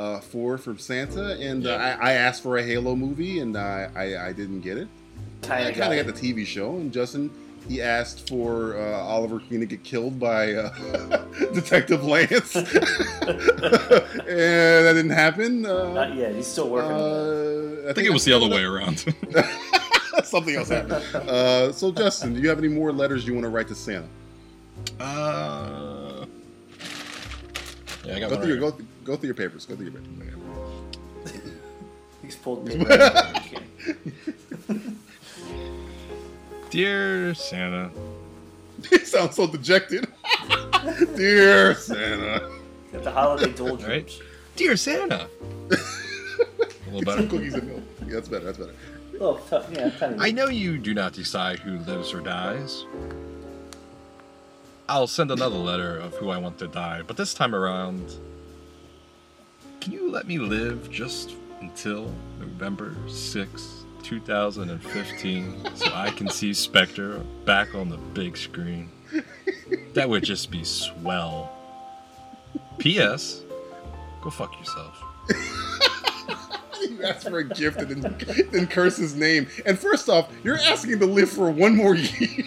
[0.00, 3.88] uh, for from Santa, and uh, I, I asked for a Halo movie, and I,
[3.94, 4.88] I, I didn't get it.
[5.44, 7.30] I Kinda got got the TV show, and Justin
[7.68, 12.66] he asked for uh, Oliver Queen to get killed by uh, Detective Lance, and
[13.26, 15.66] that didn't happen.
[15.66, 16.34] Uh, Not yet.
[16.34, 18.98] He's still working uh, I think it was the other way around.
[20.24, 21.04] Something else happened.
[21.28, 24.08] Uh, so, Justin, do you have any more letters you want to write to Santa?
[25.00, 26.26] uh,
[28.04, 29.66] yeah, I got Go one through your right go, go through your papers.
[29.66, 31.42] Go through your papers.
[32.22, 33.32] He's pulled paper.
[36.66, 36.70] Out.
[36.72, 37.90] Dear Santa,
[38.90, 40.06] You sound so dejected.
[41.16, 42.50] Dear Santa.
[42.92, 43.84] Got the holiday doldrums.
[43.86, 44.22] Right.
[44.56, 45.28] Dear Santa.
[45.70, 47.26] A little Some better.
[47.26, 47.82] cookies and milk.
[48.06, 48.44] Yeah, that's better.
[48.46, 48.74] That's better.
[49.20, 49.66] Oh, tough.
[49.72, 50.16] Yeah, tiny.
[50.20, 52.84] I know you do not decide who lives or dies.
[54.88, 58.14] I'll send another letter of who I want to die, but this time around,
[59.80, 67.18] can you let me live just until November 6, 2015, so I can see Spectre
[67.44, 68.88] back on the big screen?
[69.94, 71.52] That would just be swell.
[72.78, 73.42] P.S.
[74.22, 75.02] Go fuck yourself.
[76.88, 79.48] You asked for a gift and then, then curse his name.
[79.64, 82.44] And first off, you're asking to live for one more year.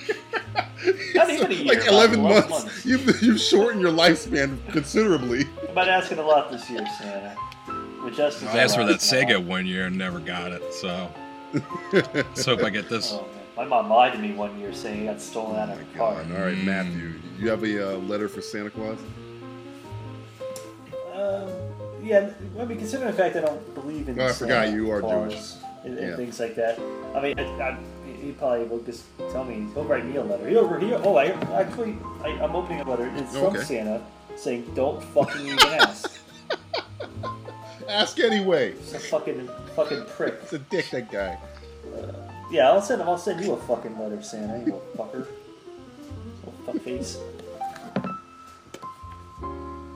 [1.14, 2.50] Not even a year, like 11 11 months.
[2.50, 2.86] months.
[2.86, 5.46] You've, you've shortened your lifespan considerably.
[5.68, 7.36] I'm not asking a lot this year, Santa.
[8.04, 11.12] With Justin's I asked for that Sega one year and never got it, so
[11.94, 13.12] let's hope I get this.
[13.14, 13.26] Oh.
[13.58, 16.16] My mom lied to me one year saying he got stolen out of her car.
[16.34, 18.98] All right, Matthew, you have a uh, letter for Santa Claus?
[21.14, 21.50] Um,
[22.02, 24.90] yeah, I mean, considering the fact I don't believe in Oh, I Santa forgot you
[24.92, 25.64] are Claus Jewish.
[25.84, 26.16] and, and Yeah.
[26.16, 26.80] things like that.
[27.14, 27.78] I mean, I, I,
[28.22, 30.48] he probably will just tell me he'll write me a letter.
[30.48, 31.26] He'll, he oh, I
[31.60, 33.12] actually, I, I'm opening a letter.
[33.18, 33.64] It's from Okay.
[33.64, 34.02] Santa
[34.38, 36.18] saying, "Don't fucking even ask."
[37.90, 38.74] Ask anyway.
[38.74, 40.36] It's a fucking fucking prick.
[40.44, 41.40] It's a dick, that guy.
[42.52, 43.02] Yeah, I'll send.
[43.02, 44.60] I'll send you a fucking letter, Santa.
[44.60, 45.28] You little fucker.
[46.46, 47.18] Little fuckface.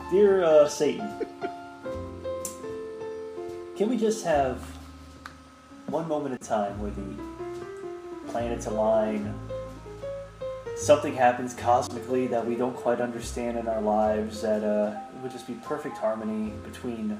[0.09, 1.07] Dear uh, Satan,
[3.75, 4.59] can we just have
[5.87, 9.33] one moment in time where the planets align?
[10.75, 14.41] Something happens cosmically that we don't quite understand in our lives.
[14.41, 17.19] That uh, it would just be perfect harmony between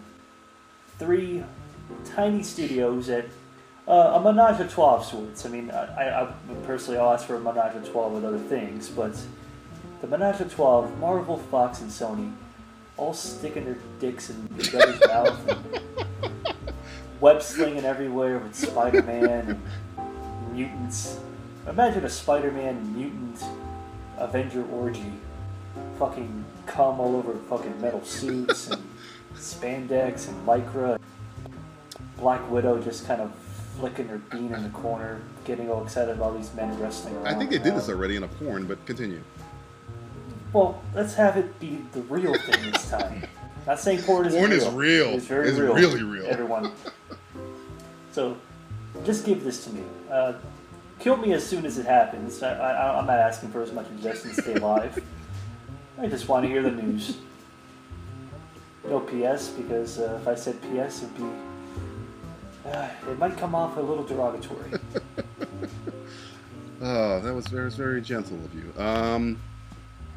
[1.04, 1.44] three
[2.16, 3.26] tiny studios at
[3.88, 5.46] uh, a menage a trois of sorts.
[5.46, 6.34] I mean, I, I, I
[6.66, 9.18] personally I'll ask for a menage a trois with other things, but
[10.02, 12.32] the menage a trois of Marvel, Fox, and Sony
[12.96, 16.74] all sticking their dicks in each other's mouth, and
[17.20, 19.62] web slinging everywhere with Spider-Man and
[20.54, 21.20] mutants.
[21.68, 23.44] Imagine a Spider-Man mutant
[24.18, 25.12] Avenger orgy,
[26.00, 28.93] fucking cum all over fucking metal suits and
[29.36, 31.00] spandex and lycra.
[32.18, 33.34] Black Widow just kind of
[33.80, 37.28] flicking her bean in the corner, getting all excited about all these men wrestling around.
[37.28, 39.22] I think they did this already in a porn, but continue.
[40.54, 43.24] Well, let's have it be the real thing this time.
[43.68, 44.60] Not saying porn is Porn real.
[44.62, 45.08] is real.
[45.10, 45.74] It's very It's real.
[45.74, 46.26] really real.
[46.28, 46.72] Everyone.
[48.12, 48.38] So,
[49.04, 49.82] just give this to me.
[50.08, 50.34] Uh,
[51.00, 52.44] kill me as soon as it happens.
[52.44, 55.04] I, I, I'm not asking for as much as just to stay alive.
[55.98, 57.18] I just want to hear the news.
[58.86, 61.24] No PS because uh, if I said PS, it'd be
[62.66, 64.72] Uh, it might come off a little derogatory.
[66.86, 68.74] Oh, that was very, very gentle of you.
[68.78, 69.40] Um,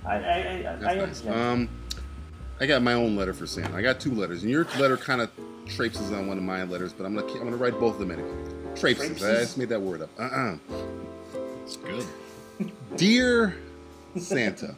[0.05, 0.99] I, I, I, I nice.
[1.01, 1.35] understand.
[1.37, 1.69] Um,
[2.59, 3.77] I got my own letter for Santa.
[3.77, 5.31] I got two letters, and your letter kind of
[5.69, 8.11] traipses on one of my letters, but I'm gonna I'm gonna write both of them
[8.11, 8.29] anyway.
[8.75, 9.23] Traipses.
[9.23, 10.11] I just made that word up.
[10.19, 10.57] Uh-uh.
[11.65, 12.05] It's good.
[12.97, 13.55] Dear
[14.19, 14.75] Santa,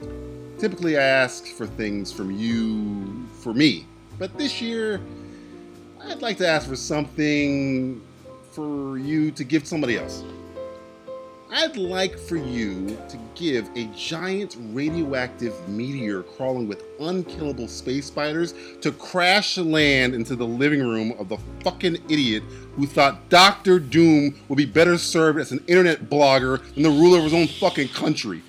[0.58, 3.86] typically I ask for things from you for me,
[4.18, 5.00] but this year
[6.02, 8.00] I'd like to ask for something
[8.52, 10.24] for you to give somebody else.
[11.48, 18.52] I'd like for you to give a giant radioactive meteor crawling with unkillable space spiders
[18.80, 22.42] to crash land into the living room of the fucking idiot
[22.74, 27.18] who thought Doctor Doom would be better served as an internet blogger than the ruler
[27.18, 28.42] of his own fucking country.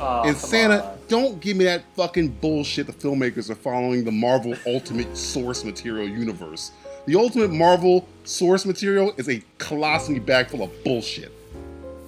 [0.00, 0.98] Oh, and Santa, on.
[1.08, 6.08] don't give me that fucking bullshit the filmmakers are following the Marvel Ultimate Source Material
[6.08, 6.70] universe.
[7.06, 11.32] The Ultimate Marvel Source Material is a colostomy bag full of bullshit.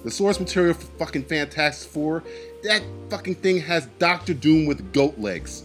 [0.03, 2.23] The source material for fucking Fantastic Four,
[2.63, 5.63] that fucking thing has Doctor Doom with goat legs.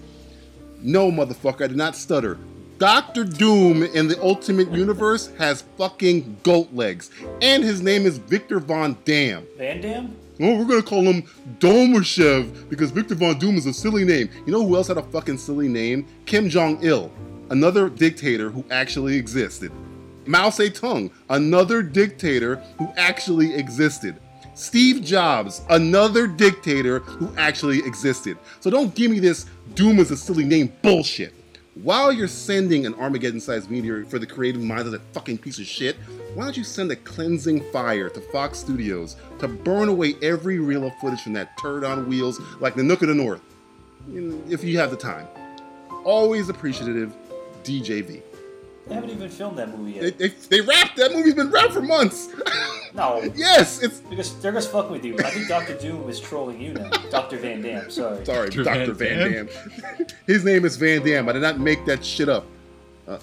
[0.82, 2.38] No, motherfucker, I did not stutter.
[2.78, 7.10] Doctor Doom in the Ultimate Universe has fucking goat legs.
[7.40, 9.46] And his name is Victor Von Dam.
[9.56, 10.14] Van Damme?
[10.38, 11.22] Oh, we're gonna call him
[11.60, 14.28] Domashev because Victor Von Doom is a silly name.
[14.44, 16.06] You know who else had a fucking silly name?
[16.26, 17.10] Kim Jong Il,
[17.48, 19.72] another dictator who actually existed.
[20.26, 24.20] Mao Zedong, another dictator who actually existed.
[24.54, 28.36] Steve Jobs, another dictator who actually existed.
[28.60, 31.32] So don't give me this Doom is a silly name bullshit.
[31.82, 35.58] While you're sending an Armageddon sized meteor for the creative minds of that fucking piece
[35.58, 35.96] of shit,
[36.36, 40.86] why don't you send a cleansing fire to Fox Studios to burn away every reel
[40.86, 43.40] of footage from that turd on wheels like the Nook of the North?
[44.06, 45.26] If you have the time.
[46.04, 47.16] Always appreciative,
[47.64, 48.20] DJV.
[48.86, 50.18] They haven't even filmed that movie yet.
[50.18, 52.28] they, they wrapped that movie's been wrapped for months.
[52.94, 53.22] No.
[53.34, 55.16] yes, it's Because they're just fucking with you.
[55.18, 56.90] I think Doctor Doom is trolling you now.
[57.10, 58.24] Doctor Van Damme, sorry.
[58.26, 58.62] sorry, Dr.
[58.62, 58.92] Dr.
[58.92, 60.06] Van Van Damme.
[60.26, 61.30] His name is Van Damme.
[61.30, 62.46] I did not make that shit up.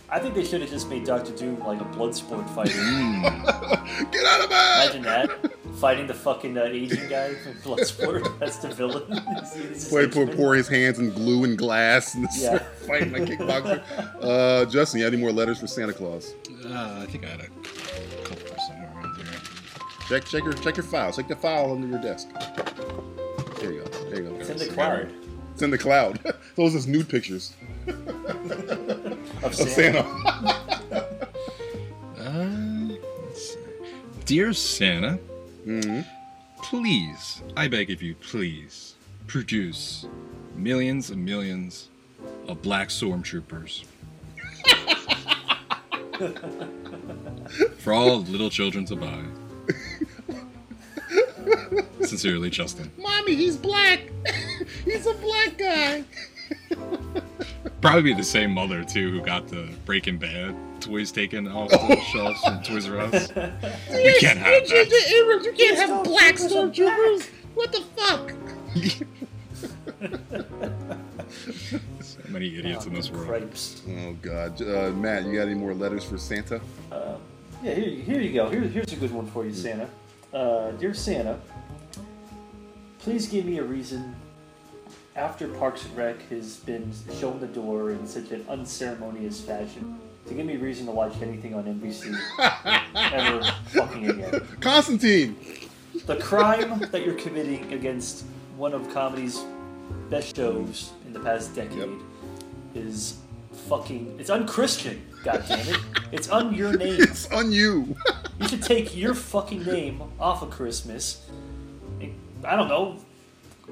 [0.10, 2.72] I think they should have just made Doctor Doom like a blood sport fighter.
[4.12, 5.52] Get out of my Imagine that.
[5.76, 8.24] Fighting the fucking uh, Asian guy from Bloodsport.
[8.40, 9.04] That's the villain.
[9.12, 12.60] He's- he's his Pour, pour, his hands in glue and glass and Yeah.
[12.88, 13.84] fighting like kickboxer.
[14.22, 16.34] Uh, Justin, you have any more letters for Santa Claus?
[16.66, 17.48] Uh, I think I had a
[18.24, 19.26] couple or somewhere around here.
[20.08, 21.12] Check, check your, check your file.
[21.12, 22.30] Check the file under your desk.
[23.60, 23.90] There you go.
[24.10, 24.36] There you go.
[24.36, 25.12] It's in the cloud
[25.54, 26.20] It's in the cloud.
[26.56, 27.54] Those are nude pictures
[29.44, 30.06] of Santa.
[32.18, 32.96] Uh.
[34.26, 35.16] Dear Santa,
[35.66, 36.02] hmm
[36.64, 38.96] please, I beg of you, please,
[39.28, 40.08] produce
[40.56, 41.90] millions and millions
[42.48, 43.84] of black stormtroopers.
[47.78, 49.24] For all little children to buy.
[52.06, 52.92] Sincerely, Justin.
[52.98, 54.02] Mommy, he's black.
[54.86, 56.04] he's a black guy.
[57.84, 62.00] Probably be the same mother too who got the Breaking Bad toys taken off the
[62.14, 63.28] shelves from Toys R Us.
[63.92, 65.44] We can't have that.
[65.46, 67.30] You can't have black stormtroopers.
[67.54, 68.34] What the fuck?
[72.00, 73.28] So many idiots in this world.
[73.28, 73.82] Cripes.
[73.90, 76.62] Oh God, uh, Matt, you got any more letters for Santa?
[76.90, 77.18] Uh,
[77.62, 78.50] yeah, here, here you go.
[78.50, 79.90] Here, here's a good one for you, Santa.
[80.34, 81.38] Uh, dear Santa,
[83.00, 84.16] please give me a reason
[85.16, 90.34] after Parks and Rec has been shown the door in such an unceremonious fashion to
[90.34, 92.18] give me reason to watch anything on NBC
[92.96, 94.42] ever fucking again.
[94.60, 95.36] Constantine.
[96.06, 98.26] The crime that you're committing against
[98.58, 99.44] one of comedy's
[100.10, 102.00] best shows in the past decade
[102.74, 103.18] is
[103.70, 104.16] fucking.
[104.20, 105.02] It's unchristian.
[105.24, 105.80] God damn it!
[106.12, 107.02] It's on your name.
[107.02, 107.96] It's on you.
[108.40, 111.28] You should take your fucking name off of Christmas.
[112.46, 113.00] I don't know.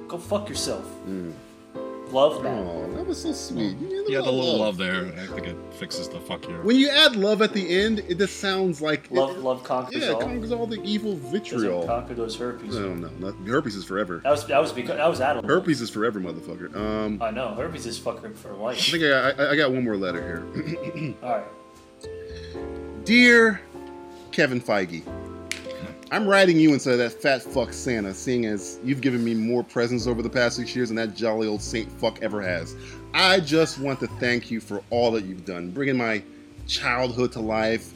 [0.08, 0.86] Go fuck yourself.
[2.10, 2.58] Love Matt.
[2.66, 3.74] Oh, that was so sweet.
[3.78, 4.60] You need Yeah, the little love.
[4.60, 5.06] love there.
[5.18, 6.60] I think it fixes the fuck here.
[6.60, 10.02] When you add love at the end, it just sounds like Love, it, love conquers
[10.02, 10.20] yeah, all.
[10.20, 11.86] conquers all the evil vitriol.
[11.86, 12.76] conquer those herpes.
[12.76, 14.18] No, no, not, herpes is forever.
[14.24, 15.42] That was that was because that was Adam.
[15.42, 16.74] Herpes is forever, motherfucker.
[16.76, 18.76] Um, I know herpes is fucking for life.
[18.78, 21.14] I think I, I, I got one more letter here.
[21.22, 23.04] All right.
[23.06, 23.62] Dear
[24.32, 25.02] Kevin Feige,
[26.12, 29.64] I'm writing you instead of that fat fuck Santa, seeing as you've given me more
[29.64, 32.76] presents over the past six years than that jolly old Saint fuck ever has.
[33.14, 36.22] I just want to thank you for all that you've done, bringing my
[36.66, 37.94] childhood to life,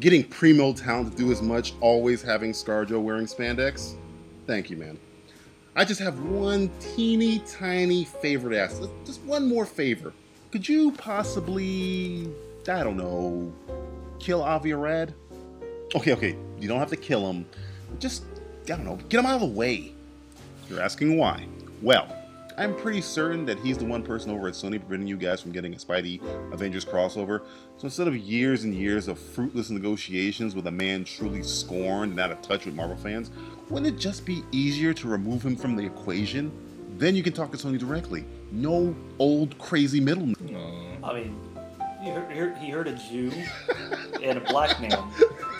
[0.00, 3.94] getting Primo talent to do as much, always having Scarjo wearing spandex.
[4.48, 4.98] Thank you, man.
[5.76, 8.82] I just have one teeny tiny favor to ask.
[9.04, 10.12] Just one more favor.
[10.50, 12.28] Could you possibly,
[12.68, 13.52] I don't know,
[14.18, 15.14] kill Avi Arad?
[15.94, 17.46] Okay, okay, you don't have to kill him.
[17.98, 18.24] Just,
[18.64, 19.92] I don't know, get him out of the way.
[20.68, 21.46] You're asking why?
[21.82, 22.08] Well,
[22.56, 25.52] I'm pretty certain that he's the one person over at Sony preventing you guys from
[25.52, 27.40] getting a Spidey Avengers crossover.
[27.78, 32.20] So instead of years and years of fruitless negotiations with a man truly scorned and
[32.20, 33.30] out of touch with Marvel fans,
[33.68, 36.52] wouldn't it just be easier to remove him from the equation?
[36.96, 38.24] Then you can talk to Sony directly.
[38.52, 40.56] No old crazy middleman.
[41.02, 41.10] Aw.
[41.10, 41.36] I mean,
[42.04, 43.32] he heard, he heard, a Jew
[44.22, 44.92] and a black man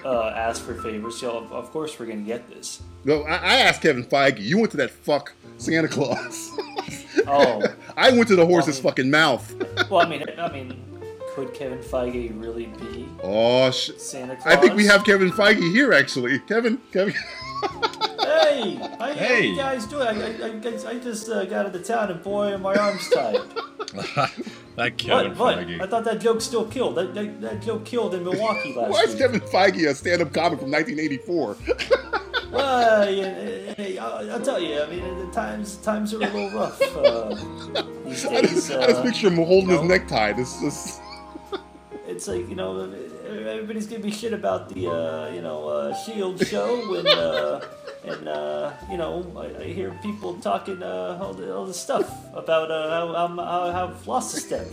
[0.05, 2.83] uh, ask for favors, so of, of course we're gonna get this.
[3.05, 4.41] No, I, I asked Kevin Feige.
[4.41, 6.51] You went to that fuck Santa Claus.
[7.27, 7.63] Oh,
[7.97, 9.89] I went to the horse's Well, I mean- fucking mouth.
[9.91, 10.85] well, I mean, I mean,
[11.35, 13.99] could Kevin Feige really be Oh shit.
[14.01, 14.55] Santa Claus?
[14.55, 16.41] I think we have Kevin Feige here actually.
[16.41, 17.15] Kevin, Kevin.
[18.21, 19.47] Hey, how, Hey.
[19.49, 20.07] you guys doing?
[20.07, 23.09] I, I, I, I just uh, got out of town and boy, are my arms
[23.11, 23.41] tied.
[24.77, 25.57] That Kevin what?
[25.57, 25.81] What?
[25.81, 26.97] I thought that joke still killed.
[26.97, 29.19] That, that, that joke killed in Milwaukee last Why is week.
[29.19, 31.57] Kevin Feige a stand-up comic from 1984?
[32.51, 34.81] Well, yeah, hey, I'll, I'll tell you.
[34.81, 37.35] I mean, the times times are a little rough uh,
[38.05, 38.51] these I days.
[38.53, 40.33] just, I just uh, picture him holding you his know, necktie.
[40.33, 41.01] This is
[42.07, 42.93] It's like you know,
[43.27, 47.61] everybody's giving me shit about the uh, you know uh, Shield show, and uh,
[48.05, 52.09] and uh, you know, I, I hear people talking uh, all, the, all the stuff
[52.35, 54.67] about uh, how, I'm, how, how I've lost a step.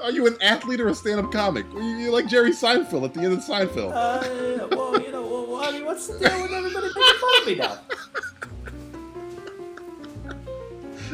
[0.00, 1.66] Are you an athlete or a stand-up comic?
[1.74, 3.92] You're like Jerry Seinfeld at the end of Seinfeld.
[3.92, 7.46] Uh, well, you know, well, I mean, what's the deal with everybody making fun of
[7.46, 7.78] me now?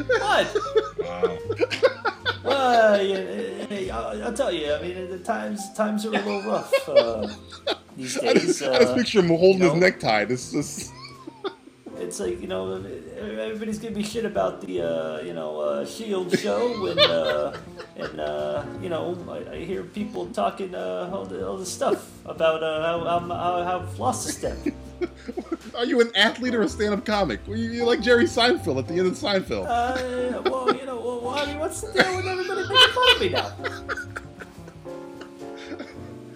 [0.07, 0.55] What?
[0.99, 1.37] Wow.
[2.43, 4.73] Well, yeah, I'll, I'll tell you.
[4.73, 7.27] I mean, the times times are a little rough uh,
[7.97, 8.59] these I days.
[8.59, 10.25] just, I just uh, picture him holding you his necktie.
[10.25, 10.91] This is
[11.99, 12.83] It's like you know,
[13.17, 17.53] everybody's giving me shit about the uh, you know uh, Shield show, and uh,
[17.97, 22.09] and uh, you know, I, I hear people talking uh, all, the, all the stuff
[22.25, 24.57] about uh, how, how, how I've lost a step.
[25.75, 27.39] Are you an athlete or a stand-up comic?
[27.47, 29.65] You're like Jerry Seinfeld at the end of Seinfeld.
[29.67, 33.21] Uh, well, you know, well, I mean, what's the deal with everybody making fun of
[33.21, 33.53] me now?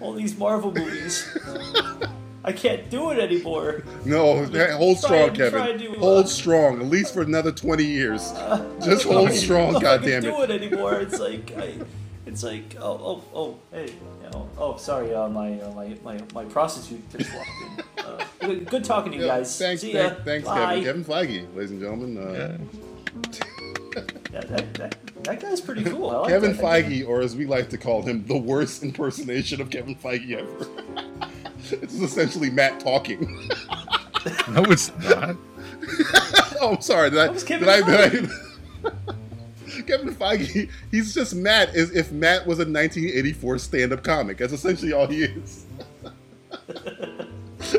[0.00, 1.36] All these Marvel movies.
[2.44, 3.82] I can't do it anymore.
[4.04, 4.44] No,
[4.76, 5.78] hold strong, try Kevin.
[5.78, 8.32] to, uh, hold strong, at least for another 20 years.
[8.84, 10.96] Just hold strong, I can't do it anymore.
[11.00, 11.74] It's like I,
[12.26, 13.86] it's like oh oh oh hey
[14.22, 17.48] you know oh sorry uh, my, uh, my my my prostitute just walked
[17.98, 18.04] in.
[18.04, 19.58] Uh, good, good talking to you Yeah, guys.
[19.58, 20.10] Thanks, See ya.
[20.10, 20.84] thank- thanks, Kevin.
[20.84, 22.18] Kevin Feige, ladies and gentlemen.
[22.18, 22.58] Uh,
[23.32, 24.04] Yeah.
[24.32, 26.10] That, that, that, that guy's pretty cool.
[26.10, 26.60] I like Kevin that.
[26.62, 30.66] Feige, or as we like to call him, the worst impersonation of Kevin Feige ever.
[31.70, 33.50] This is essentially Matt talking.
[34.48, 35.36] No, it's not.
[36.62, 37.10] oh, I'm sorry.
[37.10, 37.24] Did I?
[37.26, 42.46] That was Kevin did I, did I Kevin Feige, he's just Matt as if Matt
[42.46, 44.38] was a 1984 stand-up comic.
[44.38, 45.66] That's essentially all he is.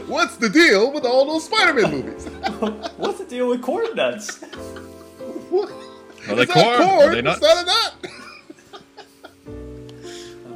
[0.06, 2.26] What's the deal with all those Spider-Man movies?
[2.98, 4.38] What's the deal with corn nuts?
[5.50, 5.72] What?
[6.30, 6.68] Are they Is that corn?
[6.68, 7.12] Are corn?
[7.12, 7.42] they Is not?
[7.42, 7.96] a nut?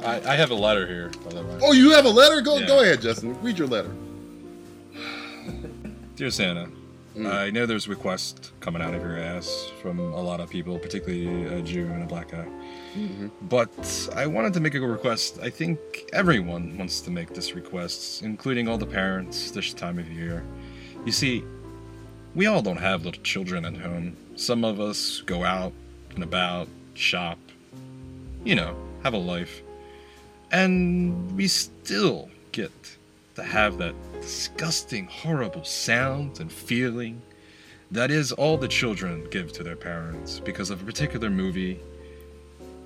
[0.04, 1.58] I, I have a letter here, by the way.
[1.62, 2.40] Oh, you have a letter?
[2.40, 2.66] Go, Yeah.
[2.66, 3.40] go ahead, Justin.
[3.42, 3.90] Read your letter.
[6.16, 6.68] Dear Santa,
[7.16, 7.26] Mm.
[7.28, 11.44] I know there's requests coming out of your ass from a lot of people, particularly
[11.46, 12.46] a Jew and a black guy.
[12.96, 13.26] Mm-hmm.
[13.48, 15.40] But I wanted to make a request.
[15.42, 15.80] I think
[16.12, 20.44] everyone wants to make this request, including all the parents this time of year.
[21.04, 21.42] You see,
[22.36, 24.16] we all don't have little children at home.
[24.36, 25.72] Some of us go out
[26.14, 27.38] and about, shop,
[28.44, 29.62] you know, have a life.
[30.52, 32.72] And we still get
[33.36, 37.22] to have that disgusting, horrible sound and feeling
[37.92, 41.80] that is all the children give to their parents because of a particular movie.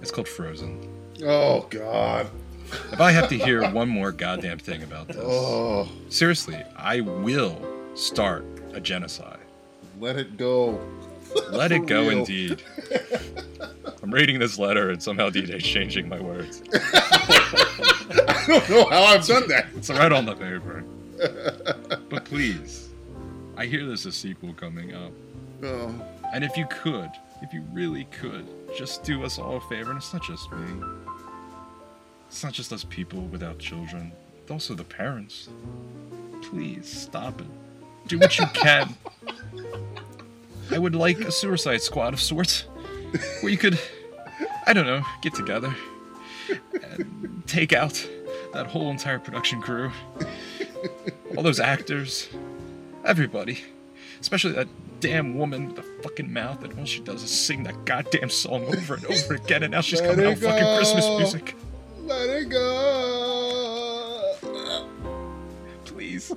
[0.01, 0.89] It's called Frozen.
[1.25, 2.29] Oh God.
[2.93, 7.61] If I have to hear one more goddamn thing about this, Oh, seriously, I will
[7.95, 9.39] start a genocide.
[10.01, 10.81] let it go.
[11.51, 12.63] Let it go, indeed.
[14.03, 16.63] I'm reading this letter and somehow DJ's changing my words.
[16.73, 19.67] I don't know how I've done that.
[19.77, 20.85] It's right on the paper.
[22.09, 22.89] But please,
[23.57, 25.13] I hear there's a sequel coming up.
[25.63, 25.95] Oh,
[26.35, 27.11] And if you could,
[27.43, 28.47] if you really could,
[28.77, 30.85] just do us all a favor, and it's not just me.
[32.29, 34.13] It's not just us people without children,
[34.43, 35.49] it's also the parents.
[36.43, 37.47] Please stop it.
[38.09, 38.95] Do what you can.
[40.71, 42.65] I would like a suicide squad of sorts,
[43.43, 43.79] we could,
[44.67, 45.75] I don't know, get together
[46.75, 48.07] and take out
[48.53, 49.91] that whole entire production crew,
[51.37, 52.29] all those actors,
[53.05, 53.61] everybody,
[54.21, 54.69] especially that
[55.01, 58.65] damn woman with the fucking mouth that all she does is sing that goddamn song
[58.65, 60.49] over and over again, and now she's Let coming out go.
[60.49, 61.55] fucking Christmas music.
[62.03, 64.35] Let it go.
[65.85, 66.33] Please,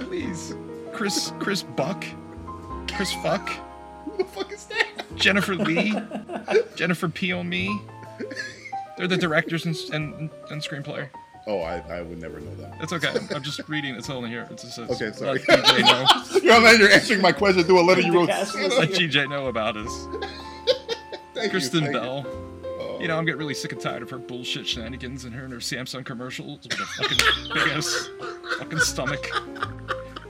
[0.00, 0.54] please,
[0.92, 2.04] Chris, Chris Buck,
[2.94, 3.48] Chris Fuck.
[4.04, 4.88] Who the fuck is that?
[5.16, 5.94] Jennifer Lee.
[6.74, 7.80] Jennifer Peel Me.
[8.96, 11.08] They're the directors and, and, and screenplay.
[11.46, 12.76] Oh, I, I would never know that.
[12.80, 13.08] It's okay.
[13.08, 13.96] I'm, I'm just reading.
[13.96, 14.46] It's only here.
[14.48, 15.40] It just says, Okay, sorry.
[15.48, 16.40] Let GJ know.
[16.40, 18.28] You're, you're answering my question through a letter you wrote.
[18.28, 20.06] cast Let GJ know about us.
[21.34, 22.00] Thank you, Kristen thank you.
[22.00, 22.26] Bell.
[22.64, 22.98] Oh.
[23.00, 25.52] You know, I'm getting really sick and tired of her bullshit shenanigans and her and
[25.52, 27.18] her Samsung commercials with her fucking
[27.52, 28.08] big ass
[28.58, 29.28] fucking stomach.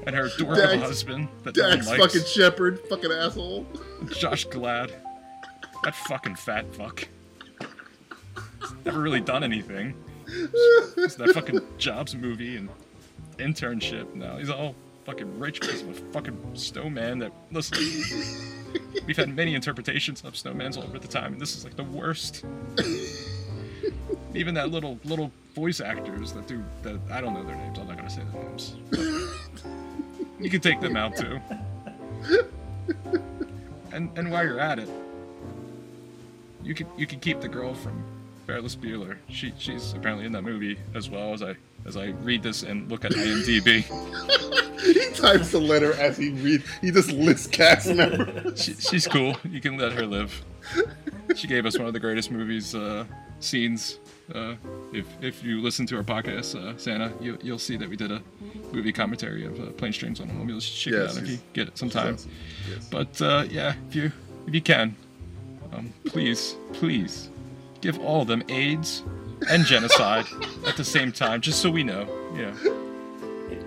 [0.07, 2.01] And her of Dax- husband that Dax likes.
[2.03, 3.67] fucking Shepard, fucking asshole.
[4.19, 4.93] Josh Gad.
[5.85, 7.07] That fucking fat fuck.
[8.85, 9.95] Never really done anything.
[10.27, 12.69] It's that fucking Jobs movie and
[13.39, 14.13] internship.
[14.15, 14.75] Now he's all
[15.05, 17.79] fucking rich because of a fucking snowman that, listen,
[19.07, 21.85] we've had many interpretations of snowmans all over the time, and this is like the
[21.85, 22.45] worst.
[24.35, 27.79] Even that little little voice actors that do that I don't know their names.
[27.79, 28.77] I'm not gonna say their names.
[30.43, 31.41] You can take them out too.
[33.93, 34.89] And and while you're at it,
[36.63, 38.03] you can you can keep the girl from
[38.47, 39.17] Ferris Bueller.
[39.29, 41.55] She she's apparently in that movie as well as I
[41.87, 43.85] as I read this and look at IMDb.
[44.83, 46.65] He types the letter as he reads.
[46.81, 48.61] He just lists cast members.
[48.61, 49.37] she, she's cool.
[49.49, 50.43] You can let her live.
[51.37, 53.05] She gave us one of the greatest movies uh,
[53.41, 53.99] scenes.
[54.35, 54.55] Uh,
[54.93, 58.11] if if you listen to our podcast, uh, Santa, you, you'll see that we did
[58.13, 58.23] a
[58.73, 60.69] movie commentary of uh, Planes, Trains, Automobiles.
[60.69, 62.17] Check it Yes, out if you get it sometime.
[62.71, 62.89] Yes.
[62.91, 64.13] But uh, yeah, if you
[64.47, 64.95] if you can,
[65.73, 67.29] um, please please
[67.81, 69.03] give all of them AIDS
[69.51, 70.27] and genocide
[70.67, 72.07] at the same time, just so we know.
[72.37, 72.55] Yeah,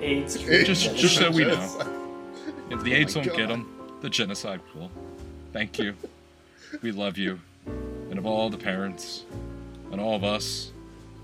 [0.01, 0.35] AIDS.
[0.37, 1.81] just just so we know.
[2.71, 4.89] If the AIDS don't get them, the genocide will.
[5.53, 5.93] Thank you.
[6.81, 7.39] We love you.
[7.65, 9.25] And of all the parents
[9.91, 10.71] and all of us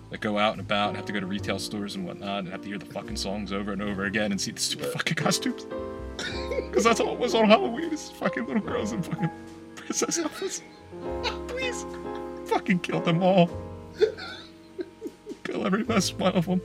[0.09, 2.49] that go out and about and have to go to retail stores and whatnot and
[2.49, 5.15] have to hear the fucking songs over and over again and see the stupid fucking
[5.15, 5.65] costumes.
[6.68, 9.30] Because that's all it was on Halloween is fucking little girls in fucking
[9.76, 10.61] princess outfits.
[11.47, 11.84] Please,
[12.45, 13.49] fucking kill them all.
[15.43, 16.61] Kill every last one of them.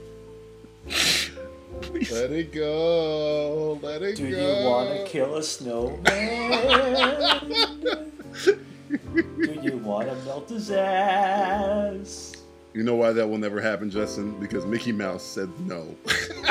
[1.81, 2.11] Please.
[2.11, 3.79] Let it go.
[3.81, 4.37] Let it Do go.
[4.37, 6.05] you want to kill a snowman?
[8.89, 12.33] Do you want to melt his ass?
[12.73, 14.39] You know why that will never happen, Justin?
[14.39, 15.95] Because Mickey Mouse said no.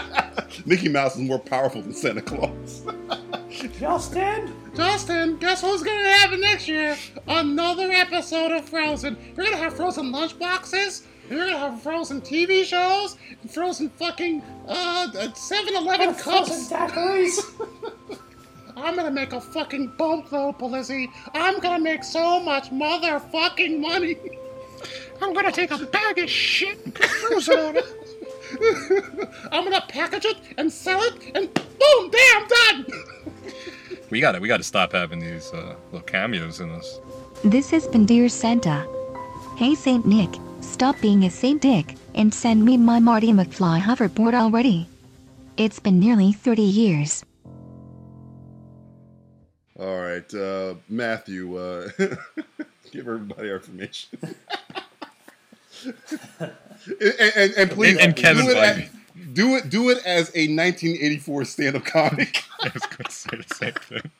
[0.66, 2.82] Mickey Mouse is more powerful than Santa Claus.
[3.78, 4.52] Justin?
[4.74, 6.96] Justin, guess what's gonna happen next year?
[7.28, 9.16] Another episode of Frozen.
[9.36, 11.02] We're gonna have frozen lunchboxes.
[11.30, 13.16] We're gonna have frozen TV shows.
[13.42, 16.70] And frozen fucking uh 7-Eleven cups.
[16.70, 18.18] daiquiris?
[18.76, 21.08] I'm gonna make a fucking boatload, Polizzi.
[21.32, 24.16] I'm gonna make so much motherfucking money.
[25.22, 29.28] I'm gonna take a bag of shit and put frozen on it.
[29.50, 32.86] I'm gonna package it and sell it, and boom, damn, done.
[34.08, 37.00] We gotta we gotta stop having these uh, little cameos in this.
[37.42, 38.86] This has been Dear Santa.
[39.56, 40.30] Hey Saint Nick,
[40.60, 44.88] stop being a Saint Dick and send me my Marty McFly hoverboard already.
[45.56, 47.24] It's been nearly 30 years.
[49.78, 51.88] All right, uh, Matthew, uh,
[52.92, 54.18] give everybody our information.
[55.84, 56.52] and,
[57.36, 58.82] and, and please, And- and Kevin do, it Bybee.
[58.84, 58.90] as,
[59.34, 59.68] do it.
[59.70, 62.42] Do it as a 1984 stand-up comic.
[62.62, 64.10] I was gonna say the same thing.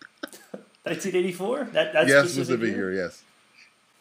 [0.84, 1.64] 1984?
[1.72, 2.92] That, that's yes, specific specific year?
[2.92, 3.04] year.
[3.04, 3.22] Yes,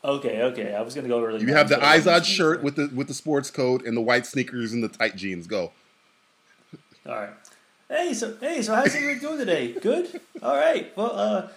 [0.03, 0.76] Okay, okay.
[0.76, 2.91] I was going to go really you have the back, but- Izod shirt with the
[2.94, 5.48] with the sports coat and the white sneakers and the tight jeans.
[5.48, 5.72] Go.
[7.07, 7.30] All right.
[7.90, 9.74] Hey, so hey, so how's everyone doing today?
[9.74, 10.20] Good.
[10.41, 10.95] All right.
[10.98, 11.48] Well, uh,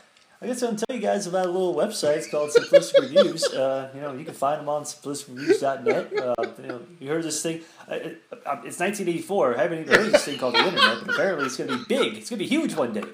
[0.43, 2.19] I guess I'll tell you guys about a little website.
[2.19, 3.45] It's called Simplistic Reviews.
[3.47, 6.13] Uh, you know, you can find them on simplisticreviews.net.
[6.19, 7.63] Uh, you know, you heard this thing.
[7.91, 9.59] Uh, it, uh, it's 1984.
[9.59, 11.85] I haven't even heard this thing called the internet, but apparently it's going to be
[11.89, 12.19] big.
[12.19, 13.05] It's going to be huge one day.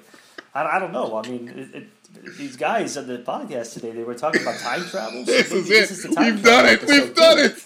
[0.53, 1.15] I, I don't know.
[1.17, 4.83] I mean, it, it, these guys on the podcast today, they were talking about time
[4.85, 5.25] travel.
[5.25, 5.51] So This
[5.91, 6.15] is the it.
[6.15, 6.81] time We've done it.
[6.81, 7.65] We've episode done it.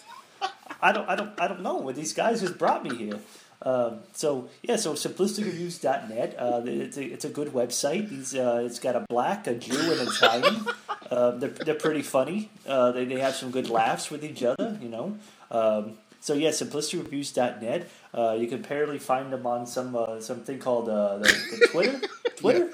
[0.82, 1.92] I don't, I don't, I don't know.
[1.92, 3.20] These guys just brought me here.
[3.62, 6.36] Um, so yeah, so simplisticreviews.net.
[6.38, 8.10] Uh, it's a it's a good website.
[8.10, 10.66] These uh, it's got a black, a Jew, and a Italian.
[11.12, 12.50] uh, they're they're pretty funny.
[12.68, 14.78] Uh, they they have some good laughs with each other.
[14.82, 15.18] You know.
[15.52, 17.90] Um, so yeah, simplisticreviews.net.
[18.14, 22.02] Uh, you can apparently find them on some uh, something called uh, the, the Twitter.
[22.38, 22.72] Twitter.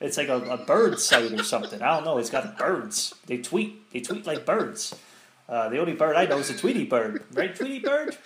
[0.00, 1.82] It's like a, a bird site or something.
[1.82, 2.18] I don't know.
[2.18, 3.14] It's got birds.
[3.26, 3.90] They tweet.
[3.90, 4.94] They tweet like birds.
[5.48, 7.54] Uh, the only bird I know is a Tweety bird, right?
[7.54, 8.16] Tweety bird.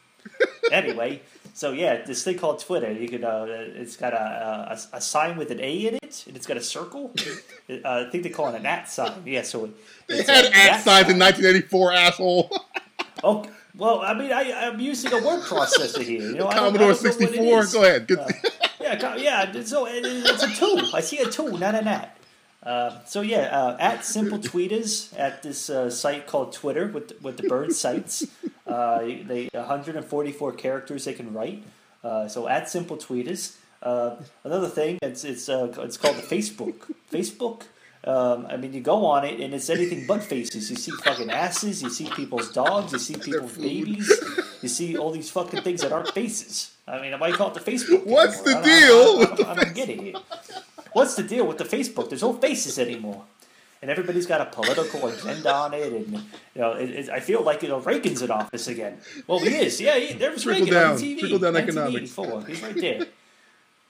[0.72, 1.20] anyway,
[1.54, 2.90] so yeah, this thing called Twitter.
[2.92, 3.24] You could.
[3.24, 6.56] Uh, it's got a, a a sign with an A in it, and it's got
[6.56, 7.14] a circle.
[7.70, 9.22] Uh, I think they call it an at sign.
[9.24, 9.70] Yeah, so
[10.08, 12.50] They it's had at signs in 1984, asshole.
[13.24, 13.46] Oh,
[13.76, 16.20] well, I mean, I, I'm using a word processor here.
[16.20, 17.66] You know, I don't- I Commodore don't know what it 64.
[17.66, 18.10] Go ahead.
[18.10, 18.32] Uh,
[18.80, 19.62] Yeah, yeah.
[19.62, 20.90] So it, it's a two.
[20.92, 22.18] I see a two, not an at.
[22.62, 27.36] Uh, so yeah, uh, at simple tweeters at this uh, site called Twitter with with
[27.36, 28.26] the bird sites.
[28.72, 28.98] Uh,
[29.30, 31.62] they 144 characters they can write.
[32.02, 33.56] Uh, so at simple tweeters.
[33.82, 36.74] Uh, another thing, it's it's uh, it's called the Facebook.
[37.12, 37.62] Facebook.
[38.04, 40.70] Um, I mean, you go on it and it's anything but faces.
[40.70, 41.82] You see fucking asses.
[41.82, 42.92] You see people's dogs.
[42.92, 44.08] You see people's babies.
[44.62, 46.72] You see all these fucking things that aren't faces.
[46.86, 48.04] I mean, why call it the Facebook?
[48.06, 48.66] What's the anymore?
[48.66, 50.16] I don't- deal I don't, I don't, I don't get it.
[50.92, 52.08] What's the deal with the Facebook?
[52.08, 53.22] There's no faces anymore,
[53.82, 55.92] and everybody's got a political agenda on it.
[55.92, 56.12] And
[56.54, 58.98] you know, it, it, I feel like you know Reagan's in office again.
[59.26, 59.80] Well, he is.
[59.80, 60.96] Yeah, he, there was Trickle Reagan on down.
[60.98, 61.18] TV.
[61.18, 62.16] Trickle down economics.
[62.16, 62.46] 1984.
[62.46, 63.06] He's right there.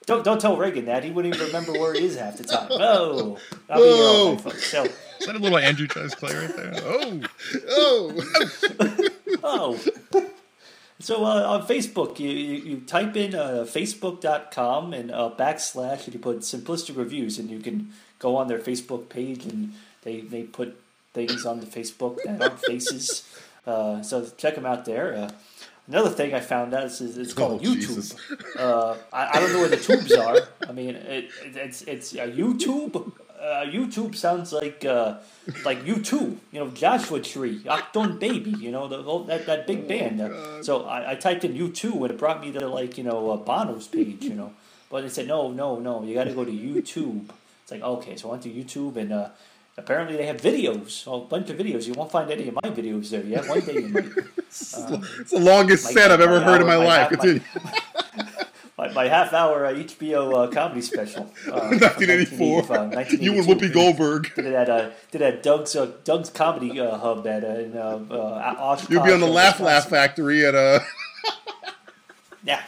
[0.05, 1.03] Don't don't tell Reagan that.
[1.05, 2.67] He wouldn't even remember where he is half the time.
[2.71, 3.37] Oh,
[3.69, 4.65] I'll be own folks.
[4.69, 6.73] So, Is that a little Andrew Dice Clay right there?
[6.83, 7.21] Oh,
[7.69, 9.09] Oh,
[9.43, 10.29] oh.
[10.99, 16.13] So uh, on Facebook, you, you, you type in uh, facebook.com and uh, backslash and
[16.13, 19.73] you put simplistic reviews and you can go on their Facebook page and
[20.03, 20.79] they, they put
[21.13, 23.23] things on the Facebook that aren't faces.
[23.65, 25.15] Uh, so check them out there.
[25.15, 25.29] Uh,
[25.87, 28.15] another thing I found out is, is it's called Oh, YouTube.
[28.57, 30.37] Uh, I, I don't know where the tubes are.
[30.67, 33.11] I mean, it, it, it's it's uh, YouTube.
[33.39, 35.15] Uh, YouTube sounds like uh,
[35.65, 39.67] like U two, you know, Joshua Tree, Achtung Baby, you know, the whole, that that
[39.67, 40.21] big band.
[40.21, 43.03] Uh, so I, I typed in U two and it brought me to like you
[43.03, 44.53] know uh, Bono's page, you know,
[44.89, 47.29] but they said no, no, no, you got to go to YouTube.
[47.63, 49.29] It's like okay, so I went to YouTube and uh,
[49.77, 51.87] apparently they have videos, a bunch of videos.
[51.87, 53.47] You won't find any of my videos there yet.
[53.47, 54.05] One day you might.
[54.37, 54.71] it's
[55.31, 57.09] the longest my- set I've ever heard in my my life.
[57.09, 57.41] half- my-
[58.75, 61.31] My, my half hour uh, HBO uh, comedy special.
[61.47, 62.55] Uh, from 1984.
[62.63, 64.33] 1985, You and Whoopi Goldberg.
[64.35, 67.47] Did it at uh, did it at Doug's uh, Doug's comedy uh, hub at uh,
[67.49, 68.89] in uh, uh, Oshkosh.
[68.89, 69.59] You'll be on the uh, Laugh.
[69.59, 70.79] Laugh Factory at uh
[72.43, 72.61] Yeah.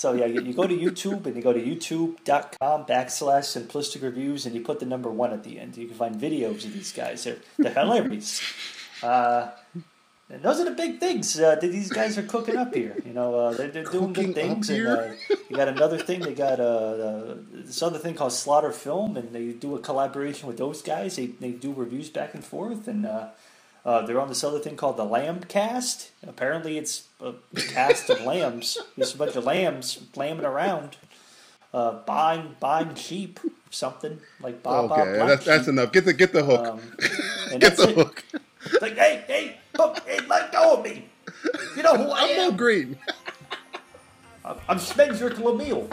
[0.00, 4.46] So yeah, you, you go to YouTube and you go to youtube.com backslash simplistic reviews
[4.46, 5.76] and you put the number one at the end.
[5.76, 7.24] You can find videos of these guys.
[7.24, 8.40] They're, they're hilarious.
[9.02, 9.50] Uh,
[10.28, 12.94] and those are the big things uh, that these guys are cooking up here.
[13.06, 14.68] You know, uh, they're, they're doing good things.
[14.68, 15.12] And uh,
[15.48, 16.20] you got another thing.
[16.20, 20.48] They got uh, uh, this other thing called Slaughter Film, and they do a collaboration
[20.48, 21.16] with those guys.
[21.16, 23.06] They, they do reviews back and forth, and
[23.84, 26.10] uh, they're on this other thing called the Lamb Cast.
[26.26, 27.34] Apparently, it's a
[27.68, 28.78] cast of lambs.
[28.96, 30.96] There's a bunch of lambs lambing around,
[31.72, 33.40] uh, buying buying sheep,
[33.70, 35.92] something like Bob Bob Okay, Black that's that's enough.
[35.92, 36.66] Get the get the hook.
[36.66, 36.80] Um,
[37.52, 37.94] and get the it.
[37.94, 38.24] hook.
[38.66, 41.06] It's like, hey, hey, look, hey, let go of me.
[41.76, 42.56] You know who I I'm Mo am?
[42.56, 42.98] Green.
[44.44, 45.90] I'm, I'm Spencer Lamille.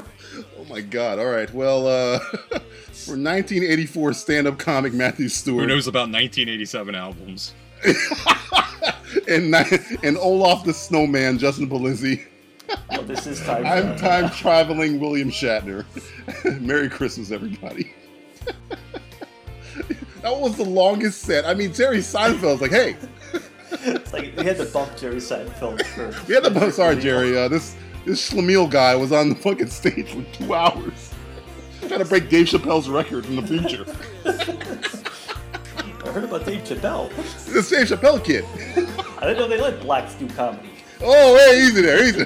[0.59, 1.19] Oh my god.
[1.19, 1.51] All right.
[1.53, 2.19] Well, uh
[2.91, 7.53] for 1984 stand-up comic Matthew Stewart, who Stewart knows about 1987 albums?
[9.27, 9.53] and
[10.03, 12.23] and Olaf the Snowman Justin Polizzi.
[12.89, 13.65] Well, this is time.
[13.65, 15.85] I'm time traveling William Shatner.
[16.61, 17.93] Merry Christmas, everybody.
[20.21, 21.45] that was the longest set.
[21.45, 22.97] I mean, Terry Seinfeld's like, hey,
[23.71, 26.27] It's like we had to bump Jerry Seinfeld first.
[26.27, 26.49] we had to.
[26.51, 26.73] bump.
[26.73, 27.37] Sorry, Jerry.
[27.37, 27.75] Uh, this
[28.05, 31.13] this Schlemiel guy was on the fucking stage for two hours.
[31.87, 33.85] Trying to break Dave Chappelle's record in the future.
[36.17, 37.15] I heard about Dave Chappelle.
[37.45, 38.43] This Dave Chappelle kid.
[39.19, 40.71] I didn't know they let blacks do comedy.
[40.99, 42.25] Oh, hey, easy there, easy.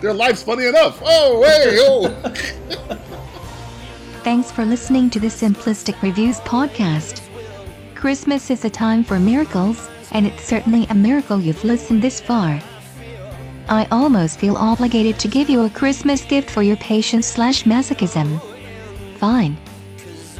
[0.00, 1.00] Their life's funny enough.
[1.04, 2.08] Oh, hey, oh.
[4.24, 7.20] Thanks for listening to the Simplistic Reviews podcast.
[7.94, 12.60] Christmas is a time for miracles, and it's certainly a miracle you've listened this far.
[13.68, 18.40] I almost feel obligated to give you a Christmas gift for your patience slash masochism.
[19.18, 19.56] Fine.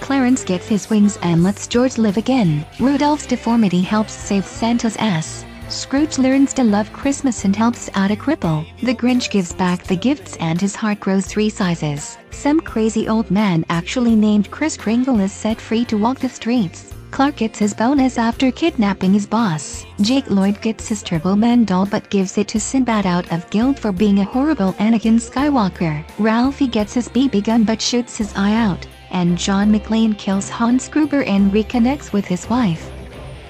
[0.05, 2.66] Clarence gets his wings and lets George live again.
[2.78, 5.47] Rudolph's deformity helps save Santa's ass.
[5.70, 8.66] Scrooge learns to love Christmas and helps out a cripple.
[8.82, 12.18] The Grinch gives back the gifts and his heart grows three sizes.
[12.32, 16.93] Some crazy old man actually named Kris Kringle is set free to walk the streets.
[17.10, 19.86] Clark gets his bonus after kidnapping his boss.
[20.02, 23.78] Jake Lloyd gets his Turbo Man doll but gives it to Sinbad out of guilt
[23.78, 26.05] for being a horrible Anakin Skywalker.
[26.18, 28.86] Ralphie gets his BB gun but shoots his eye out.
[29.14, 32.90] And John McClane kills Hans Gruber and reconnects with his wife.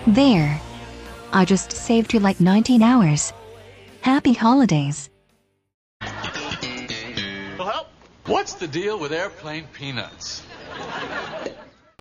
[0.06, 0.60] There.
[1.32, 3.32] I just saved you like 19 hours.
[4.02, 5.08] Happy holidays.
[7.58, 7.88] Well,
[8.26, 10.42] what's the deal with airplane peanuts?